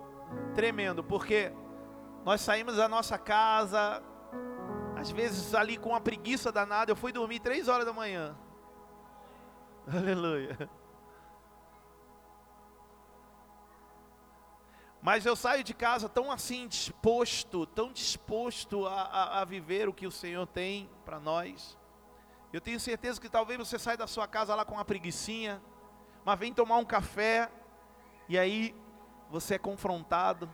tremendo, 0.54 1.02
porque 1.02 1.54
nós 2.26 2.42
saímos 2.42 2.76
da 2.76 2.90
nossa 2.90 3.18
casa, 3.18 4.04
às 5.06 5.12
vezes 5.12 5.54
ali 5.54 5.78
com 5.78 5.90
uma 5.90 6.02
preguiça 6.02 6.52
danada, 6.52 6.92
eu 6.92 6.96
fui 6.96 7.12
dormir 7.12 7.40
três 7.40 7.68
horas 7.68 7.86
da 7.86 7.94
manhã. 7.94 8.36
Aleluia. 9.88 10.68
Mas 15.04 15.24
eu 15.24 15.36
saio 15.36 15.64
de 15.64 15.76
casa 15.76 16.10
tão 16.10 16.32
assim 16.32 16.68
disposto, 16.68 17.68
tão 17.68 17.92
disposto 17.92 18.88
a, 18.88 19.02
a, 19.04 19.42
a 19.42 19.46
viver 19.46 19.88
o 19.88 19.94
que 19.94 20.08
o 20.08 20.12
Senhor 20.12 20.48
tem 20.48 20.90
para 21.06 21.20
nós. 21.20 21.78
Eu 22.52 22.60
tenho 22.60 22.80
certeza 22.80 23.22
que 23.22 23.30
talvez 23.30 23.60
você 23.60 23.78
saia 23.78 23.98
da 23.98 24.08
sua 24.08 24.28
casa 24.28 24.56
lá 24.56 24.66
com 24.66 24.74
uma 24.74 24.86
preguiçinha, 24.86 25.62
mas 26.24 26.40
vem 26.40 26.52
tomar 26.52 26.78
um 26.78 26.86
café 26.86 27.52
e 28.28 28.40
aí 28.40 28.76
você 29.30 29.54
é 29.54 29.60
confrontado 29.60 30.50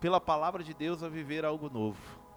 pela 0.00 0.20
palavra 0.20 0.64
de 0.64 0.74
Deus 0.74 1.04
a 1.04 1.08
viver 1.08 1.44
algo 1.44 1.70
novo. 1.70 2.27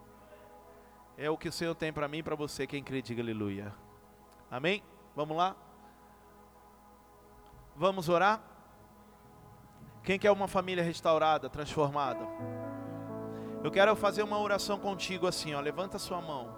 É 1.22 1.30
o 1.30 1.38
que 1.38 1.50
o 1.50 1.52
Senhor 1.52 1.76
tem 1.76 1.94
para 1.94 2.08
mim 2.08 2.18
e 2.18 2.24
para 2.24 2.36
você. 2.36 2.66
Quem 2.66 2.84
crê, 2.84 3.00
diga 3.00 3.22
aleluia. 3.22 3.72
Amém? 4.50 4.82
Vamos 5.16 5.38
lá? 5.38 5.56
Vamos 7.76 8.10
orar? 8.10 8.42
Quem 10.02 10.18
quer 10.18 10.32
uma 10.32 10.48
família 10.48 10.84
restaurada, 10.84 11.48
transformada? 11.48 12.26
Eu 13.64 13.70
quero 13.70 13.96
fazer 13.96 14.24
uma 14.24 14.40
oração 14.40 14.80
contigo 14.80 15.28
assim, 15.28 15.54
ó. 15.54 15.60
Levanta 15.60 16.00
sua 16.00 16.20
mão. 16.20 16.58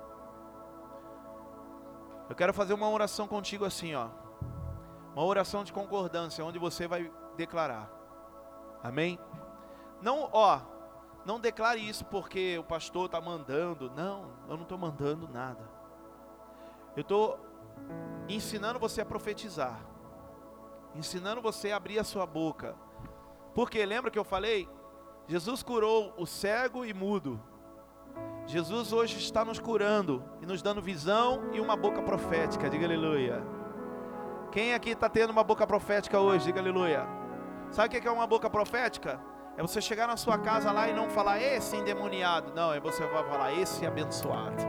Eu 2.29 2.35
quero 2.35 2.53
fazer 2.53 2.73
uma 2.73 2.89
oração 2.89 3.27
contigo 3.27 3.65
assim, 3.65 3.93
ó. 3.95 4.07
Uma 5.13 5.25
oração 5.25 5.65
de 5.65 5.73
concordância, 5.73 6.45
onde 6.45 6.57
você 6.57 6.87
vai 6.87 7.11
declarar. 7.35 7.91
Amém? 8.81 9.19
Não, 10.01 10.29
ó, 10.31 10.61
não 11.25 11.39
declare 11.39 11.79
isso 11.79 12.05
porque 12.05 12.57
o 12.57 12.63
pastor 12.63 13.05
está 13.05 13.21
mandando. 13.21 13.91
Não, 13.95 14.31
eu 14.49 14.55
não 14.55 14.63
estou 14.63 14.77
mandando 14.77 15.27
nada. 15.27 15.69
Eu 16.95 17.01
estou 17.01 17.39
ensinando 18.27 18.79
você 18.79 19.01
a 19.01 19.05
profetizar. 19.05 19.79
Ensinando 20.95 21.41
você 21.41 21.71
a 21.71 21.77
abrir 21.77 21.99
a 21.99 22.03
sua 22.03 22.25
boca. 22.25 22.75
Porque 23.55 23.85
lembra 23.85 24.11
que 24.11 24.19
eu 24.19 24.23
falei? 24.23 24.69
Jesus 25.27 25.63
curou 25.63 26.13
o 26.17 26.25
cego 26.25 26.85
e 26.85 26.93
mudo. 26.93 27.41
Jesus 28.45 28.91
hoje 28.91 29.17
está 29.17 29.45
nos 29.45 29.59
curando 29.59 30.23
e 30.41 30.45
nos 30.45 30.61
dando 30.61 30.81
visão 30.81 31.49
e 31.53 31.59
uma 31.59 31.75
boca 31.75 32.01
profética. 32.01 32.69
Diga 32.69 32.85
aleluia. 32.85 33.41
Quem 34.51 34.73
aqui 34.73 34.89
está 34.91 35.09
tendo 35.09 35.31
uma 35.31 35.43
boca 35.43 35.65
profética 35.65 36.19
hoje? 36.19 36.45
Diga 36.45 36.59
aleluia. 36.59 37.07
Sabe 37.71 37.97
o 37.97 38.01
que 38.01 38.07
é 38.07 38.11
uma 38.11 38.27
boca 38.27 38.49
profética? 38.49 39.19
É 39.55 39.61
você 39.61 39.79
chegar 39.79 40.07
na 40.07 40.17
sua 40.17 40.37
casa 40.37 40.71
lá 40.71 40.87
e 40.89 40.93
não 40.93 41.09
falar 41.09 41.39
esse 41.39 41.75
endemoniado. 41.75 42.51
Não, 42.55 42.73
é 42.73 42.79
você 42.79 43.05
vai 43.05 43.23
falar 43.23 43.53
esse 43.53 43.85
abençoado. 43.85 44.63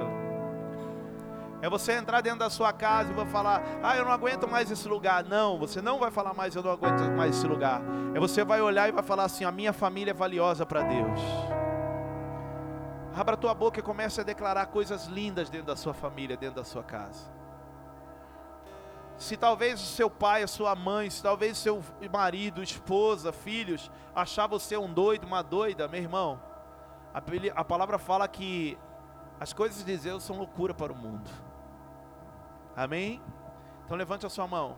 É 1.62 1.68
você 1.70 1.92
entrar 1.92 2.20
dentro 2.20 2.40
da 2.40 2.50
sua 2.50 2.74
casa 2.74 3.10
e 3.10 3.14
vai 3.14 3.24
falar: 3.24 3.62
Ah, 3.82 3.96
eu 3.96 4.04
não 4.04 4.12
aguento 4.12 4.46
mais 4.46 4.70
esse 4.70 4.86
lugar. 4.86 5.24
Não, 5.24 5.58
você 5.58 5.80
não 5.80 5.98
vai 5.98 6.10
falar 6.10 6.34
mais: 6.34 6.54
Eu 6.54 6.62
não 6.62 6.70
aguento 6.70 7.00
mais 7.16 7.34
esse 7.34 7.46
lugar. 7.46 7.80
É 8.14 8.20
você 8.20 8.44
vai 8.44 8.60
olhar 8.60 8.86
e 8.86 8.92
vai 8.92 9.02
falar 9.02 9.24
assim: 9.24 9.44
A 9.44 9.50
minha 9.50 9.72
família 9.72 10.10
é 10.10 10.14
valiosa 10.14 10.66
para 10.66 10.82
Deus. 10.82 11.20
Abra 13.16 13.34
a 13.34 13.38
tua 13.38 13.54
boca 13.54 13.78
e 13.80 13.82
comece 13.82 14.20
a 14.20 14.24
declarar 14.24 14.66
coisas 14.66 15.06
lindas 15.06 15.48
dentro 15.48 15.68
da 15.68 15.76
sua 15.76 15.94
família, 15.94 16.36
dentro 16.36 16.56
da 16.56 16.64
sua 16.64 16.82
casa. 16.82 17.30
Se 19.16 19.36
talvez 19.36 19.80
o 19.80 19.86
seu 19.86 20.10
pai, 20.10 20.42
a 20.42 20.48
sua 20.48 20.74
mãe, 20.74 21.08
se 21.08 21.22
talvez 21.22 21.56
seu 21.56 21.82
marido, 22.12 22.62
esposa, 22.62 23.32
filhos, 23.32 23.90
achar 24.14 24.46
você 24.46 24.76
um 24.76 24.92
doido, 24.92 25.24
uma 25.24 25.42
doida, 25.42 25.86
meu 25.86 26.00
irmão, 26.00 26.40
a 27.54 27.64
palavra 27.64 27.96
fala 27.98 28.26
que 28.26 28.76
as 29.38 29.52
coisas 29.52 29.84
de 29.84 29.96
Deus 29.96 30.22
são 30.22 30.36
loucura 30.36 30.74
para 30.74 30.92
o 30.92 30.96
mundo. 30.96 31.30
Amém? 32.76 33.22
Então 33.84 33.96
levante 33.96 34.26
a 34.26 34.28
sua 34.28 34.48
mão. 34.48 34.76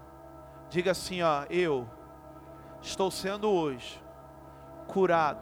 Diga 0.69 0.91
assim, 0.91 1.23
ó, 1.23 1.45
eu 1.49 1.89
estou 2.83 3.11
sendo 3.11 3.51
hoje 3.51 4.03
curado 4.87 5.41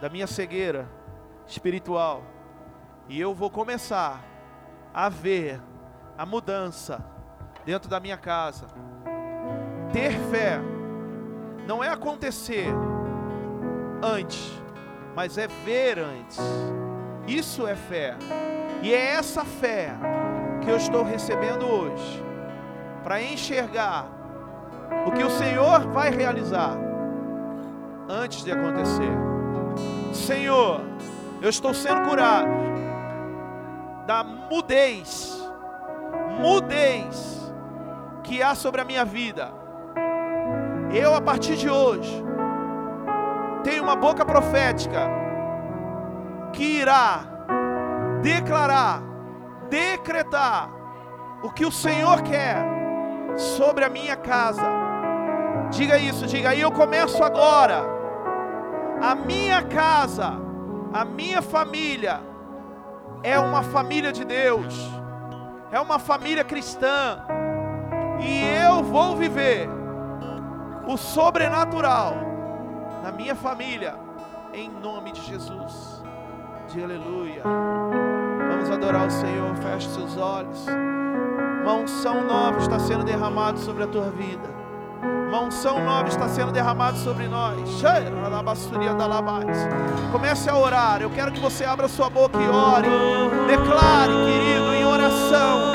da 0.00 0.08
minha 0.08 0.26
cegueira 0.26 0.88
espiritual. 1.46 2.22
E 3.08 3.18
eu 3.18 3.34
vou 3.34 3.50
começar 3.50 4.22
a 4.92 5.08
ver 5.08 5.60
a 6.18 6.26
mudança 6.26 7.04
dentro 7.64 7.88
da 7.88 8.00
minha 8.00 8.16
casa. 8.16 8.66
Ter 9.92 10.12
fé 10.30 10.60
não 11.66 11.82
é 11.82 11.88
acontecer 11.88 12.66
antes, 14.02 14.50
mas 15.14 15.38
é 15.38 15.46
ver 15.64 15.98
antes. 15.98 16.38
Isso 17.26 17.66
é 17.66 17.76
fé. 17.76 18.16
E 18.82 18.92
é 18.92 19.14
essa 19.14 19.44
fé 19.44 19.92
que 20.62 20.70
eu 20.70 20.76
estou 20.76 21.02
recebendo 21.02 21.66
hoje 21.66 22.24
para 23.02 23.22
enxergar 23.22 24.06
o 25.06 25.12
que 25.12 25.22
o 25.22 25.30
Senhor 25.30 25.86
vai 25.88 26.10
realizar 26.10 26.76
antes 28.08 28.44
de 28.44 28.52
acontecer. 28.52 29.10
Senhor, 30.12 30.80
eu 31.40 31.48
estou 31.48 31.72
sendo 31.72 32.02
curado 32.08 32.48
da 34.06 34.24
mudez, 34.24 35.40
mudez 36.40 37.39
que 38.30 38.40
há 38.40 38.54
sobre 38.54 38.80
a 38.80 38.84
minha 38.84 39.04
vida. 39.04 39.52
Eu, 40.94 41.16
a 41.16 41.20
partir 41.20 41.56
de 41.56 41.68
hoje, 41.68 42.24
tenho 43.64 43.82
uma 43.82 43.96
boca 43.96 44.24
profética 44.24 45.00
que 46.52 46.62
irá 46.62 47.24
declarar, 48.22 49.02
decretar 49.68 50.70
o 51.42 51.50
que 51.50 51.66
o 51.66 51.72
Senhor 51.72 52.22
quer 52.22 52.56
sobre 53.36 53.84
a 53.84 53.88
minha 53.88 54.14
casa. 54.14 54.62
Diga 55.70 55.98
isso, 55.98 56.24
diga 56.24 56.50
aí, 56.50 56.60
eu 56.60 56.70
começo 56.70 57.24
agora. 57.24 57.82
A 59.02 59.12
minha 59.16 59.60
casa, 59.64 60.34
a 60.92 61.04
minha 61.04 61.42
família 61.42 62.20
é 63.24 63.36
uma 63.40 63.64
família 63.64 64.12
de 64.12 64.24
Deus, 64.24 64.88
é 65.72 65.80
uma 65.80 65.98
família 65.98 66.44
cristã, 66.44 67.24
e 68.20 68.44
eu 68.64 68.82
vou 68.82 69.16
viver 69.16 69.68
o 70.86 70.96
sobrenatural 70.96 72.14
na 73.02 73.12
minha 73.12 73.34
família, 73.34 73.94
em 74.52 74.68
nome 74.68 75.12
de 75.12 75.20
Jesus. 75.22 76.02
Diga 76.68 76.84
aleluia. 76.84 77.42
Vamos 78.48 78.70
adorar 78.70 79.06
o 79.06 79.10
Senhor, 79.10 79.54
feche 79.56 79.88
seus 79.90 80.16
olhos. 80.16 80.66
Uma 81.62 81.74
unção 81.74 82.24
nova 82.24 82.58
está 82.58 82.78
sendo 82.78 83.04
derramada 83.04 83.58
sobre 83.58 83.84
a 83.84 83.86
tua 83.86 84.10
vida. 84.10 84.48
Uma 85.28 85.42
unção 85.42 85.84
nova 85.84 86.08
está 86.08 86.28
sendo 86.28 86.50
derramada 86.50 86.96
sobre 86.96 87.28
nós. 87.28 87.56
Comece 90.10 90.50
a 90.50 90.56
orar. 90.56 91.00
Eu 91.00 91.10
quero 91.10 91.30
que 91.30 91.40
você 91.40 91.64
abra 91.64 91.86
sua 91.86 92.10
boca 92.10 92.36
e 92.36 92.48
ore. 92.48 92.88
Declare, 93.46 94.12
querido, 94.12 94.74
em 94.74 94.84
oração. 94.84 95.69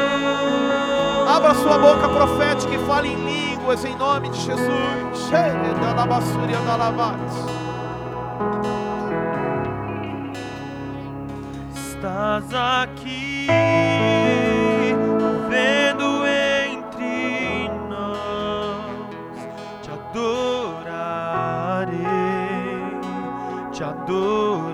Abra 1.46 1.62
sua 1.62 1.78
boca 1.78 2.10
profética 2.10 2.74
e 2.74 2.80
fale 2.88 3.10
em 3.10 3.24
línguas 3.24 3.86
em 3.86 3.96
nome 3.96 4.30
de 4.30 4.40
Jesus. 4.40 5.30
Estás 11.72 12.52
aqui, 12.52 13.46
vendo 15.48 16.26
entre 16.26 17.70
nós, 17.90 19.08
te 19.84 19.92
adorarei, 19.92 20.90
te 23.72 23.84
adorarei. 23.84 24.74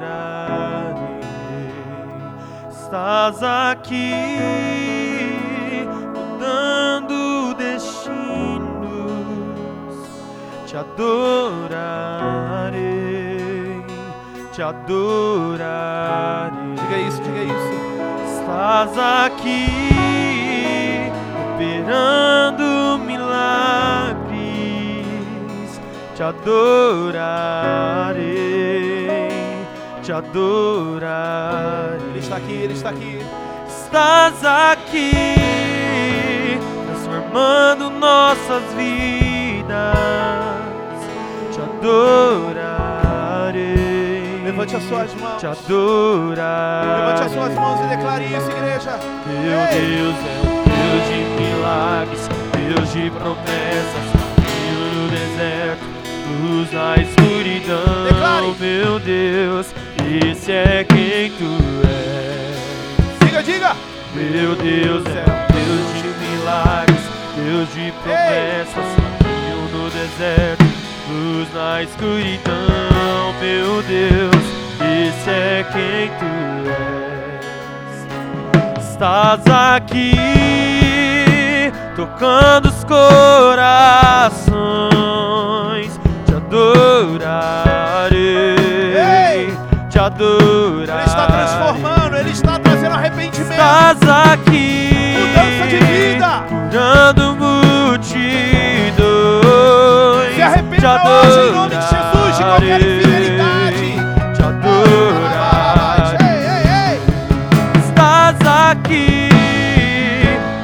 Estás 2.70 3.44
aqui 3.44 4.71
adorarei, 10.92 12.76
te 14.52 14.62
adorarei. 14.62 15.72
Diga 16.76 16.98
isso, 17.08 17.22
diga 17.22 17.44
isso. 17.44 17.72
Estás 18.40 18.98
aqui 18.98 19.68
operando 21.54 23.00
milagres, 23.06 24.32
te 26.16 26.24
adorarei, 26.24 26.92
te 30.04 30.12
adorarei. 30.12 32.02
Ele 32.10 32.20
está 32.20 32.36
aqui, 32.36 32.54
ele 32.54 32.74
está 32.74 32.90
aqui. 32.90 33.26
Estás 33.68 34.44
aqui 34.46 35.12
transformando 36.88 37.90
nossas 37.90 38.64
vidas, 38.74 40.41
adorarei. 41.82 43.62
Levante 44.44 44.76
as 44.76 44.84
suas 44.84 45.14
mãos. 45.16 45.40
Te 45.40 45.48
adorarei. 45.48 46.92
Levante 47.00 47.24
as 47.24 47.32
suas 47.32 47.54
mãos 47.56 47.80
e 47.82 47.88
declare 47.90 48.26
isso, 48.26 48.52
igreja. 48.52 49.00
Meu 49.26 49.60
Ei. 49.60 49.72
Deus 49.72 50.16
é 50.16 50.30
um 50.48 50.62
Deus 50.72 51.04
de 51.08 51.18
milagres, 51.42 52.30
Deus 52.54 52.88
de 52.92 53.10
promessas, 53.12 54.06
caminho 54.36 54.84
no 54.94 55.06
deserto, 55.10 55.86
luz 56.42 56.72
na 56.72 56.96
escuridão. 56.98 58.04
Declare. 58.06 58.56
Meu 58.60 59.00
Deus, 59.00 59.74
esse 60.30 60.52
é 60.52 60.84
quem 60.84 61.32
tu 61.32 61.58
és. 61.88 63.20
Diga, 63.26 63.42
diga. 63.44 63.76
Meu 64.14 64.56
Deus 64.56 65.06
é 65.08 65.24
um 65.24 65.48
Deus 65.54 65.86
de 65.96 66.10
milagres, 66.20 67.02
Deus 67.36 67.68
de 67.74 67.92
promessas, 68.04 68.90
caminho 69.20 69.62
no 69.72 69.90
deserto, 69.90 70.71
luz 71.12 71.54
na 71.54 71.84
escuridão. 71.84 73.36
Meu 73.40 73.84
Deus, 73.84 74.44
esse 74.80 75.30
é 75.30 75.64
quem 75.72 76.10
tu 76.18 76.26
és. 76.70 76.82
Estás 78.80 79.46
aqui, 79.48 80.14
tocando 81.96 82.70
os 82.70 82.84
corações, 82.84 84.52
te 86.26 86.34
adorarei, 86.36 88.18
te 89.90 90.00
adorarei. 90.00 90.94
Ele 90.94 91.04
está 91.06 91.28
transformando, 91.28 92.16
ele 92.16 92.30
está 92.32 92.58
trazendo 92.60 92.94
arrependimento. 92.94 93.52
Estás 93.52 93.98
aqui, 94.08 94.71
te 100.82 100.88
hoje 100.88 101.40
em 101.48 101.52
nome 101.52 101.70
de 101.70 101.76
Jesus 101.76 102.38
de 102.38 102.44
qualquer 102.44 102.74
adorarei, 102.74 102.98
infidelidade. 102.98 103.86
Te 104.34 104.42
adorarei. 104.42 106.18
Ei, 106.28 106.40
ei, 106.50 106.66
ei. 106.90 106.98
Estás 107.86 108.40
aqui, 108.72 109.30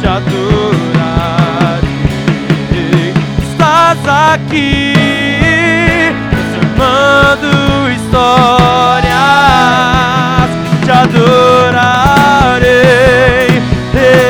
te 0.00 0.06
adorarei. 0.08 0.74
Estás 3.52 4.02
aqui, 4.32 4.92
transformando 6.30 7.48
histórias 7.92 9.14
te 10.84 10.90
adorarei, 10.90 12.68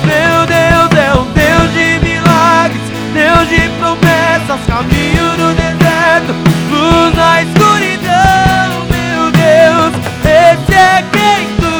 Meu 0.04 0.46
Deus 0.46 0.90
é 0.98 1.14
um 1.18 1.24
Deus 1.32 1.72
de 1.72 1.98
milagres, 2.06 2.82
Deus 3.14 3.48
de 3.48 3.70
promessas, 3.78 4.60
caminho 4.66 5.34
no 5.38 5.54
deserto, 5.54 6.34
luz 6.70 7.14
na 7.16 7.40
escuridão. 7.40 8.84
Meu 8.90 9.30
Deus, 9.32 9.94
esse 10.22 10.74
é 10.74 11.02
quem 11.10 11.48
tu 11.56 11.74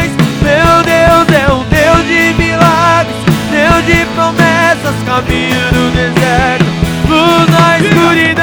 és. 0.00 0.12
Meu 0.40 0.82
Deus 0.82 1.28
é 1.28 1.52
um 1.52 1.64
Deus 1.64 2.06
de 2.06 2.32
milagres, 2.42 3.20
Deus 3.50 3.84
de 3.84 4.06
promessas, 4.14 4.96
caminho 5.04 5.72
no 5.72 5.90
deserto, 5.90 6.64
luz 7.06 7.50
na 7.50 7.78
escuridão. 7.78 8.39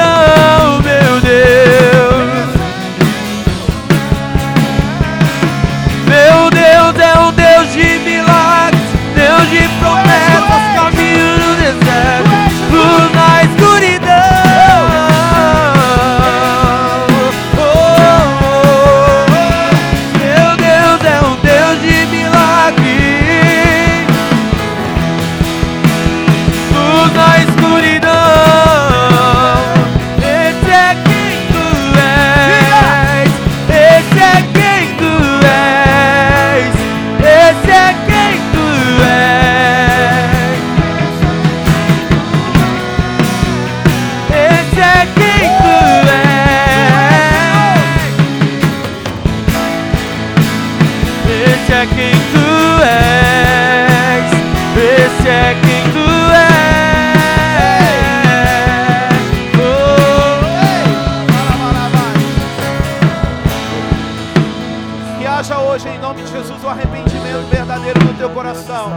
Jesus, 66.47 66.63
o 66.63 66.69
arrependimento 66.69 67.45
verdadeiro 67.49 68.03
no 68.05 68.13
teu 68.13 68.29
coração. 68.29 68.89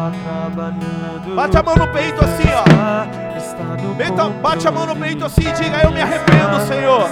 Bate 1.34 1.57
a 1.57 1.62
mão 1.62 1.74
no 1.76 1.88
peito 1.88 2.24
assim, 2.24 2.48
ó. 2.55 3.94
Beta- 3.96 4.28
Bate 4.42 4.68
a 4.68 4.70
mão 4.70 4.86
no 4.86 4.96
peito 4.96 5.24
assim 5.24 5.42
e 5.42 5.53
diga: 5.53 5.78
Eu 5.82 5.90
me 5.90 6.01
arrependo, 6.01 6.61
Senhor, 6.66 7.09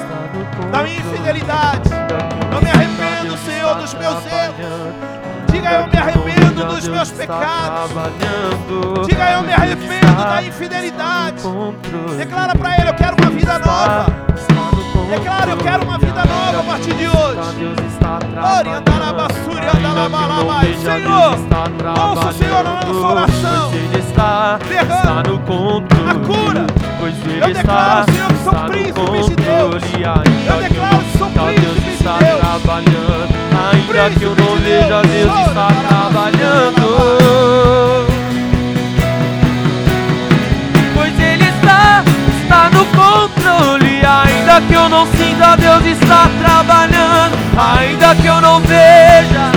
da 0.71 0.83
minha 0.83 0.97
infidelidade. 0.97 1.91
Eu 2.53 2.63
me 2.63 2.71
arrependo, 2.71 3.37
Senhor, 3.39 3.75
dos 3.77 3.95
meus 3.95 4.27
erros. 4.27 4.55
Diga: 5.51 5.71
Eu 5.73 5.87
me 5.89 5.99
arrependo 5.99 6.65
dos 6.67 6.89
meus 6.89 7.11
pecados. 7.11 7.91
Diga: 9.07 9.31
Eu 9.33 9.43
me 9.43 9.53
arrependo 9.53 10.15
da 10.17 10.43
infidelidade. 10.43 11.43
Declara 12.17 12.55
para 12.57 12.75
Ele: 12.79 12.89
Eu 12.91 12.95
quero 12.95 13.17
uma 13.21 13.31
vida 13.31 13.59
nova. 13.59 14.07
Declara: 15.11 15.51
Eu 15.51 15.57
quero 15.59 15.83
uma 15.85 15.99
vida 15.99 16.25
nova 16.25 16.61
a 16.61 16.63
partir 16.63 16.95
de 16.95 17.07
hoje. 17.09 17.39
Andalabalabai. 18.61 19.28
Senhor, 20.79 21.33
ouça 22.09 22.29
o 22.29 22.33
Senhor 22.33 22.65
nossa 22.65 23.07
oração. 23.07 23.71
Está, 23.99 24.59
Derrama 24.69 24.95
está 24.95 25.23
no 25.31 25.39
controle. 25.41 26.11
a 26.11 26.15
cura. 26.15 26.67
Pois 26.99 27.15
ele 27.27 27.41
Eu 27.43 27.55
declaro, 27.55 28.01
está, 28.01 28.13
Senhor, 28.13 28.29
que 28.29 28.35
são 28.39 28.53
está 28.53 28.63
no 28.63 28.69
príncipes 28.69 29.27
de 29.29 29.37
Deus. 29.37 29.83
Eu 30.47 30.63
declaro 30.63 30.99
que 30.99 31.19
Deus 31.45 31.55
príncipes 31.55 31.83
de 31.85 31.91
está 31.91 32.19
Deus. 32.19 32.41
trabalhando. 32.41 33.29
Ainda 33.73 34.11
que 34.11 34.23
eu 34.25 34.31
Príncipe 34.35 34.43
não 34.43 34.57
veja, 34.57 35.03
Deus. 35.03 35.49
Está 35.49 35.69
trabalhando. 35.89 36.79
Ainda 44.59 44.67
que 44.67 44.75
eu 44.75 44.89
não 44.89 45.07
sinta, 45.07 45.57
Deus 45.57 45.85
está 45.85 46.29
trabalhando. 46.43 47.39
Ainda 47.57 48.13
que 48.17 48.27
eu 48.27 48.41
não 48.41 48.59
veja. 48.59 49.53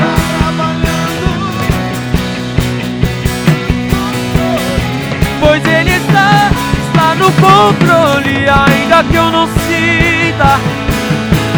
Pois 5.40 5.66
ele 5.66 5.90
está, 5.90 6.52
está 6.86 7.16
no 7.16 7.32
controle, 7.32 8.48
ainda 8.48 9.04
que 9.04 9.16
eu 9.16 9.32
não 9.32 9.48
sinta, 9.48 10.60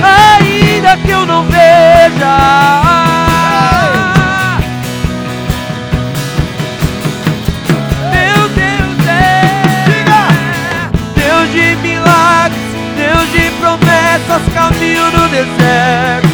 ainda 0.02 0.96
que 0.96 1.12
eu 1.12 1.26
não 1.26 1.44
veja. 1.44 3.13
Promessas, 14.34 14.54
caminho 14.54 15.12
no 15.12 15.28
deserto. 15.30 16.33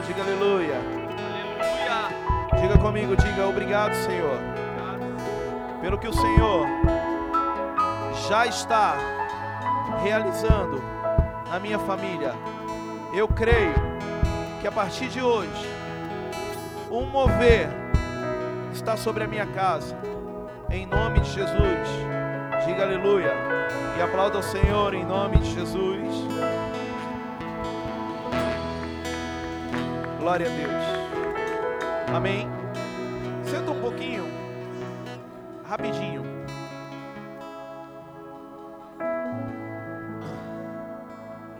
Diga 0.00 0.22
aleluia. 0.22 0.76
Aleluia. 0.76 2.60
Diga 2.60 2.78
comigo, 2.78 3.16
diga 3.16 3.46
obrigado, 3.46 3.94
Senhor, 3.94 4.38
pelo 5.80 5.98
que 5.98 6.08
o 6.08 6.12
Senhor 6.12 6.66
já 8.28 8.46
está 8.46 8.96
realizando 10.02 10.82
na 11.50 11.58
minha 11.58 11.78
família. 11.78 12.34
Eu 13.12 13.28
creio 13.28 13.74
que 14.60 14.66
a 14.66 14.72
partir 14.72 15.08
de 15.08 15.22
hoje, 15.22 15.68
um 16.90 17.06
mover 17.06 17.68
está 18.72 18.96
sobre 18.96 19.24
a 19.24 19.26
minha 19.26 19.46
casa. 19.46 19.96
Em 20.70 20.86
nome 20.86 21.20
de 21.20 21.30
Jesus. 21.30 21.88
Diga 22.66 22.82
aleluia. 22.82 23.32
E 23.96 24.02
aplauda 24.02 24.38
o 24.38 24.42
Senhor 24.42 24.94
em 24.94 25.04
nome 25.04 25.38
de 25.38 25.54
Jesus. 25.54 26.28
Glória 30.18 30.46
a 30.46 30.50
Deus. 30.50 32.12
Amém. 32.12 32.48
Senta 33.44 33.70
um 33.70 33.80
pouquinho. 33.80 34.24
Rapidinho. 35.64 36.24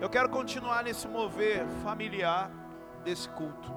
Eu 0.00 0.10
quero 0.10 0.28
continuar 0.28 0.82
nesse 0.82 1.06
mover 1.06 1.68
familiar 1.84 2.50
desse 3.04 3.28
culto. 3.28 3.72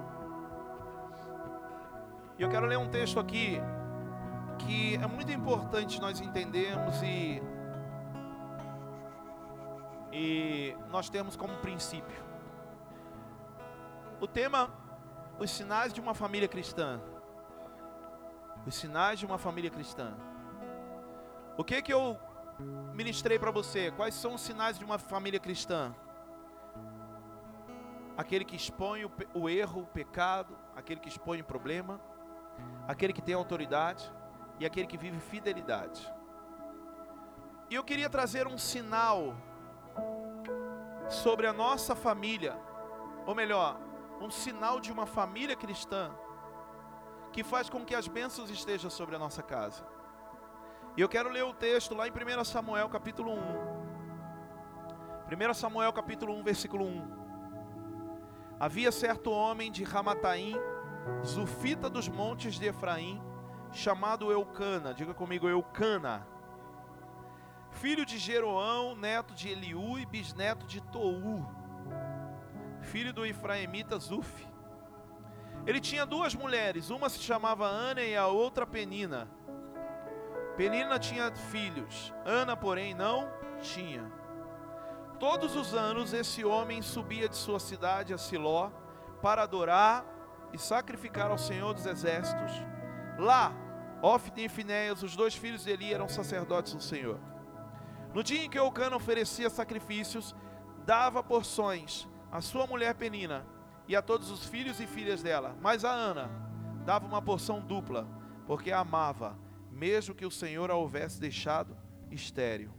E 2.39 2.41
eu 2.41 2.49
quero 2.49 2.65
ler 2.65 2.79
um 2.79 2.89
texto 2.89 3.19
aqui 3.19 3.61
que 4.57 4.95
é 4.95 5.05
muito 5.05 5.32
importante 5.32 6.01
nós 6.01 6.19
entendermos 6.19 7.03
e 7.03 7.39
e 10.11 10.75
nós 10.89 11.07
temos 11.07 11.36
como 11.36 11.53
princípio. 11.57 12.30
O 14.22 14.28
tema 14.28 14.69
os 15.39 15.49
sinais 15.49 15.91
de 15.91 15.99
uma 15.99 16.13
família 16.13 16.47
cristã. 16.47 17.01
Os 18.67 18.76
sinais 18.76 19.17
de 19.17 19.26
uma 19.26 19.39
família 19.39 19.72
cristã. 19.72 20.13
O 21.57 21.63
que 21.63 21.82
que 21.82 21.91
eu 21.91 22.15
ministrei 22.93 23.39
para 23.39 23.49
você? 23.49 23.89
Quais 23.89 24.13
são 24.13 24.36
os 24.36 24.41
sinais 24.41 24.78
de 24.78 24.86
uma 24.86 24.99
família 24.99 25.39
cristã? 25.39 25.95
Aquele 28.15 28.45
que 28.45 28.55
expõe 28.55 29.05
o, 29.05 29.11
o 29.34 29.49
erro, 29.49 29.82
o 29.82 29.88
pecado, 29.88 30.55
aquele 30.76 30.99
que 30.99 31.09
expõe 31.09 31.41
o 31.41 31.43
problema, 31.43 31.99
aquele 32.88 33.13
que 33.13 33.24
tem 33.24 33.34
autoridade 33.34 34.13
e 34.59 34.67
aquele 34.67 34.86
que 34.86 34.97
vive 34.97 35.19
fidelidade. 35.19 36.07
E 37.72 37.74
eu 37.74 37.84
queria 37.84 38.07
trazer 38.07 38.45
um 38.45 38.57
sinal 38.59 39.36
sobre 41.09 41.47
a 41.47 41.53
nossa 41.53 41.95
família, 41.95 42.55
ou 43.26 43.34
melhor, 43.34 43.80
um 44.22 44.30
sinal 44.30 44.80
de 44.80 44.91
uma 44.91 45.05
família 45.05 45.55
cristã, 45.55 46.11
que 47.34 47.43
faz 47.43 47.69
com 47.69 47.84
que 47.84 47.95
as 47.95 48.07
bênçãos 48.07 48.49
estejam 48.49 48.89
sobre 48.89 49.15
a 49.15 49.19
nossa 49.19 49.41
casa. 49.41 49.86
E 50.95 51.01
eu 51.01 51.09
quero 51.09 51.30
ler 51.30 51.43
o 51.43 51.53
texto 51.53 51.95
lá 51.95 52.07
em 52.07 52.11
1 52.11 52.43
Samuel 52.43 52.88
capítulo 52.89 53.32
1. 53.32 53.38
1 55.49 55.53
Samuel 55.53 55.91
capítulo 55.93 56.34
1, 56.36 56.43
versículo 56.43 56.86
1. 56.86 57.22
Havia 58.59 58.91
certo 58.91 59.32
homem 59.32 59.72
de 59.72 59.84
Ramataim, 59.84 60.55
Zufita 61.26 61.89
dos 61.89 62.07
montes 62.07 62.55
de 62.55 62.67
Efraim, 62.67 63.19
chamado 63.72 64.32
Eucana, 64.32 64.93
diga 64.93 65.13
comigo, 65.13 65.47
Eucana, 65.47 66.28
filho 67.72 68.05
de 68.05 68.19
Jeroão, 68.19 68.93
neto 68.95 69.34
de 69.34 69.49
Eliú 69.49 69.97
e 69.97 70.05
bisneto 70.05 70.67
de 70.67 70.82
Tou, 70.82 71.49
filho 72.82 73.13
do 73.13 73.25
Efraimita 73.25 73.97
Zuf. 73.97 74.47
Ele 75.65 75.79
tinha 75.79 76.05
duas 76.05 76.34
mulheres, 76.34 76.89
uma 76.89 77.09
se 77.09 77.19
chamava 77.19 77.65
Ana 77.65 78.01
e 78.01 78.15
a 78.15 78.27
outra 78.27 78.65
Penina. 78.65 79.29
Penina 80.57 80.99
tinha 80.99 81.32
filhos, 81.32 82.13
Ana, 82.25 82.57
porém, 82.57 82.93
não 82.93 83.29
tinha. 83.61 84.11
Todos 85.19 85.55
os 85.55 85.73
anos 85.75 86.13
esse 86.13 86.43
homem 86.43 86.82
subia 86.82 87.29
de 87.29 87.36
sua 87.36 87.59
cidade 87.59 88.13
a 88.13 88.17
Siló 88.17 88.71
para 89.21 89.43
adorar 89.43 90.03
e 90.51 90.57
sacrificar 90.57 91.29
ao 91.29 91.38
Senhor 91.38 91.73
dos 91.73 91.86
Exércitos. 91.86 92.51
Lá, 93.19 93.53
Ofne 94.01 94.45
e 94.45 94.49
Finéias, 94.49 95.03
os 95.03 95.15
dois 95.15 95.36
filhos 95.36 95.63
de 95.63 95.69
Eli, 95.69 95.93
eram 95.93 96.09
sacerdotes 96.09 96.73
do 96.73 96.82
Senhor. 96.82 97.19
No 98.15 98.23
dia 98.23 98.43
em 98.43 98.49
que 98.49 98.57
Eucana 98.57 98.95
oferecia 98.95 99.49
sacrifícios, 99.49 100.36
dava 100.86 101.23
porções 101.23 102.09
à 102.32 102.41
sua 102.41 102.65
mulher 102.65 102.95
Penina 102.95 103.45
e 103.88 103.95
a 103.95 104.01
todos 104.01 104.32
os 104.32 104.45
filhos 104.45 104.79
e 104.79 104.88
filhas 104.88 105.21
dela. 105.21 105.55
Mas 105.61 105.84
a 105.84 105.91
Ana 105.91 106.29
dava 106.86 107.05
uma 107.05 107.21
porção 107.21 107.59
dupla, 107.59 108.07
porque 108.47 108.71
a 108.71 108.79
amava, 108.79 109.38
mesmo 109.69 110.15
que 110.15 110.25
o 110.25 110.32
Senhor 110.32 110.71
a 110.71 110.75
houvesse 110.75 111.19
deixado 111.19 111.77
estéril. 112.09 112.71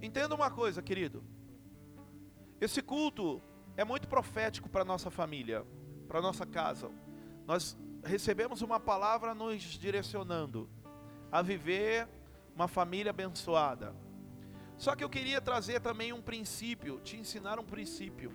Entenda 0.00 0.34
uma 0.34 0.50
coisa, 0.50 0.82
querido. 0.82 1.22
Esse 2.60 2.82
culto 2.82 3.42
é 3.76 3.84
muito 3.84 4.08
profético 4.08 4.68
para 4.68 4.84
nossa 4.84 5.10
família, 5.10 5.66
para 6.08 6.20
nossa 6.20 6.46
casa. 6.46 6.90
Nós 7.46 7.76
recebemos 8.02 8.62
uma 8.62 8.78
palavra 8.78 9.34
nos 9.34 9.62
direcionando 9.62 10.68
a 11.32 11.42
viver 11.42 12.08
uma 12.54 12.68
família 12.68 13.10
abençoada. 13.10 13.94
Só 14.76 14.94
que 14.94 15.04
eu 15.04 15.08
queria 15.08 15.40
trazer 15.40 15.80
também 15.80 16.12
um 16.12 16.20
princípio, 16.20 17.00
te 17.00 17.16
ensinar 17.16 17.58
um 17.58 17.64
princípio 17.64 18.32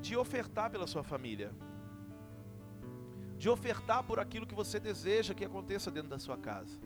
de 0.00 0.16
ofertar 0.16 0.70
pela 0.70 0.86
sua 0.86 1.02
família. 1.02 1.52
De 3.36 3.48
ofertar 3.48 4.02
por 4.04 4.18
aquilo 4.18 4.46
que 4.46 4.54
você 4.54 4.80
deseja 4.80 5.34
que 5.34 5.44
aconteça 5.44 5.90
dentro 5.90 6.10
da 6.10 6.18
sua 6.18 6.36
casa. 6.36 6.78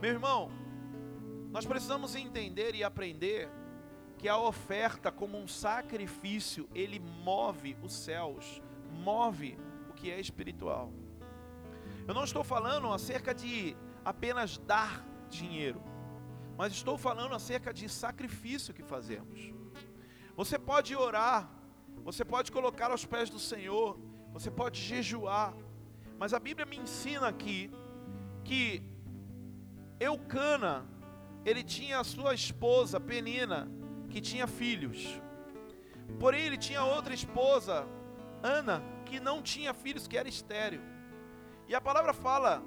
Meu 0.00 0.10
irmão, 0.10 0.50
nós 1.50 1.64
precisamos 1.64 2.14
entender 2.14 2.74
e 2.74 2.84
aprender 2.84 3.48
que 4.18 4.28
a 4.28 4.38
oferta 4.38 5.12
como 5.12 5.38
um 5.38 5.46
sacrifício, 5.46 6.68
ele 6.74 6.98
move 6.98 7.76
os 7.82 7.92
céus, 7.92 8.62
move 8.90 9.58
que 9.96 10.10
é 10.10 10.20
espiritual. 10.20 10.92
Eu 12.06 12.14
não 12.14 12.22
estou 12.22 12.44
falando 12.44 12.92
acerca 12.92 13.34
de 13.34 13.76
apenas 14.04 14.58
dar 14.58 15.04
dinheiro, 15.28 15.82
mas 16.56 16.72
estou 16.72 16.96
falando 16.96 17.34
acerca 17.34 17.72
de 17.72 17.88
sacrifício 17.88 18.74
que 18.74 18.82
fazemos. 18.82 19.52
Você 20.34 20.58
pode 20.58 20.94
orar, 20.96 21.50
você 22.02 22.24
pode 22.24 22.50
colocar 22.50 22.90
aos 22.90 23.04
pés 23.04 23.28
do 23.28 23.38
Senhor, 23.38 23.98
você 24.32 24.50
pode 24.50 24.80
jejuar, 24.80 25.54
mas 26.18 26.32
a 26.32 26.38
Bíblia 26.38 26.66
me 26.66 26.76
ensina 26.76 27.28
aqui 27.28 27.70
que 28.44 28.82
Eucana, 29.98 30.86
ele 31.44 31.62
tinha 31.62 32.00
a 32.00 32.04
sua 32.04 32.34
esposa 32.34 33.00
Penina, 33.00 33.68
que 34.10 34.20
tinha 34.20 34.46
filhos. 34.46 35.20
Porém, 36.18 36.42
ele 36.42 36.56
tinha 36.56 36.84
outra 36.84 37.12
esposa, 37.12 37.86
Ana, 38.42 38.82
que 39.04 39.18
não 39.18 39.42
tinha 39.42 39.74
filhos, 39.74 40.06
que 40.06 40.16
era 40.16 40.28
estéreo. 40.28 40.80
E 41.68 41.74
a 41.74 41.80
palavra 41.80 42.12
fala 42.12 42.62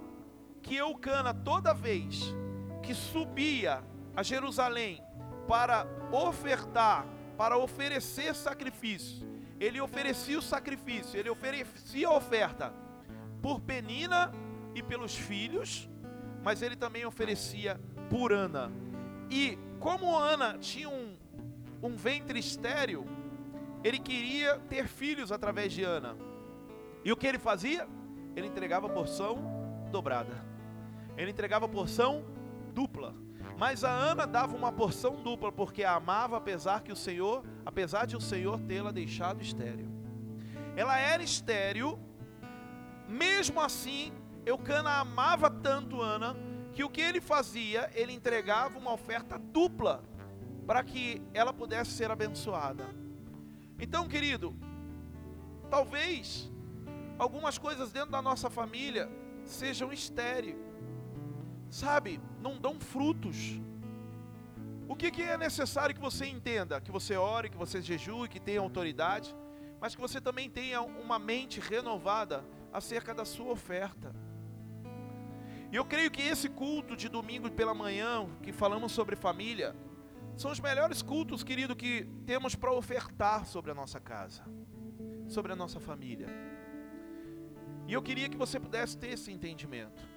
que 0.62 0.76
Eucana, 0.76 1.34
toda 1.34 1.74
vez 1.74 2.34
que 2.82 2.94
subia 2.94 3.84
a 4.16 4.24
Jerusalém 4.24 5.04
para 5.48 5.88
ofertar, 6.12 7.06
para 7.38 7.58
oferecer 7.58 8.36
sacrifício, 8.36 9.28
ele 9.60 9.82
oferecia 9.82 10.40
o 10.40 10.42
sacrifício, 10.42 11.20
ele 11.20 11.30
oferecia 11.30 12.08
a 12.08 12.14
oferta 12.14 12.74
por 13.42 13.60
Penina 13.60 14.32
e 14.74 14.82
pelos 14.82 15.16
filhos, 15.16 15.90
mas 16.44 16.62
ele 16.62 16.76
também 16.76 17.06
oferecia 17.06 17.80
por 18.10 18.32
Ana. 18.32 18.72
E 19.30 19.58
como 19.80 20.18
Ana 20.18 20.58
tinha 20.58 20.90
um, 20.90 21.16
um 21.84 21.96
ventre 21.96 22.40
estéreo, 22.40 23.06
ele 23.84 24.00
queria 24.00 24.58
ter 24.70 24.88
filhos 24.88 25.32
através 25.32 25.74
de 25.74 25.84
Ana. 25.84 26.18
E 27.04 27.12
o 27.12 27.18
que 27.18 27.28
ele 27.28 27.40
fazia? 27.40 27.88
Ele 28.36 28.48
entregava 28.48 28.90
porção 28.90 29.38
dobrada. 29.92 30.46
Ele 31.18 31.32
entregava 31.32 31.68
porção 31.68 32.24
dupla. 32.80 33.14
Mas 33.58 33.84
a 33.84 33.92
Ana 33.92 34.26
dava 34.26 34.56
uma 34.56 34.72
porção 34.72 35.18
dupla 35.22 35.52
porque 35.52 35.84
a 35.84 35.96
amava 35.96 36.38
apesar 36.38 36.82
que 36.82 36.94
o 36.94 36.96
Senhor, 36.96 37.44
apesar 37.66 38.06
de 38.06 38.16
o 38.16 38.22
Senhor 38.22 38.58
tê-la 38.62 38.92
deixado 38.92 39.42
estéril. 39.42 39.90
Ela 40.78 40.98
era 40.98 41.22
estéril, 41.22 42.00
mesmo 43.06 43.60
assim, 43.60 44.14
Eucana 44.46 44.92
amava 44.92 45.50
tanto 45.50 46.02
Ana 46.02 46.38
que 46.74 46.84
o 46.86 46.90
que 46.90 47.02
ele 47.02 47.20
fazia, 47.20 47.92
ele 47.94 48.14
entregava 48.14 48.80
uma 48.80 48.94
oferta 48.94 49.38
dupla 49.38 50.02
para 50.66 50.82
que 50.82 51.22
ela 51.34 51.52
pudesse 51.52 51.92
ser 51.92 52.10
abençoada. 52.10 52.86
Então, 53.78 54.08
querido, 54.08 54.56
talvez 55.70 56.50
algumas 57.18 57.58
coisas 57.58 57.92
dentro 57.92 58.12
da 58.12 58.22
nossa 58.22 58.50
família 58.50 59.10
sejam 59.44 59.92
estéreis, 59.92 60.56
sabe, 61.70 62.20
não 62.42 62.58
dão 62.60 62.80
frutos. 62.80 63.60
O 64.88 64.96
que, 64.96 65.12
que 65.12 65.22
é 65.22 65.38
necessário 65.38 65.94
que 65.94 66.02
você 66.02 66.26
entenda? 66.26 66.82
Que 66.82 66.92
você 66.92 67.16
ore, 67.16 67.50
que 67.50 67.58
você 67.58 67.82
jejue, 67.82 68.28
que 68.28 68.40
tenha 68.40 68.60
autoridade, 68.60 69.36
mas 69.80 69.94
que 69.94 70.02
você 70.02 70.20
também 70.20 70.50
tenha 70.50 70.82
uma 70.82 71.20
mente 71.20 71.60
renovada 71.60 72.44
acerca 72.74 73.14
da 73.14 73.24
sua 73.24 73.52
oferta. 73.52 74.14
E 75.72 75.76
eu 75.76 75.86
creio 75.86 76.10
que 76.10 76.22
esse 76.24 76.50
culto 76.50 76.96
de 76.96 77.08
domingo 77.08 77.52
pela 77.52 77.76
manhã, 77.76 78.28
que 78.42 78.52
falamos 78.52 78.92
sobre 78.92 79.16
família, 79.16 79.76
são 80.36 80.50
os 80.52 80.60
melhores 80.60 81.04
cultos, 81.04 81.44
querido, 81.44 81.76
que 81.76 82.08
temos 82.26 82.56
para 82.56 82.72
ofertar 82.72 83.46
sobre 83.46 83.70
a 83.70 83.76
nossa 83.76 84.00
casa, 84.00 84.44
sobre 85.28 85.52
a 85.52 85.56
nossa 85.56 85.80
família. 85.80 86.28
E 87.88 87.94
eu 87.94 88.02
queria 88.02 88.28
que 88.28 88.38
você 88.38 88.60
pudesse 88.60 88.98
ter 88.98 89.10
esse 89.10 89.32
entendimento. 89.32 90.09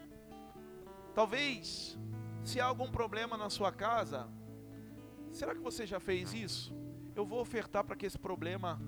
Talvez, 1.15 1.99
se 2.43 2.61
há 2.61 2.65
algum 2.65 2.91
problema 2.91 3.37
na 3.37 3.51
sua 3.51 3.71
casa, 3.71 4.29
será 5.31 5.55
que 5.55 5.61
você 5.61 5.87
já 5.87 6.01
fez 6.01 6.33
isso? 6.33 6.75
Eu 7.15 7.27
vou 7.27 7.41
ofertar 7.41 7.85
para 7.85 7.95
que 7.95 8.07
esse 8.07 8.19
problema 8.19 8.81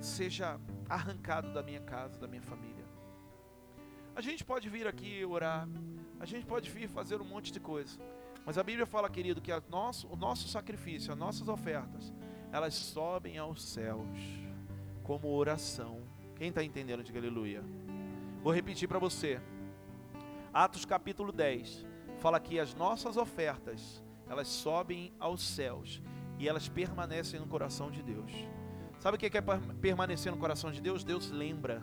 seja 0.00 0.60
arrancado 0.88 1.52
da 1.52 1.62
minha 1.62 1.80
casa, 1.80 2.18
da 2.18 2.28
minha 2.28 2.42
família. 2.42 2.84
A 4.14 4.20
gente 4.20 4.44
pode 4.44 4.68
vir 4.68 4.86
aqui 4.86 5.24
orar, 5.24 5.68
a 6.20 6.24
gente 6.24 6.46
pode 6.46 6.70
vir 6.70 6.88
fazer 6.88 7.20
um 7.20 7.24
monte 7.24 7.50
de 7.50 7.58
coisa, 7.58 7.98
mas 8.44 8.58
a 8.58 8.62
Bíblia 8.62 8.86
fala, 8.86 9.08
querido, 9.10 9.40
que 9.40 9.50
nosso, 9.68 10.06
o 10.08 10.16
nosso 10.16 10.48
sacrifício, 10.48 11.12
as 11.12 11.18
nossas 11.18 11.48
ofertas, 11.48 12.12
elas 12.52 12.74
sobem 12.74 13.38
aos 13.38 13.62
céus 13.62 14.06
como 15.02 15.28
oração. 15.28 16.02
Quem 16.36 16.48
está 16.48 16.62
entendendo, 16.62 17.02
diga 17.02 17.18
aleluia. 17.18 17.64
Vou 18.42 18.52
repetir 18.52 18.88
para 18.88 18.98
você. 18.98 19.40
Atos 20.54 20.84
capítulo 20.84 21.32
10 21.32 21.86
fala 22.18 22.38
que 22.38 22.60
as 22.60 22.74
nossas 22.74 23.16
ofertas, 23.16 24.04
elas 24.28 24.48
sobem 24.48 25.10
aos 25.18 25.40
céus 25.40 26.02
e 26.38 26.46
elas 26.46 26.68
permanecem 26.68 27.40
no 27.40 27.46
coração 27.46 27.90
de 27.90 28.02
Deus. 28.02 28.30
Sabe 28.98 29.16
o 29.16 29.18
que 29.18 29.34
é 29.34 29.40
permanecer 29.80 30.30
no 30.30 30.36
coração 30.36 30.70
de 30.70 30.82
Deus? 30.82 31.04
Deus 31.04 31.30
lembra. 31.30 31.82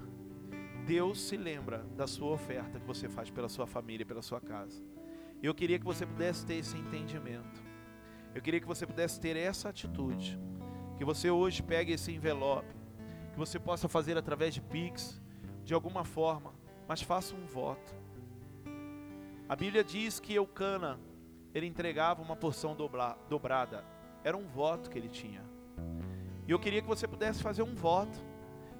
Deus 0.85 1.19
se 1.19 1.35
lembra 1.35 1.79
da 1.97 2.05
sua 2.05 2.29
oferta 2.29 2.79
que 2.79 2.85
você 2.85 3.09
faz 3.09 3.31
pela 3.31 3.49
sua 3.49 3.65
família, 3.65 4.05
pela 4.05 4.21
sua 4.21 4.39
casa. 4.39 4.83
Eu 5.41 5.55
queria 5.55 5.79
que 5.79 5.85
você 5.85 6.05
pudesse 6.05 6.45
ter 6.45 6.55
esse 6.55 6.77
entendimento. 6.77 7.63
Eu 8.35 8.41
queria 8.41 8.59
que 8.59 8.67
você 8.67 8.85
pudesse 8.85 9.19
ter 9.19 9.35
essa 9.35 9.69
atitude. 9.69 10.39
Que 10.95 11.03
você 11.03 11.31
hoje 11.31 11.63
pegue 11.63 11.93
esse 11.93 12.11
envelope. 12.11 12.75
Que 13.33 13.39
você 13.39 13.59
possa 13.59 13.87
fazer 13.87 14.15
através 14.15 14.53
de 14.53 14.61
Pix, 14.61 15.19
de 15.63 15.73
alguma 15.73 16.05
forma, 16.05 16.53
mas 16.87 17.01
faça 17.01 17.35
um 17.35 17.47
voto. 17.47 18.08
A 19.49 19.55
Bíblia 19.55 19.83
diz 19.83 20.19
que 20.19 20.35
Eucana, 20.35 20.99
ele 21.55 21.65
entregava 21.65 22.21
uma 22.21 22.35
porção 22.35 22.75
dobrada. 22.75 23.83
era 24.23 24.37
um 24.37 24.47
voto 24.47 24.91
que 24.91 24.97
ele 24.99 25.09
tinha. 25.09 25.43
E 26.47 26.51
eu 26.51 26.59
queria 26.59 26.83
que 26.83 26.87
você 26.87 27.07
pudesse 27.07 27.41
fazer 27.41 27.63
um 27.63 27.73
voto. 27.73 28.19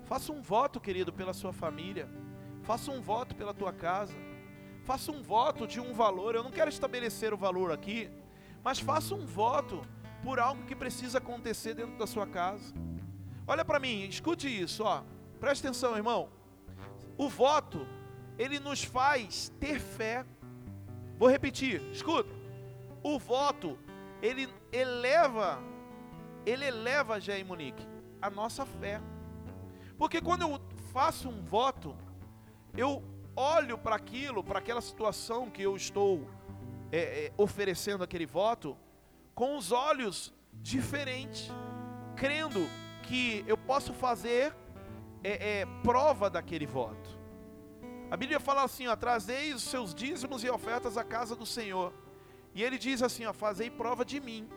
Faça 0.03 0.31
um 0.31 0.43
voto, 0.43 0.79
querido, 0.79 1.11
pela 1.11 1.33
sua 1.33 1.51
família. 1.51 2.07
Faça 2.61 2.91
um 2.91 3.01
voto 3.01 3.35
pela 3.35 3.51
tua 3.51 3.73
casa. 3.73 4.13
Faça 4.83 5.11
um 5.11 5.23
voto 5.23 5.65
de 5.65 5.79
um 5.79 5.91
valor. 5.91 6.35
Eu 6.35 6.43
não 6.43 6.51
quero 6.51 6.69
estabelecer 6.69 7.33
o 7.33 7.37
valor 7.37 7.71
aqui, 7.71 8.07
mas 8.63 8.79
faça 8.79 9.15
um 9.15 9.25
voto 9.25 9.81
por 10.23 10.39
algo 10.39 10.65
que 10.65 10.75
precisa 10.75 11.17
acontecer 11.17 11.73
dentro 11.73 11.97
da 11.97 12.05
sua 12.05 12.27
casa. 12.27 12.71
Olha 13.47 13.65
para 13.65 13.79
mim, 13.79 14.03
escute 14.03 14.47
isso, 14.47 14.83
ó. 14.83 15.03
Preste 15.39 15.65
atenção, 15.65 15.95
irmão. 15.95 16.29
O 17.17 17.27
voto, 17.27 17.87
ele 18.37 18.59
nos 18.59 18.83
faz 18.83 19.51
ter 19.59 19.79
fé. 19.79 20.25
Vou 21.19 21.27
repetir, 21.27 21.81
escuta. 21.91 22.33
O 23.03 23.19
voto, 23.19 23.77
ele 24.21 24.47
eleva, 24.71 25.61
ele 26.45 26.63
eleva, 26.63 27.19
e 27.19 27.43
Monique, 27.43 27.85
a 28.21 28.29
nossa 28.29 28.65
fé. 28.65 29.01
Porque 29.97 30.21
quando 30.21 30.43
eu 30.43 30.61
faço 30.93 31.27
um 31.27 31.43
voto, 31.43 31.93
eu 32.77 33.03
olho 33.35 33.77
para 33.77 33.97
aquilo, 33.97 34.41
para 34.41 34.59
aquela 34.59 34.79
situação 34.79 35.49
que 35.49 35.61
eu 35.61 35.75
estou 35.75 36.25
é, 36.89 37.25
é, 37.25 37.33
oferecendo 37.35 38.01
aquele 38.01 38.25
voto, 38.25 38.77
com 39.35 39.57
os 39.57 39.73
olhos 39.73 40.33
diferentes, 40.53 41.51
crendo 42.15 42.61
que 43.03 43.43
eu 43.45 43.57
posso 43.57 43.91
fazer 43.93 44.55
é, 45.21 45.59
é, 45.59 45.65
prova 45.83 46.29
daquele 46.29 46.65
voto. 46.65 47.18
A 48.11 48.17
Bíblia 48.17 48.39
fala 48.39 48.63
assim: 48.63 48.87
ó, 48.87 48.97
os 49.55 49.63
seus 49.63 49.93
dízimos 49.93 50.43
e 50.43 50.49
ofertas 50.49 50.97
à 50.97 51.03
casa 51.03 51.35
do 51.35 51.45
Senhor. 51.45 51.93
E 52.53 52.63
ele 52.63 52.77
diz 52.77 53.01
assim: 53.01 53.25
ó, 53.25 53.33
fazei 53.33 53.69
prova 53.69 54.03
de 54.03 54.19
mim. 54.19 54.49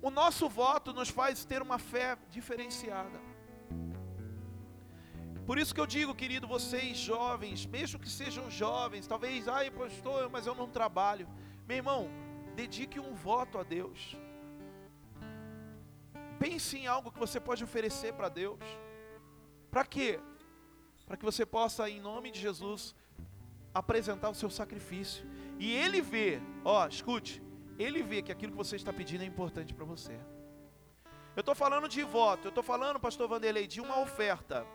O 0.00 0.10
nosso 0.10 0.48
voto 0.48 0.92
nos 0.92 1.08
faz 1.08 1.44
ter 1.44 1.60
uma 1.62 1.78
fé 1.78 2.16
diferenciada. 2.30 3.20
Por 5.44 5.58
isso 5.58 5.74
que 5.74 5.80
eu 5.80 5.86
digo, 5.86 6.14
querido, 6.14 6.46
vocês 6.46 6.96
jovens, 6.96 7.66
mesmo 7.66 8.00
que 8.00 8.08
sejam 8.08 8.50
jovens, 8.50 9.06
talvez, 9.06 9.46
ai 9.48 9.70
pastor, 9.70 10.28
mas 10.28 10.46
eu 10.46 10.54
não 10.54 10.68
trabalho. 10.68 11.28
Meu 11.66 11.76
irmão, 11.76 12.10
dedique 12.54 12.98
um 12.98 13.14
voto 13.14 13.58
a 13.58 13.62
Deus. 13.62 14.16
Pense 16.38 16.76
em 16.76 16.86
algo 16.86 17.12
que 17.12 17.18
você 17.18 17.38
pode 17.40 17.62
oferecer 17.64 18.12
para 18.12 18.28
Deus. 18.28 18.58
Para 19.70 19.84
quê? 19.84 20.20
Para 21.06 21.16
que 21.16 21.24
você 21.24 21.46
possa, 21.46 21.88
em 21.88 22.00
nome 22.00 22.30
de 22.30 22.40
Jesus, 22.40 22.94
apresentar 23.72 24.30
o 24.30 24.34
seu 24.34 24.50
sacrifício. 24.50 25.24
E 25.58 25.72
Ele 25.72 26.00
vê, 26.00 26.40
ó, 26.64 26.86
escute, 26.86 27.42
Ele 27.78 28.02
vê 28.02 28.22
que 28.22 28.32
aquilo 28.32 28.52
que 28.52 28.58
você 28.58 28.76
está 28.76 28.92
pedindo 28.92 29.22
é 29.22 29.26
importante 29.26 29.72
para 29.72 29.84
você. 29.84 30.18
Eu 31.34 31.40
estou 31.40 31.54
falando 31.54 31.88
de 31.88 32.02
voto, 32.02 32.46
eu 32.46 32.48
estou 32.48 32.64
falando, 32.64 32.98
pastor 32.98 33.28
Vanderlei, 33.28 33.66
de 33.66 33.80
uma 33.80 34.00
oferta. 34.00 34.66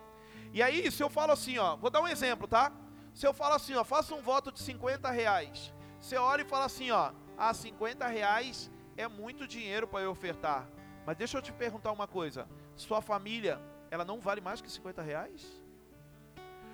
E 0.53 0.61
aí, 0.61 0.91
se 0.91 1.01
eu 1.01 1.09
falo 1.09 1.31
assim, 1.31 1.57
ó, 1.57 1.75
vou 1.75 1.89
dar 1.89 2.01
um 2.01 2.07
exemplo, 2.07 2.47
tá? 2.47 2.71
Se 3.13 3.25
eu 3.25 3.33
falo 3.33 3.55
assim, 3.55 3.73
ó, 3.73 3.83
faça 3.83 4.13
um 4.13 4.21
voto 4.21 4.51
de 4.51 4.59
50 4.59 5.09
reais. 5.09 5.73
Você 5.99 6.17
olha 6.17 6.43
e 6.43 6.45
fala 6.45 6.65
assim, 6.65 6.91
ó, 6.91 7.11
ah, 7.37 7.53
50 7.53 8.07
reais 8.07 8.71
é 8.95 9.07
muito 9.07 9.47
dinheiro 9.47 9.87
para 9.87 10.01
eu 10.01 10.11
ofertar. 10.11 10.67
Mas 11.05 11.17
deixa 11.17 11.37
eu 11.37 11.41
te 11.41 11.51
perguntar 11.51 11.91
uma 11.91 12.07
coisa: 12.07 12.47
sua 12.75 13.01
família, 13.01 13.59
ela 13.89 14.05
não 14.05 14.19
vale 14.19 14.41
mais 14.41 14.61
que 14.61 14.71
50 14.71 15.01
reais? 15.01 15.60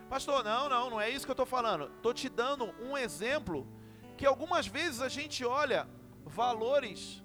Pastor, 0.10 0.43
não, 0.43 0.70
não, 0.70 0.89
não 0.91 1.01
é 1.01 1.10
isso 1.10 1.26
que 1.26 1.32
eu 1.32 1.34
estou 1.34 1.45
falando. 1.45 1.91
Estou 1.95 2.14
te 2.14 2.30
dando 2.30 2.74
um 2.82 2.97
exemplo 2.97 3.68
que 4.16 4.26
algumas 4.26 4.66
vezes 4.66 5.01
a 5.01 5.10
gente 5.10 5.43
olha 5.43 5.88
valores. 6.26 7.24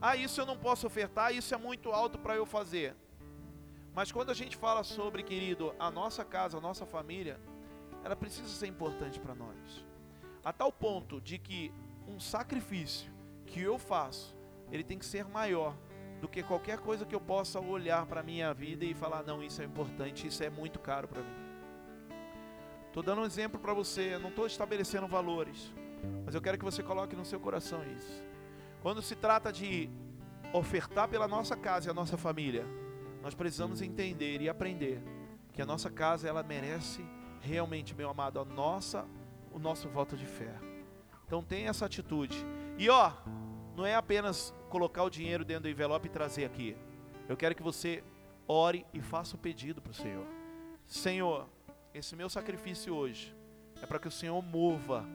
Ah, 0.00 0.16
isso 0.16 0.40
eu 0.40 0.46
não 0.46 0.56
posso 0.56 0.86
ofertar, 0.86 1.34
isso 1.34 1.54
é 1.54 1.58
muito 1.58 1.90
alto 1.90 2.18
para 2.18 2.34
eu 2.34 2.44
fazer. 2.44 2.96
Mas 3.94 4.12
quando 4.12 4.30
a 4.30 4.34
gente 4.34 4.56
fala 4.56 4.82
sobre, 4.84 5.22
querido, 5.22 5.74
a 5.78 5.90
nossa 5.90 6.24
casa, 6.24 6.58
a 6.58 6.60
nossa 6.60 6.84
família, 6.84 7.40
ela 8.04 8.14
precisa 8.16 8.48
ser 8.48 8.66
importante 8.66 9.18
para 9.18 9.34
nós. 9.34 9.84
A 10.44 10.52
tal 10.52 10.72
ponto 10.72 11.20
de 11.20 11.38
que 11.38 11.72
um 12.06 12.20
sacrifício 12.20 13.10
que 13.46 13.60
eu 13.60 13.78
faço, 13.78 14.36
ele 14.70 14.84
tem 14.84 14.98
que 14.98 15.06
ser 15.06 15.24
maior 15.24 15.76
do 16.20 16.28
que 16.28 16.42
qualquer 16.42 16.78
coisa 16.78 17.06
que 17.06 17.14
eu 17.14 17.20
possa 17.20 17.60
olhar 17.60 18.06
para 18.06 18.20
a 18.20 18.24
minha 18.24 18.52
vida 18.52 18.84
e 18.84 18.94
falar: 18.94 19.22
não, 19.22 19.42
isso 19.42 19.62
é 19.62 19.64
importante, 19.64 20.26
isso 20.26 20.42
é 20.42 20.50
muito 20.50 20.78
caro 20.78 21.08
para 21.08 21.22
mim. 21.22 21.47
Estou 22.88 23.02
dando 23.02 23.22
um 23.22 23.24
exemplo 23.24 23.60
para 23.60 23.72
você, 23.72 24.14
eu 24.14 24.20
não 24.20 24.30
estou 24.30 24.46
estabelecendo 24.46 25.06
valores, 25.06 25.72
mas 26.24 26.34
eu 26.34 26.40
quero 26.40 26.58
que 26.58 26.64
você 26.64 26.82
coloque 26.82 27.14
no 27.14 27.24
seu 27.24 27.38
coração 27.38 27.82
isso. 27.96 28.22
Quando 28.82 29.00
se 29.00 29.14
trata 29.14 29.52
de 29.52 29.88
ofertar 30.52 31.08
pela 31.08 31.28
nossa 31.28 31.56
casa 31.56 31.88
e 31.88 31.90
a 31.90 31.94
nossa 31.94 32.16
família, 32.16 32.64
nós 33.22 33.34
precisamos 33.34 33.82
entender 33.82 34.40
e 34.40 34.48
aprender 34.48 35.02
que 35.52 35.60
a 35.60 35.66
nossa 35.66 35.90
casa 35.90 36.28
ela 36.28 36.42
merece 36.42 37.04
realmente, 37.40 37.94
meu 37.94 38.08
amado, 38.08 38.40
a 38.40 38.44
nossa, 38.44 39.06
o 39.52 39.58
nosso 39.58 39.88
voto 39.88 40.16
de 40.16 40.26
fé. 40.26 40.54
Então 41.26 41.42
tenha 41.42 41.68
essa 41.68 41.84
atitude. 41.84 42.36
E 42.78 42.88
ó, 42.88 43.12
não 43.76 43.84
é 43.84 43.94
apenas 43.94 44.54
colocar 44.70 45.02
o 45.02 45.10
dinheiro 45.10 45.44
dentro 45.44 45.64
do 45.64 45.68
envelope 45.68 46.06
e 46.06 46.10
trazer 46.10 46.44
aqui. 46.44 46.76
Eu 47.28 47.36
quero 47.36 47.54
que 47.54 47.62
você 47.62 48.02
ore 48.46 48.86
e 48.94 49.00
faça 49.00 49.36
o 49.36 49.38
pedido 49.38 49.82
para 49.82 49.90
o 49.90 49.94
Senhor. 49.94 50.26
Senhor, 50.86 51.48
esse 51.94 52.14
meu 52.14 52.28
sacrifício 52.28 52.94
hoje 52.94 53.34
é 53.82 53.86
para 53.86 53.98
que 53.98 54.08
o 54.08 54.10
Senhor 54.10 54.40
mova 54.42 55.06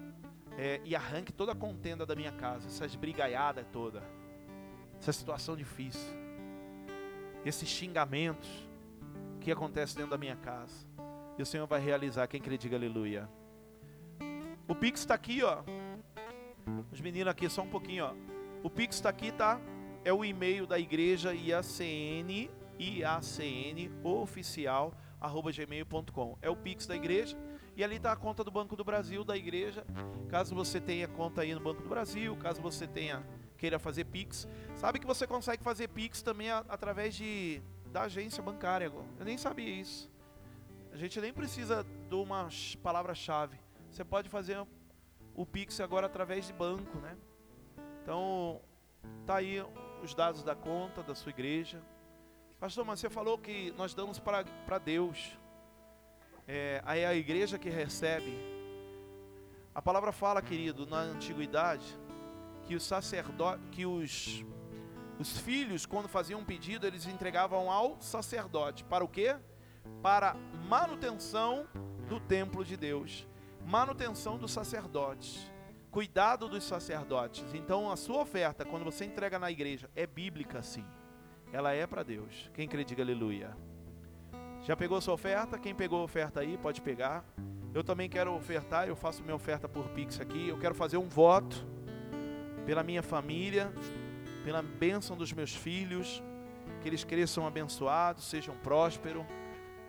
é, 0.58 0.82
e 0.84 0.96
arranque 0.96 1.32
toda 1.32 1.52
a 1.52 1.56
contenda 1.56 2.06
da 2.06 2.16
minha 2.16 2.32
casa, 2.32 2.68
essas 2.68 2.96
brigaiadas 2.96 3.66
toda, 3.72 4.04
essa 5.00 5.12
situação 5.12 5.56
difícil, 5.56 6.14
esses 7.46 7.68
xingamentos 7.68 8.50
que 9.42 9.52
acontecem 9.52 9.98
dentro 9.98 10.12
da 10.12 10.18
minha 10.18 10.36
casa. 10.36 10.86
E 11.38 11.42
o 11.42 11.46
Senhor 11.46 11.66
vai 11.68 11.82
realizar. 11.82 12.28
Quem 12.28 12.40
crê, 12.40 12.58
diga 12.58 12.78
aleluia. 12.78 13.28
O 14.68 14.76
Pix 14.76 15.02
está 15.02 15.16
aqui, 15.16 15.44
ó. 15.44 15.64
Os 16.92 17.02
meninos 17.02 17.30
aqui, 17.30 17.50
só 17.50 17.64
um 17.64 17.70
pouquinho, 17.70 18.06
ó. 18.06 18.14
O 18.64 18.70
Pix 18.70 18.96
está 18.96 19.10
aqui, 19.10 19.32
tá? 19.32 19.60
É 20.06 20.14
o 20.14 20.24
e-mail 20.24 20.66
da 20.66 20.80
igreja 20.80 21.34
IACN, 21.34 22.50
IACN 22.80 23.92
oficial, 24.04 24.94
gmail.com. 25.30 26.38
É 26.42 26.50
o 26.50 26.56
Pix 26.56 26.86
da 26.86 26.96
igreja. 26.96 27.38
E 27.76 27.84
ali 27.84 27.96
está 27.96 28.12
a 28.12 28.16
conta 28.16 28.44
do 28.44 28.52
Banco 28.52 28.76
do 28.76 28.84
Brasil 28.84 29.24
da 29.24 29.36
igreja. 29.36 29.86
Caso 30.30 30.54
você 30.54 30.80
tenha 30.80 31.08
conta 31.08 31.42
aí 31.42 31.54
no 31.54 31.60
Banco 31.60 31.82
do 31.82 31.90
Brasil, 31.90 32.36
caso 32.38 32.62
você 32.62 32.88
tenha 32.88 33.24
queira 33.58 33.80
fazer 33.80 34.04
Pix, 34.04 34.46
sabe 34.76 35.00
que 35.00 35.08
você 35.08 35.26
consegue 35.26 35.64
fazer 35.64 35.88
Pix 35.88 36.22
também 36.22 36.50
a, 36.50 36.66
através 36.68 37.16
de 37.16 37.62
da 37.94 38.02
agência 38.02 38.44
bancária. 38.44 38.92
Eu 39.18 39.24
nem 39.24 39.38
sabia 39.38 39.70
isso. 39.70 40.12
A 40.92 40.98
gente 40.98 41.22
nem 41.22 41.32
precisa 41.32 41.86
de 42.10 42.16
uma 42.16 42.50
palavra-chave. 42.82 43.58
Você 43.90 44.04
pode 44.04 44.28
fazer 44.28 44.66
o 45.34 45.46
Pix 45.46 45.80
agora 45.80 46.08
através 46.08 46.46
de 46.46 46.54
banco, 46.54 46.98
né? 46.98 47.16
Então, 48.02 48.62
tá 49.26 49.38
aí 49.38 49.64
os 50.04 50.14
dados 50.14 50.44
da 50.44 50.56
conta 50.56 51.02
da 51.02 51.16
sua 51.16 51.30
igreja. 51.30 51.82
Pastor, 52.64 52.86
mas 52.86 53.02
você 53.02 53.10
falou 53.10 53.38
que 53.38 53.74
nós 53.78 53.94
damos 53.94 54.20
para 54.20 54.80
Deus. 54.80 55.38
É, 56.48 56.82
aí 56.86 57.04
a 57.04 57.14
igreja 57.14 57.60
que 57.60 57.70
recebe. 57.70 58.40
A 59.76 59.82
palavra 59.82 60.14
fala, 60.14 60.42
querido, 60.42 60.86
na 60.86 61.00
antiguidade, 61.00 61.84
que 62.66 62.74
os 62.74 62.84
sacerdotes, 62.84 63.62
que 63.70 63.86
os, 63.86 64.46
os 65.20 65.38
filhos, 65.40 65.86
quando 65.86 66.08
faziam 66.08 66.40
um 66.40 66.46
pedido, 66.46 66.88
eles 66.88 67.06
entregavam 67.06 67.70
ao 67.70 68.00
sacerdote. 68.00 68.86
Para 68.86 69.04
o 69.04 69.10
quê? 69.10 69.36
Para 70.02 70.34
manutenção 70.70 71.68
do 72.08 72.18
templo 72.18 72.64
de 72.64 72.78
Deus. 72.78 73.28
Manutenção 73.66 74.38
dos 74.38 74.54
sacerdotes 74.54 75.52
cuidado 75.92 76.48
dos 76.50 76.64
sacerdotes. 76.64 77.54
Então 77.54 77.92
a 77.92 77.96
sua 77.96 78.22
oferta, 78.22 78.66
quando 78.66 78.84
você 78.84 79.06
entrega 79.06 79.38
na 79.38 79.52
igreja, 79.52 79.92
é 79.96 80.08
bíblica 80.08 80.64
sim. 80.64 80.84
Ela 81.54 81.72
é 81.72 81.86
para 81.86 82.02
Deus. 82.02 82.50
Quem 82.52 82.68
crê, 82.68 82.84
diga 82.84 83.04
aleluia. 83.04 83.56
Já 84.64 84.76
pegou 84.76 85.00
sua 85.00 85.14
oferta? 85.14 85.60
Quem 85.60 85.76
pegou 85.76 86.02
a 86.02 86.04
oferta 86.04 86.40
aí, 86.40 86.58
pode 86.58 86.82
pegar. 86.82 87.24
Eu 87.76 87.84
também 87.84 88.10
quero 88.10 88.34
ofertar, 88.34 88.88
eu 88.88 88.96
faço 88.96 89.22
minha 89.22 89.36
oferta 89.36 89.70
por 89.70 89.88
Pix 89.90 90.20
aqui. 90.20 90.50
Eu 90.50 90.58
quero 90.58 90.74
fazer 90.74 90.98
um 90.98 91.08
voto 91.08 91.64
pela 92.66 92.82
minha 92.82 93.04
família, 93.04 93.72
pela 94.44 94.64
bênção 94.64 95.16
dos 95.16 95.32
meus 95.32 95.54
filhos, 95.54 96.24
que 96.82 96.90
eles 96.90 97.04
cresçam 97.04 97.46
abençoados, 97.46 98.24
sejam 98.24 98.58
prósperos. 98.58 99.24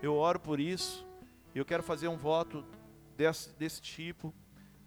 Eu 0.03 0.17
oro 0.17 0.39
por 0.39 0.61
isso. 0.61 1.07
Eu 1.55 1.65
quero 1.65 1.83
fazer 1.83 2.09
um 2.09 2.17
voto 2.19 2.63
desse, 3.17 3.55
desse 3.55 3.81
tipo. 3.81 4.35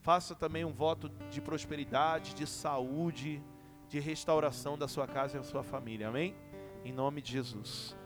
Faça 0.03 0.36
também 0.36 0.63
um 0.63 0.73
voto 0.73 1.09
de 1.32 1.41
prosperidade, 1.41 2.36
de 2.36 2.45
saúde, 2.45 3.41
de 3.89 3.99
restauração 3.99 4.78
da 4.78 4.88
sua 4.88 5.07
casa 5.07 5.38
e 5.38 5.39
da 5.39 5.43
sua 5.43 5.63
família. 5.63 6.09
Amém? 6.09 6.36
Em 6.88 6.93
nome 6.93 7.21
de 7.21 7.33
Jesus. 7.33 7.97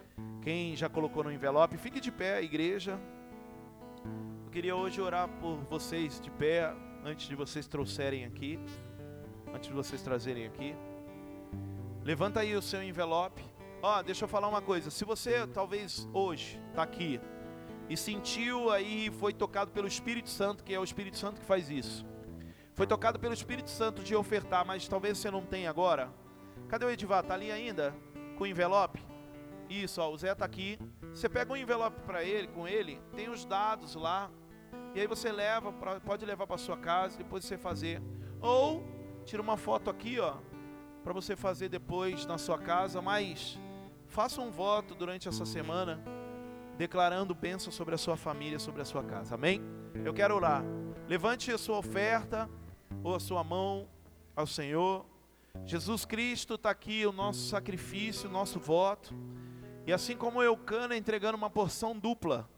Quem 0.41 0.75
já 0.75 0.89
colocou 0.89 1.23
no 1.23 1.32
envelope, 1.32 1.77
fique 1.77 1.99
de 1.99 2.11
pé, 2.11 2.41
igreja. 2.41 2.99
Eu 4.43 4.49
queria 4.51 4.75
hoje 4.75 4.99
orar 4.99 5.29
por 5.39 5.57
vocês 5.65 6.19
de 6.19 6.32
pé, 6.32 6.73
antes 7.05 7.27
de 7.27 7.36
vocês 7.36 7.67
trouxerem 7.67 8.25
aqui, 8.25 8.59
antes 9.53 9.69
de 9.69 9.75
vocês 9.75 10.01
trazerem 10.01 10.47
aqui. 10.47 10.75
Levanta 12.03 12.39
aí 12.39 12.55
o 12.55 12.61
seu 12.61 12.82
envelope. 12.82 13.43
Ó, 13.84 14.01
deixa 14.01 14.25
eu 14.25 14.27
falar 14.27 14.47
uma 14.47 14.63
coisa. 14.63 14.89
Se 14.89 15.05
você 15.05 15.45
talvez 15.45 16.09
hoje 16.11 16.59
está 16.69 16.82
aqui 16.82 17.21
e 17.88 17.95
sentiu 17.95 18.71
aí, 18.71 19.11
foi 19.11 19.32
tocado 19.32 19.69
pelo 19.69 19.88
Espírito 19.88 20.29
Santo, 20.32 20.63
que 20.63 20.73
é 20.73 20.79
o 20.79 20.84
Espírito 20.84 21.19
Santo 21.19 21.39
que 21.39 21.45
faz 21.45 21.69
isso. 21.69 22.03
Foi 22.73 22.88
tocado 22.88 23.19
pelo 23.19 23.36
Espírito 23.36 23.69
Santo 23.69 24.01
de 24.01 24.15
ofertar, 24.15 24.65
mas 24.65 24.88
talvez 24.88 25.19
você 25.19 25.29
não 25.29 25.45
tenha 25.45 25.69
agora. 25.69 26.11
Cadê 26.67 26.84
o 26.84 26.89
Edivar? 26.89 27.23
Tá 27.23 27.36
ali 27.36 27.51
ainda? 27.51 27.93
Com 28.41 28.45
o 28.45 28.47
envelope? 28.47 28.99
Isso, 29.69 30.01
ó, 30.01 30.09
o 30.09 30.17
Zé 30.17 30.33
tá 30.33 30.45
aqui. 30.45 30.79
Você 31.13 31.29
pega 31.29 31.53
um 31.53 31.55
envelope 31.55 32.01
para 32.01 32.23
ele, 32.23 32.47
com 32.47 32.67
ele, 32.67 32.99
tem 33.15 33.29
os 33.29 33.45
dados 33.45 33.93
lá. 33.93 34.31
E 34.95 34.99
aí 34.99 35.05
você 35.05 35.31
leva, 35.31 35.71
pra, 35.71 35.99
pode 35.99 36.25
levar 36.25 36.47
para 36.47 36.57
sua 36.57 36.75
casa, 36.75 37.19
depois 37.19 37.45
você 37.45 37.55
fazer. 37.55 38.01
Ou 38.41 38.83
tira 39.25 39.43
uma 39.43 39.57
foto 39.57 39.91
aqui, 39.91 40.19
ó, 40.19 40.37
para 41.03 41.13
você 41.13 41.35
fazer 41.35 41.69
depois 41.69 42.25
na 42.25 42.39
sua 42.39 42.57
casa, 42.57 42.99
mas 42.99 43.59
faça 44.07 44.41
um 44.41 44.49
voto 44.49 44.95
durante 44.95 45.27
essa 45.27 45.45
semana 45.45 46.03
declarando 46.79 47.35
bênção 47.35 47.71
sobre 47.71 47.93
a 47.93 47.97
sua 47.99 48.17
família, 48.17 48.57
sobre 48.57 48.81
a 48.81 48.85
sua 48.85 49.03
casa. 49.03 49.35
Amém? 49.35 49.61
Eu 50.03 50.15
quero 50.15 50.35
orar. 50.35 50.63
Levante 51.07 51.51
a 51.51 51.59
sua 51.59 51.77
oferta 51.77 52.49
ou 53.03 53.13
a 53.13 53.19
sua 53.19 53.43
mão 53.43 53.87
ao 54.35 54.47
Senhor. 54.47 55.11
Jesus 55.66 56.06
Cristo 56.06 56.56
está 56.56 56.70
aqui, 56.70 57.06
o 57.06 57.12
nosso 57.12 57.47
sacrifício, 57.47 58.30
o 58.30 58.32
nosso 58.32 58.60
voto. 58.60 59.14
E 59.86 59.93
assim 59.93 60.16
como 60.16 60.41
Eucana 60.41 60.95
entregando 60.95 61.38
uma 61.38 61.49
porção 61.49 61.97
dupla, 61.97 62.49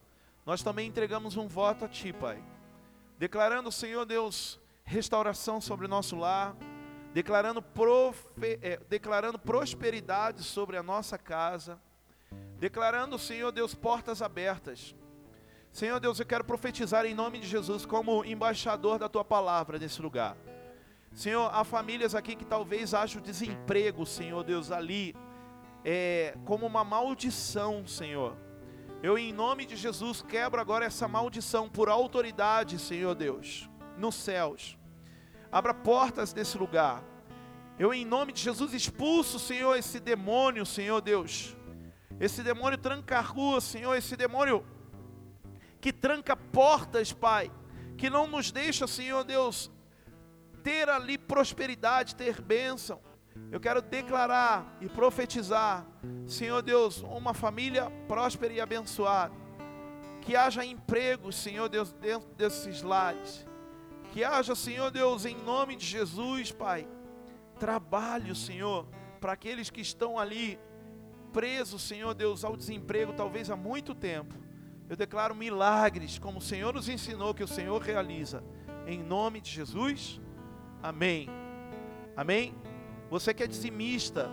nós 0.46 0.64
também 0.64 0.88
entregamos 0.88 1.38
um 1.38 1.48
voto 1.48 1.86
a 1.86 1.88
Ti, 1.88 2.14
Pai. 2.14 2.44
Declarando, 3.18 3.72
Senhor 3.72 4.06
Deus, 4.06 4.60
restauração 4.84 5.62
sobre 5.62 5.86
o 5.86 5.90
nosso 5.90 6.16
lar, 6.16 6.56
declarando, 7.14 7.62
profe, 7.62 8.60
é, 8.62 8.80
declarando 8.90 9.38
prosperidade 9.38 10.44
sobre 10.44 10.78
a 10.78 10.84
nossa 10.84 11.18
casa, 11.18 11.80
declarando, 12.60 13.18
Senhor 13.20 13.52
Deus, 13.52 13.74
portas 13.74 14.22
abertas. 14.22 14.96
Senhor 15.72 16.00
Deus, 16.00 16.20
eu 16.20 16.26
quero 16.26 16.44
profetizar 16.44 17.06
em 17.06 17.16
nome 17.16 17.40
de 17.40 17.48
Jesus 17.48 17.86
como 17.86 18.24
embaixador 18.26 19.00
da 19.00 19.10
tua 19.10 19.24
palavra 19.24 19.80
nesse 19.80 20.02
lugar. 20.02 20.36
Senhor, 21.14 21.50
há 21.54 21.64
famílias 21.64 22.16
aqui 22.16 22.36
que 22.36 22.46
talvez 22.46 22.94
achem 22.94 23.20
o 23.20 23.24
desemprego, 23.24 24.06
Senhor 24.06 24.44
Deus, 24.44 24.72
ali, 24.72 25.16
é, 25.86 26.36
como 26.44 26.66
uma 26.66 26.84
maldição, 26.84 27.86
Senhor. 27.86 28.36
Eu, 29.02 29.18
em 29.18 29.32
nome 29.32 29.66
de 29.66 29.76
Jesus, 29.76 30.22
quebro 30.22 30.60
agora 30.60 30.86
essa 30.86 31.08
maldição 31.08 31.70
por 31.70 31.88
autoridade, 31.88 32.80
Senhor 32.80 33.14
Deus, 33.14 33.70
nos 33.98 34.16
céus. 34.16 34.78
Abra 35.52 35.74
portas 35.74 36.34
desse 36.34 36.58
lugar. 36.58 37.04
Eu, 37.78 37.94
em 37.94 38.06
nome 38.06 38.34
de 38.34 38.42
Jesus, 38.42 38.74
expulso, 38.74 39.38
Senhor, 39.38 39.76
esse 39.76 40.00
demônio, 40.00 40.66
Senhor 40.66 41.00
Deus. 41.00 41.56
Esse 42.20 42.42
demônio 42.42 42.78
tranca 42.78 43.18
a 43.18 43.22
rua, 43.22 43.62
Senhor. 43.62 43.96
Esse 43.96 44.16
demônio 44.16 44.66
que 45.80 45.92
tranca 45.92 46.36
portas, 46.36 47.12
Pai. 47.14 47.52
Que 47.98 48.10
não 48.10 48.26
nos 48.26 48.52
deixa, 48.52 48.88
Senhor 48.88 49.24
Deus, 49.24 49.72
ter 50.64 50.90
ali 50.90 51.18
prosperidade, 51.18 52.16
ter 52.16 52.42
bênção. 52.42 53.02
Eu 53.52 53.60
quero 53.60 53.82
declarar 53.82 54.78
e 54.80 54.88
profetizar, 54.88 55.86
Senhor 56.26 56.62
Deus, 56.62 57.02
uma 57.02 57.34
família 57.34 57.90
próspera 58.08 58.54
e 58.54 58.62
abençoada. 58.62 59.34
Que 60.22 60.36
haja 60.36 60.64
emprego, 60.64 61.32
Senhor 61.32 61.68
Deus, 61.68 61.92
dentro 61.92 62.30
desses 62.36 62.82
lares. 62.82 63.46
Que 64.12 64.24
haja, 64.24 64.56
Senhor 64.56 64.90
Deus, 64.90 65.26
em 65.26 65.36
nome 65.36 65.76
de 65.76 65.86
Jesus, 65.86 66.52
Pai, 66.52 66.88
trabalho, 67.60 68.36
Senhor, 68.36 68.88
para 69.20 69.34
aqueles 69.34 69.70
que 69.70 69.82
estão 69.82 70.18
ali 70.18 70.60
presos, 71.34 71.82
Senhor 71.82 72.14
Deus, 72.14 72.46
ao 72.46 72.56
desemprego, 72.56 73.14
talvez 73.14 73.50
há 73.50 73.56
muito 73.56 73.96
tempo. 73.96 74.36
Eu 74.88 74.96
declaro 74.96 75.34
milagres, 75.34 76.20
como 76.20 76.38
o 76.38 76.42
Senhor 76.42 76.74
nos 76.74 76.88
ensinou 76.88 77.34
que 77.34 77.44
o 77.44 77.48
Senhor 77.48 77.82
realiza. 77.82 78.44
Em 78.86 79.02
nome 79.02 79.42
de 79.42 79.50
Jesus. 79.50 80.22
Amém. 80.84 81.30
Amém. 82.14 82.54
Você 83.10 83.34
que 83.34 83.42
é 83.42 83.48
dizimista 83.48 84.30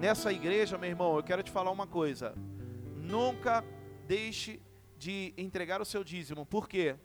nessa 0.00 0.32
igreja, 0.32 0.76
meu 0.76 0.90
irmão, 0.90 1.16
eu 1.16 1.22
quero 1.22 1.40
te 1.40 1.52
falar 1.52 1.70
uma 1.70 1.86
coisa. 1.86 2.34
Nunca 2.96 3.64
deixe 4.08 4.60
de 4.98 5.32
entregar 5.38 5.80
o 5.80 5.84
seu 5.84 6.02
dízimo. 6.02 6.44
Por 6.44 6.68
quê? 6.68 6.96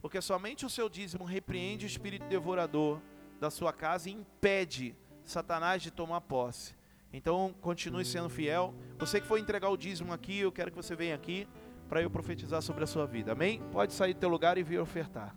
Porque 0.00 0.22
somente 0.22 0.64
o 0.64 0.70
seu 0.70 0.88
dízimo 0.88 1.24
repreende 1.24 1.84
o 1.84 1.86
espírito 1.86 2.26
devorador 2.26 3.02
da 3.38 3.50
sua 3.50 3.70
casa 3.70 4.08
e 4.08 4.14
impede 4.14 4.96
Satanás 5.24 5.82
de 5.82 5.90
tomar 5.90 6.22
posse. 6.22 6.74
Então, 7.12 7.54
continue 7.60 8.04
sendo 8.04 8.30
fiel. 8.30 8.74
Você 8.98 9.20
que 9.20 9.26
for 9.26 9.38
entregar 9.38 9.68
o 9.68 9.76
dízimo 9.76 10.10
aqui, 10.12 10.38
eu 10.38 10.52
quero 10.52 10.70
que 10.70 10.76
você 10.76 10.96
venha 10.96 11.14
aqui 11.14 11.46
para 11.86 12.00
eu 12.00 12.08
profetizar 12.08 12.62
sobre 12.62 12.84
a 12.84 12.86
sua 12.86 13.06
vida. 13.06 13.32
Amém? 13.32 13.60
Pode 13.72 13.92
sair 13.92 14.14
do 14.14 14.20
teu 14.20 14.28
lugar 14.30 14.56
e 14.56 14.62
vir 14.62 14.80
ofertar. 14.80 15.36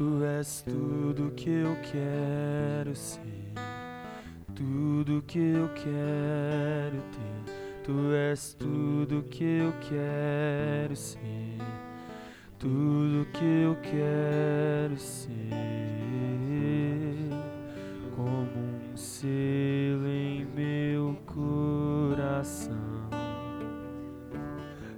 Tu 0.00 0.24
és 0.24 0.62
tudo 0.62 1.30
que 1.32 1.50
eu 1.50 1.76
quero 1.82 2.96
ser, 2.96 3.52
tudo 4.54 5.22
que 5.26 5.38
eu 5.38 5.68
quero 5.74 7.02
ter. 7.12 7.84
Tu 7.84 8.10
és 8.14 8.54
tudo 8.54 9.22
que 9.24 9.44
eu 9.44 9.74
quero 9.78 10.96
ser, 10.96 11.58
tudo 12.58 13.26
que 13.30 13.44
eu 13.44 13.76
quero 13.82 14.96
ser, 14.96 15.28
como 18.16 18.92
um 18.92 18.96
selo 18.96 20.06
em 20.08 20.46
meu 20.46 21.14
coração. 21.26 22.74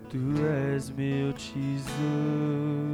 Tu 0.09 0.47
és 0.47 0.91
meu 0.91 1.33
tesouro. 1.33 2.92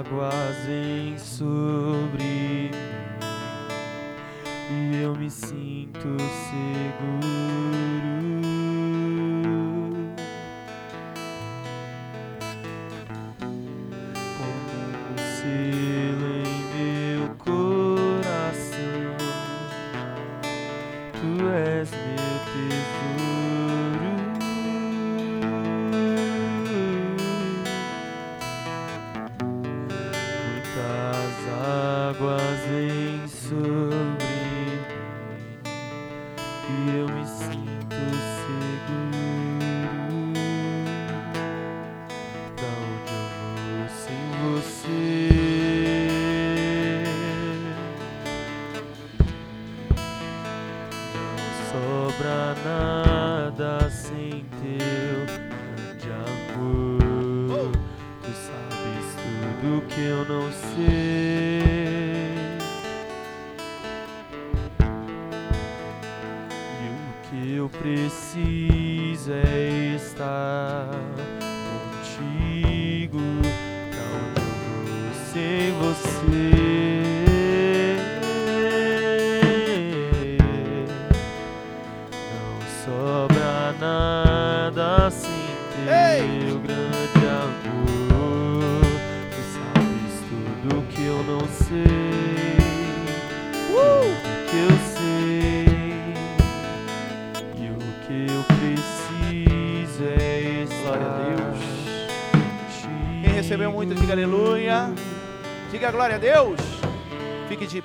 Águas 0.00 0.56
vêm 0.66 1.18
sobre 1.18 2.70
mim 4.70 4.92
e 4.92 5.02
eu 5.02 5.14
me 5.14 5.30
sinto 5.30 6.16
seguro. 6.48 7.49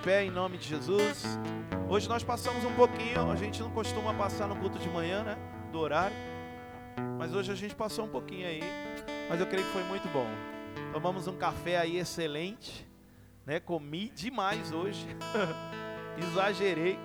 Pé 0.06 0.24
em 0.24 0.30
nome 0.30 0.60
de 0.60 0.68
Jesus. 0.68 1.24
Hoje 1.89 2.08
nós 2.08 2.24
passamos 2.24 2.64
um 2.64 2.76
pouquinho, 2.76 3.32
a 3.32 3.36
gente 3.36 3.60
não 3.60 3.72
costuma 3.72 4.14
passar 4.14 4.47
no 4.47 4.56
culto 4.56 4.78
de 4.78 4.88
manhã, 4.88 5.24
né? 5.24 5.36
Do 5.72 5.80
horário. 5.80 6.16
Mas 7.18 7.34
hoje 7.34 7.51
a 7.51 7.56
gente 7.56 7.74
passou 7.74 8.06
um 8.06 8.08
pouquinho 8.08 8.47
aí. 8.47 8.62
Mas 9.28 9.39
eu 9.39 9.47
creio 9.47 9.66
que 9.66 9.72
foi 9.72 9.84
muito 9.86 10.08
bom. 10.10 10.28
Tomamos 10.93 11.28
um 11.28 11.36
café 11.36 11.78
aí 11.78 11.97
excelente. 11.97 12.88
Né? 13.47 13.60
Comi 13.60 14.12
demais 14.16 14.72
hoje. 14.72 15.08
Exagerei. 16.22 16.99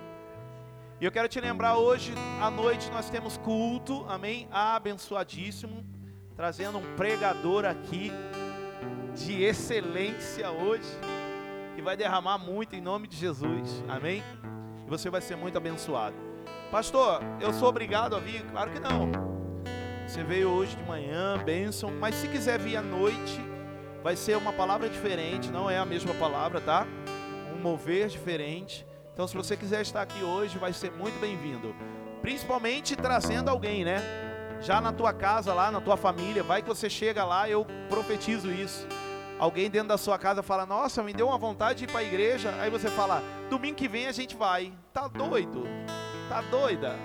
E 0.99 1.03
eu 1.03 1.11
quero 1.11 1.27
te 1.27 1.41
lembrar 1.41 1.77
hoje 1.77 2.13
à 2.39 2.51
noite 2.51 2.87
nós 2.91 3.09
temos 3.09 3.35
culto, 3.35 4.05
amém? 4.07 4.47
Abençoadíssimo, 4.51 5.83
trazendo 6.35 6.77
um 6.77 6.95
pregador 6.95 7.65
aqui 7.65 8.11
de 9.15 9.41
excelência 9.41 10.51
hoje, 10.51 10.87
que 11.75 11.81
vai 11.81 11.95
derramar 11.95 12.37
muito 12.37 12.75
em 12.75 12.81
nome 12.81 13.07
de 13.07 13.15
Jesus, 13.15 13.83
amém? 13.87 14.23
E 14.85 14.89
você 14.89 15.09
vai 15.09 15.21
ser 15.21 15.35
muito 15.35 15.57
abençoado. 15.57 16.15
Pastor, 16.71 17.21
eu 17.39 17.53
sou 17.53 17.69
obrigado 17.69 18.15
a 18.15 18.19
vir? 18.19 18.43
Claro 18.51 18.71
que 18.71 18.79
não. 18.79 19.11
Você 20.07 20.23
veio 20.23 20.49
hoje 20.49 20.75
de 20.75 20.83
manhã, 20.83 21.37
bênção, 21.37 21.91
mas 21.91 22.15
se 22.15 22.27
quiser 22.27 22.59
vir 22.59 22.75
à 22.75 22.81
noite, 22.81 23.39
vai 24.03 24.15
ser 24.15 24.37
uma 24.37 24.51
palavra 24.51 24.89
diferente, 24.89 25.49
não 25.49 25.69
é 25.69 25.77
a 25.77 25.85
mesma 25.85 26.13
palavra, 26.15 26.59
tá? 26.59 26.85
Um 27.55 27.61
mover 27.61 28.07
diferente. 28.07 28.85
Então, 29.13 29.27
se 29.27 29.35
você 29.35 29.55
quiser 29.55 29.81
estar 29.81 30.01
aqui 30.01 30.23
hoje, 30.23 30.57
vai 30.57 30.73
ser 30.73 30.91
muito 30.91 31.19
bem-vindo. 31.19 31.75
Principalmente 32.21 32.95
trazendo 32.95 33.49
alguém, 33.49 33.85
né? 33.85 33.99
Já 34.61 34.79
na 34.79 34.91
tua 34.91 35.13
casa, 35.13 35.53
lá 35.53 35.71
na 35.71 35.81
tua 35.81 35.97
família, 35.97 36.43
vai 36.43 36.61
que 36.61 36.67
você 36.67 36.89
chega 36.89 37.23
lá, 37.23 37.49
eu 37.49 37.65
profetizo 37.89 38.51
isso. 38.51 38.87
Alguém 39.41 39.71
dentro 39.71 39.87
da 39.87 39.97
sua 39.97 40.19
casa 40.19 40.43
fala: 40.43 40.67
Nossa, 40.67 41.01
me 41.01 41.13
deu 41.13 41.27
uma 41.27 41.37
vontade 41.37 41.79
de 41.79 41.85
ir 41.85 41.87
para 41.87 42.01
a 42.01 42.03
igreja. 42.03 42.53
Aí 42.59 42.69
você 42.69 42.91
fala: 42.91 43.23
Domingo 43.49 43.75
que 43.75 43.87
vem 43.87 44.05
a 44.05 44.11
gente 44.11 44.35
vai. 44.35 44.71
Tá 44.93 45.07
doido? 45.07 45.63
Tá 46.29 46.41
doida? 46.41 46.95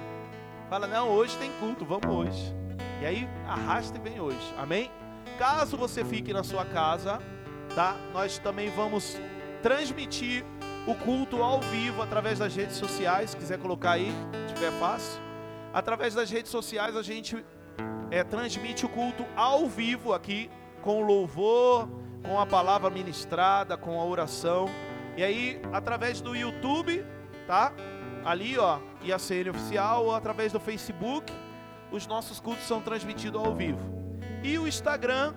Fala: 0.69 0.87
Não, 0.87 1.09
hoje 1.09 1.35
tem 1.39 1.51
culto, 1.53 1.87
vamos 1.87 2.05
hoje. 2.07 2.55
E 3.01 3.07
aí 3.07 3.29
arrasta 3.49 3.97
e 3.97 4.01
vem 4.03 4.21
hoje. 4.21 4.55
Amém? 4.59 4.91
Caso 5.39 5.79
você 5.79 6.05
fique 6.05 6.31
na 6.35 6.45
sua 6.45 6.67
casa, 6.67 7.23
tá? 7.75 7.97
Nós 8.13 8.37
também 8.37 8.69
vamos 8.69 9.17
transmitir 9.63 10.45
o 10.87 10.95
culto 10.95 11.43
ao 11.43 11.63
vivo 11.63 12.03
através 12.03 12.39
das 12.39 12.55
redes 12.55 12.77
sociais. 12.77 13.31
Se 13.31 13.37
quiser 13.39 13.59
colocar 13.59 13.93
aí, 13.93 14.13
tiver 14.53 14.73
fácil. 14.73 15.23
Através 15.73 16.13
das 16.13 16.31
redes 16.31 16.51
sociais 16.51 16.97
a 16.97 17.03
gente 17.03 17.43
é, 18.11 18.23
transmite 18.23 18.85
o 18.85 18.91
culto 18.91 19.25
ao 19.35 19.67
vivo 19.67 20.13
aqui, 20.13 20.51
com 20.83 21.03
louvor, 21.03 21.89
com 22.27 22.41
a 22.41 22.47
palavra 22.47 22.91
ministrada, 22.91 23.77
com 23.77 24.01
a 24.01 24.05
oração. 24.05 24.67
E 25.17 25.23
aí, 25.23 25.61
através 25.73 26.21
do 26.21 26.35
YouTube, 26.35 27.05
tá? 27.47 27.73
Ali, 28.25 28.59
ó, 28.59 28.81
IACN 29.03 29.51
Oficial, 29.51 30.07
ou 30.07 30.15
através 30.15 30.53
do 30.53 30.59
Facebook, 30.59 31.33
os 31.93 32.07
nossos 32.07 32.41
cultos 32.41 32.65
são 32.65 32.81
transmitidos 32.81 33.41
ao 33.41 33.55
vivo. 33.55 33.81
E 34.43 34.59
o 34.59 34.67
Instagram, 34.67 35.35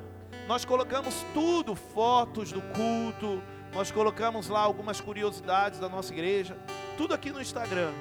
nós 0.48 0.66
colocamos 0.66 1.24
tudo, 1.34 1.76
fotos 1.76 2.52
do 2.52 2.62
culto, 2.62 3.42
nós 3.74 3.92
colocamos 3.92 4.50
lá 4.50 4.62
algumas 4.62 5.00
curiosidades 5.00 5.80
da 5.80 5.88
nossa 5.88 6.12
igreja, 6.12 6.58
tudo 6.98 7.14
aqui 7.14 7.32
no 7.32 7.40
Instagram. 7.40 7.92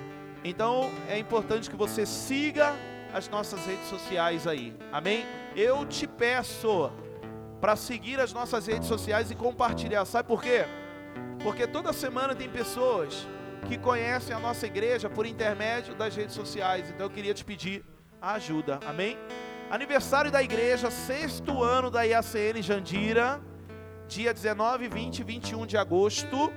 Então 0.42 0.90
é 1.08 1.18
importante 1.18 1.68
que 1.68 1.76
você 1.76 2.06
siga 2.06 2.74
as 3.12 3.28
nossas 3.28 3.64
redes 3.66 3.86
sociais 3.88 4.46
aí. 4.46 4.74
Amém? 4.90 5.26
Eu 5.54 5.84
te 5.84 6.06
peço 6.06 6.90
para 7.60 7.76
seguir 7.76 8.20
as 8.20 8.32
nossas 8.32 8.66
redes 8.66 8.88
sociais 8.88 9.30
e 9.30 9.34
compartilhar. 9.34 10.04
Sabe 10.04 10.28
por 10.28 10.42
quê? 10.42 10.64
Porque 11.42 11.66
toda 11.66 11.92
semana 11.92 12.34
tem 12.34 12.48
pessoas 12.48 13.26
que 13.66 13.76
conhecem 13.76 14.34
a 14.34 14.38
nossa 14.38 14.66
igreja 14.66 15.10
por 15.10 15.26
intermédio 15.26 15.94
das 15.94 16.14
redes 16.14 16.34
sociais. 16.34 16.88
Então 16.90 17.06
eu 17.06 17.10
queria 17.10 17.34
te 17.34 17.44
pedir 17.44 17.84
a 18.20 18.32
ajuda. 18.32 18.78
Amém? 18.86 19.18
Aniversário 19.70 20.30
da 20.30 20.42
igreja, 20.42 20.90
sexto 20.90 21.62
ano 21.62 21.90
da 21.90 22.02
IACN 22.02 22.62
Jandira 22.62 23.40
dia 24.08 24.32
19, 24.32 24.88
20 24.88 25.18
e 25.18 25.22
21 25.22 25.66
de 25.66 25.76
agosto, 25.76 26.50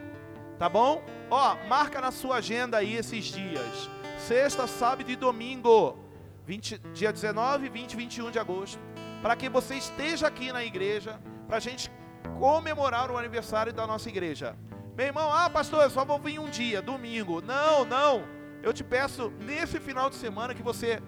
tá 0.57 0.69
bom? 0.69 1.03
Ó, 1.29 1.57
marca 1.67 1.99
na 1.99 2.09
sua 2.09 2.37
agenda 2.37 2.77
aí 2.77 2.95
esses 2.95 3.25
dias. 3.25 3.89
Sexta, 4.17 4.65
sábado 4.67 5.11
e 5.11 5.15
domingo, 5.17 5.97
20, 6.45 6.79
dia 6.93 7.11
19, 7.11 7.67
20 7.67 7.91
e 7.91 7.97
21 7.97 8.31
de 8.31 8.39
agosto, 8.39 8.79
para 9.21 9.35
que 9.35 9.49
você 9.49 9.75
esteja 9.75 10.27
aqui 10.27 10.51
na 10.51 10.63
igreja, 10.63 11.19
para 11.47 11.57
a 11.57 11.59
gente 11.59 11.91
comemorar 12.39 13.11
o 13.11 13.17
aniversário 13.17 13.73
da 13.73 13.85
nossa 13.85 14.09
igreja. 14.09 14.55
Meu 14.95 15.07
irmão, 15.07 15.31
ah, 15.31 15.49
pastor, 15.49 15.83
eu 15.83 15.89
só 15.89 16.03
vou 16.03 16.19
vir 16.19 16.39
um 16.39 16.49
dia, 16.49 16.81
domingo. 16.81 17.41
Não, 17.41 17.85
não. 17.85 18.23
Eu 18.61 18.73
te 18.73 18.83
peço 18.83 19.31
nesse 19.39 19.79
final 19.79 20.09
de 20.09 20.15
semana 20.15 20.53
que 20.53 20.61
você 20.61 21.01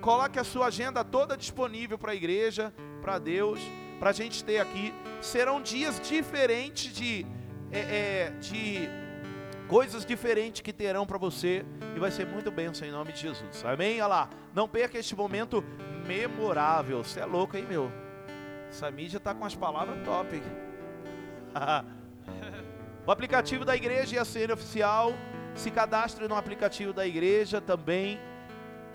coloque 0.00 0.38
a 0.38 0.44
sua 0.44 0.66
agenda 0.66 1.04
toda 1.04 1.36
disponível 1.36 1.98
para 1.98 2.12
a 2.12 2.14
igreja, 2.14 2.72
para 3.00 3.18
Deus 3.18 3.60
para 4.00 4.10
a 4.10 4.12
gente 4.14 4.42
ter 4.42 4.58
aqui. 4.58 4.92
Serão 5.20 5.60
dias 5.60 6.00
diferentes 6.00 6.92
de, 6.92 7.26
é, 7.70 7.78
é, 7.78 8.30
de 8.40 8.88
coisas 9.68 10.04
diferentes 10.04 10.62
que 10.62 10.72
terão 10.72 11.06
para 11.06 11.18
você 11.18 11.64
e 11.94 12.00
vai 12.00 12.10
ser 12.10 12.26
muito 12.26 12.50
bênção 12.50 12.88
em 12.88 12.90
nome 12.90 13.12
de 13.12 13.20
Jesus. 13.20 13.62
Amém? 13.64 14.00
Olha 14.00 14.06
lá, 14.06 14.30
não 14.54 14.66
perca 14.66 14.98
este 14.98 15.14
momento 15.14 15.62
memorável. 16.00 17.02
Você 17.04 17.20
é 17.20 17.24
louco, 17.24 17.56
hein, 17.56 17.66
meu? 17.68 17.90
Essa 18.68 18.90
mídia 18.90 19.20
tá 19.20 19.34
com 19.34 19.44
as 19.44 19.54
palavras 19.54 20.04
top. 20.04 20.42
o 23.06 23.10
aplicativo 23.10 23.64
da 23.64 23.76
igreja 23.76 24.16
e 24.16 24.18
a 24.18 24.24
cena 24.24 24.54
oficial. 24.54 25.12
Se 25.54 25.70
cadastre 25.70 26.26
no 26.28 26.34
aplicativo 26.34 26.92
da 26.92 27.06
igreja 27.06 27.60
também. 27.60 28.20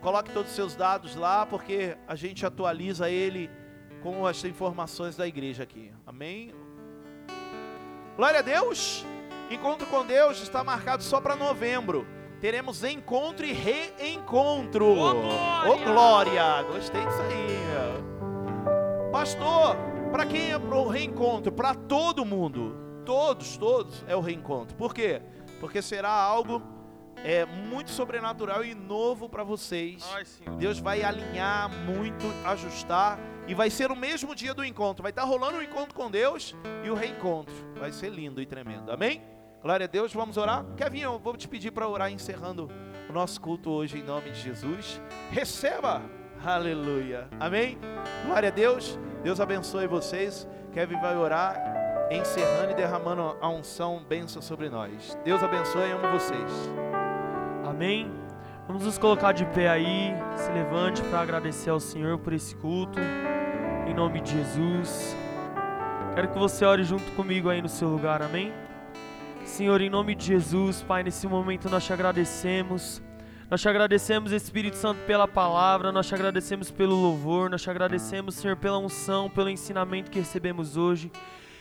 Coloque 0.02 0.32
todos 0.32 0.52
os 0.52 0.56
seus 0.56 0.76
dados 0.76 1.16
lá, 1.16 1.46
porque 1.46 1.98
a 2.08 2.16
gente 2.16 2.46
atualiza 2.46 3.10
ele 3.10 3.50
com 4.02 4.26
as 4.26 4.44
informações 4.44 5.16
da 5.16 5.28
igreja 5.28 5.64
aqui. 5.64 5.92
Amém? 6.06 6.54
Glória 8.16 8.40
a 8.40 8.44
Deus! 8.44 9.04
Encontro 9.50 9.86
com 9.88 10.06
Deus 10.06 10.42
está 10.42 10.64
marcado 10.64 11.04
só 11.04 11.20
para 11.20 11.36
novembro. 11.36 12.08
Teremos 12.46 12.84
encontro 12.84 13.44
e 13.44 13.52
reencontro. 13.52 14.86
Ô 14.86 15.14
glória! 15.16 15.84
Glória! 15.84 16.62
Gostei 16.62 17.04
disso 17.04 17.22
aí, 17.24 17.58
meu. 17.72 19.12
Pastor, 19.12 19.76
para 20.12 20.28
quem 20.28 20.52
é 20.52 20.56
o 20.56 20.88
reencontro? 20.88 21.52
Para 21.52 21.74
todo 21.74 22.24
mundo. 22.24 23.02
Todos, 23.04 23.58
todos 23.58 24.06
é 24.08 24.16
o 24.16 24.20
reencontro. 24.20 24.78
Por 24.78 24.94
quê? 24.94 25.24
Porque 25.60 25.82
será 25.82 26.12
algo 26.12 26.62
é 27.24 27.48
muito 27.48 27.90
sobrenatural 27.90 28.64
e 28.64 28.76
novo 28.76 29.28
para 29.28 29.44
vocês. 29.44 30.08
Ai, 30.14 30.24
Deus 30.60 30.78
vai 30.78 31.02
alinhar 31.02 31.72
muito, 31.72 32.28
ajustar 32.46 33.18
e 33.48 33.56
vai 33.56 33.72
ser 33.72 33.90
o 33.90 33.96
mesmo 33.96 34.36
dia 34.36 34.54
do 34.54 34.64
encontro. 34.64 35.02
Vai 35.02 35.12
estar 35.12 35.24
tá 35.24 35.28
rolando 35.28 35.58
o 35.58 35.64
encontro 35.64 35.96
com 35.96 36.12
Deus 36.12 36.56
e 36.84 36.92
o 36.92 36.94
reencontro. 36.94 37.56
Vai 37.80 37.92
ser 37.92 38.10
lindo 38.10 38.40
e 38.40 38.46
tremendo. 38.46 38.92
Amém? 38.92 39.35
Glória 39.66 39.86
a 39.86 39.88
Deus. 39.88 40.14
Vamos 40.14 40.38
orar? 40.38 40.64
Kevin, 40.78 41.00
eu 41.00 41.18
vou 41.18 41.36
te 41.36 41.48
pedir 41.48 41.72
para 41.72 41.88
orar 41.88 42.12
encerrando 42.12 42.70
o 43.10 43.12
nosso 43.12 43.42
culto 43.42 43.72
hoje 43.72 43.98
em 43.98 44.04
nome 44.04 44.30
de 44.30 44.40
Jesus. 44.40 45.02
Receba! 45.32 46.04
Aleluia. 46.46 47.28
Amém? 47.40 47.76
Glória 48.28 48.50
a 48.50 48.52
Deus. 48.52 49.00
Deus 49.24 49.40
abençoe 49.40 49.88
vocês. 49.88 50.48
Kevin 50.72 51.02
vai 51.02 51.18
orar 51.18 52.08
encerrando 52.12 52.74
e 52.74 52.76
derramando 52.76 53.36
a 53.42 53.50
unção, 53.50 54.06
bênção 54.08 54.40
sobre 54.40 54.70
nós. 54.70 55.18
Deus 55.26 55.42
abençoe 55.42 55.92
amo 55.94 56.12
vocês. 56.12 56.70
Amém. 57.68 58.14
Vamos 58.68 58.86
nos 58.86 59.00
colocar 59.00 59.32
de 59.32 59.48
pé 59.48 59.68
aí, 59.68 60.14
se 60.36 60.52
levante 60.52 61.02
para 61.06 61.22
agradecer 61.22 61.72
ao 61.72 61.80
Senhor 61.80 62.20
por 62.20 62.34
esse 62.34 62.56
culto 62.58 63.00
em 63.88 63.96
nome 63.96 64.22
de 64.22 64.32
Jesus. 64.32 65.18
Quero 66.14 66.28
que 66.28 66.38
você 66.38 66.64
ore 66.64 66.84
junto 66.84 67.12
comigo 67.14 67.50
aí 67.50 67.64
no 67.64 67.70
seu 67.70 67.90
lugar, 67.90 68.22
amém? 68.22 68.54
Senhor, 69.46 69.80
em 69.80 69.90
nome 69.90 70.16
de 70.16 70.26
Jesus, 70.26 70.82
Pai, 70.82 71.04
nesse 71.04 71.28
momento 71.28 71.70
nós 71.70 71.86
te 71.86 71.94
agradecemos. 71.94 73.02
Nós 73.50 73.62
te 73.62 73.70
agradecemos, 73.70 74.32
Espírito 74.32 74.76
Santo, 74.76 75.00
pela 75.06 75.28
palavra, 75.28 75.92
nós 75.92 76.08
te 76.08 76.16
agradecemos 76.16 76.72
pelo 76.72 76.96
louvor, 76.96 77.50
nós 77.50 77.62
te 77.62 77.70
agradecemos, 77.70 78.36
Senhor, 78.36 78.58
pela 78.58 78.80
unção, 78.80 79.30
pelo 79.30 79.48
ensinamento 79.48 80.10
que 80.10 80.20
recebemos 80.20 80.76
hoje. 80.76 81.12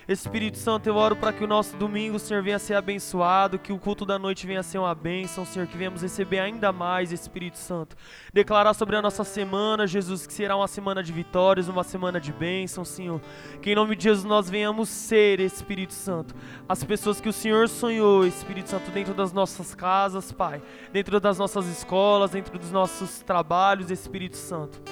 Espírito 0.06 0.58
Santo, 0.58 0.86
eu 0.86 0.96
oro 0.96 1.16
para 1.16 1.32
que 1.32 1.42
o 1.42 1.46
nosso 1.46 1.76
domingo, 1.76 2.18
Senhor, 2.18 2.42
venha 2.42 2.58
ser 2.58 2.74
abençoado, 2.74 3.58
que 3.58 3.72
o 3.72 3.78
culto 3.78 4.04
da 4.04 4.18
noite 4.18 4.46
venha 4.46 4.62
ser 4.62 4.76
uma 4.76 4.94
bênção, 4.94 5.46
Senhor, 5.46 5.66
que 5.66 5.78
venhamos 5.78 6.02
receber 6.02 6.40
ainda 6.40 6.70
mais, 6.72 7.10
Espírito 7.10 7.56
Santo. 7.56 7.96
Declarar 8.32 8.74
sobre 8.74 8.96
a 8.96 9.02
nossa 9.02 9.24
semana, 9.24 9.86
Jesus, 9.86 10.26
que 10.26 10.32
será 10.32 10.56
uma 10.56 10.68
semana 10.68 11.02
de 11.02 11.10
vitórias, 11.10 11.68
uma 11.68 11.82
semana 11.82 12.20
de 12.20 12.32
bênção, 12.32 12.84
Senhor. 12.84 13.18
Que 13.62 13.70
em 13.70 13.74
nome 13.74 13.96
de 13.96 14.04
Jesus 14.04 14.24
nós 14.24 14.50
venhamos 14.50 14.90
ser, 14.90 15.40
Espírito 15.40 15.94
Santo, 15.94 16.34
as 16.68 16.84
pessoas 16.84 17.18
que 17.18 17.28
o 17.28 17.32
Senhor 17.32 17.66
sonhou, 17.68 18.26
Espírito 18.26 18.68
Santo, 18.68 18.90
dentro 18.90 19.14
das 19.14 19.32
nossas 19.32 19.74
casas, 19.74 20.30
Pai, 20.30 20.62
dentro 20.92 21.18
das 21.18 21.38
nossas 21.38 21.66
escolas, 21.66 22.32
dentro 22.32 22.58
dos 22.58 22.70
nossos 22.70 23.20
trabalhos, 23.20 23.90
Espírito 23.90 24.36
Santo 24.36 24.82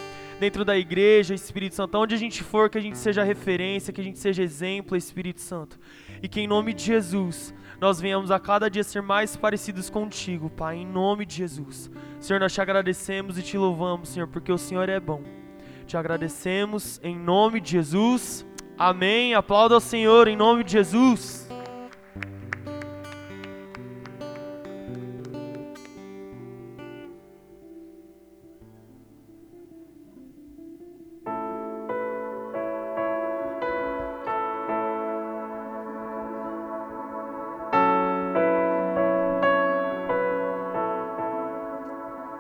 dentro 0.43 0.65
da 0.65 0.77
igreja, 0.77 1.35
Espírito 1.35 1.77
Santo, 1.77 1.97
onde 1.97 2.17
a 2.17 2.19
gente 2.19 2.43
for, 2.43 2.69
que 2.69 2.77
a 2.77 2.81
gente 2.81 2.99
seja 2.99 3.23
referência, 3.23 3.93
que 3.93 4.01
a 4.01 4.05
gente 4.05 4.19
seja 4.19 4.43
exemplo, 4.43 4.97
Espírito 4.97 5.41
Santo. 5.41 5.79
E 6.21 6.27
que 6.27 6.41
em 6.41 6.49
nome 6.49 6.75
de 6.75 6.83
Jesus, 6.83 7.55
nós 7.81 8.01
venhamos 8.01 8.33
a 8.33 8.41
cada 8.41 8.69
dia 8.69 8.83
ser 8.83 9.03
mais 9.03 9.37
parecidos 9.37 9.89
contigo, 9.89 10.51
Pai, 10.51 10.79
em 10.79 10.85
nome 10.85 11.25
de 11.25 11.37
Jesus. 11.37 11.89
Senhor, 12.19 12.41
nós 12.41 12.53
te 12.53 12.61
agradecemos 12.61 13.39
e 13.39 13.43
te 13.43 13.57
louvamos, 13.57 14.09
Senhor, 14.09 14.27
porque 14.27 14.51
o 14.51 14.59
Senhor 14.59 14.89
é 14.89 14.99
bom. 14.99 15.23
Te 15.87 15.97
agradecemos 15.97 17.01
em 17.05 17.17
nome 17.17 17.61
de 17.61 17.71
Jesus. 17.71 18.45
Amém. 18.77 19.35
Aplauda 19.35 19.77
ao 19.77 19.81
Senhor 19.81 20.27
em 20.27 20.35
nome 20.35 20.65
de 20.65 20.73
Jesus. 20.73 21.42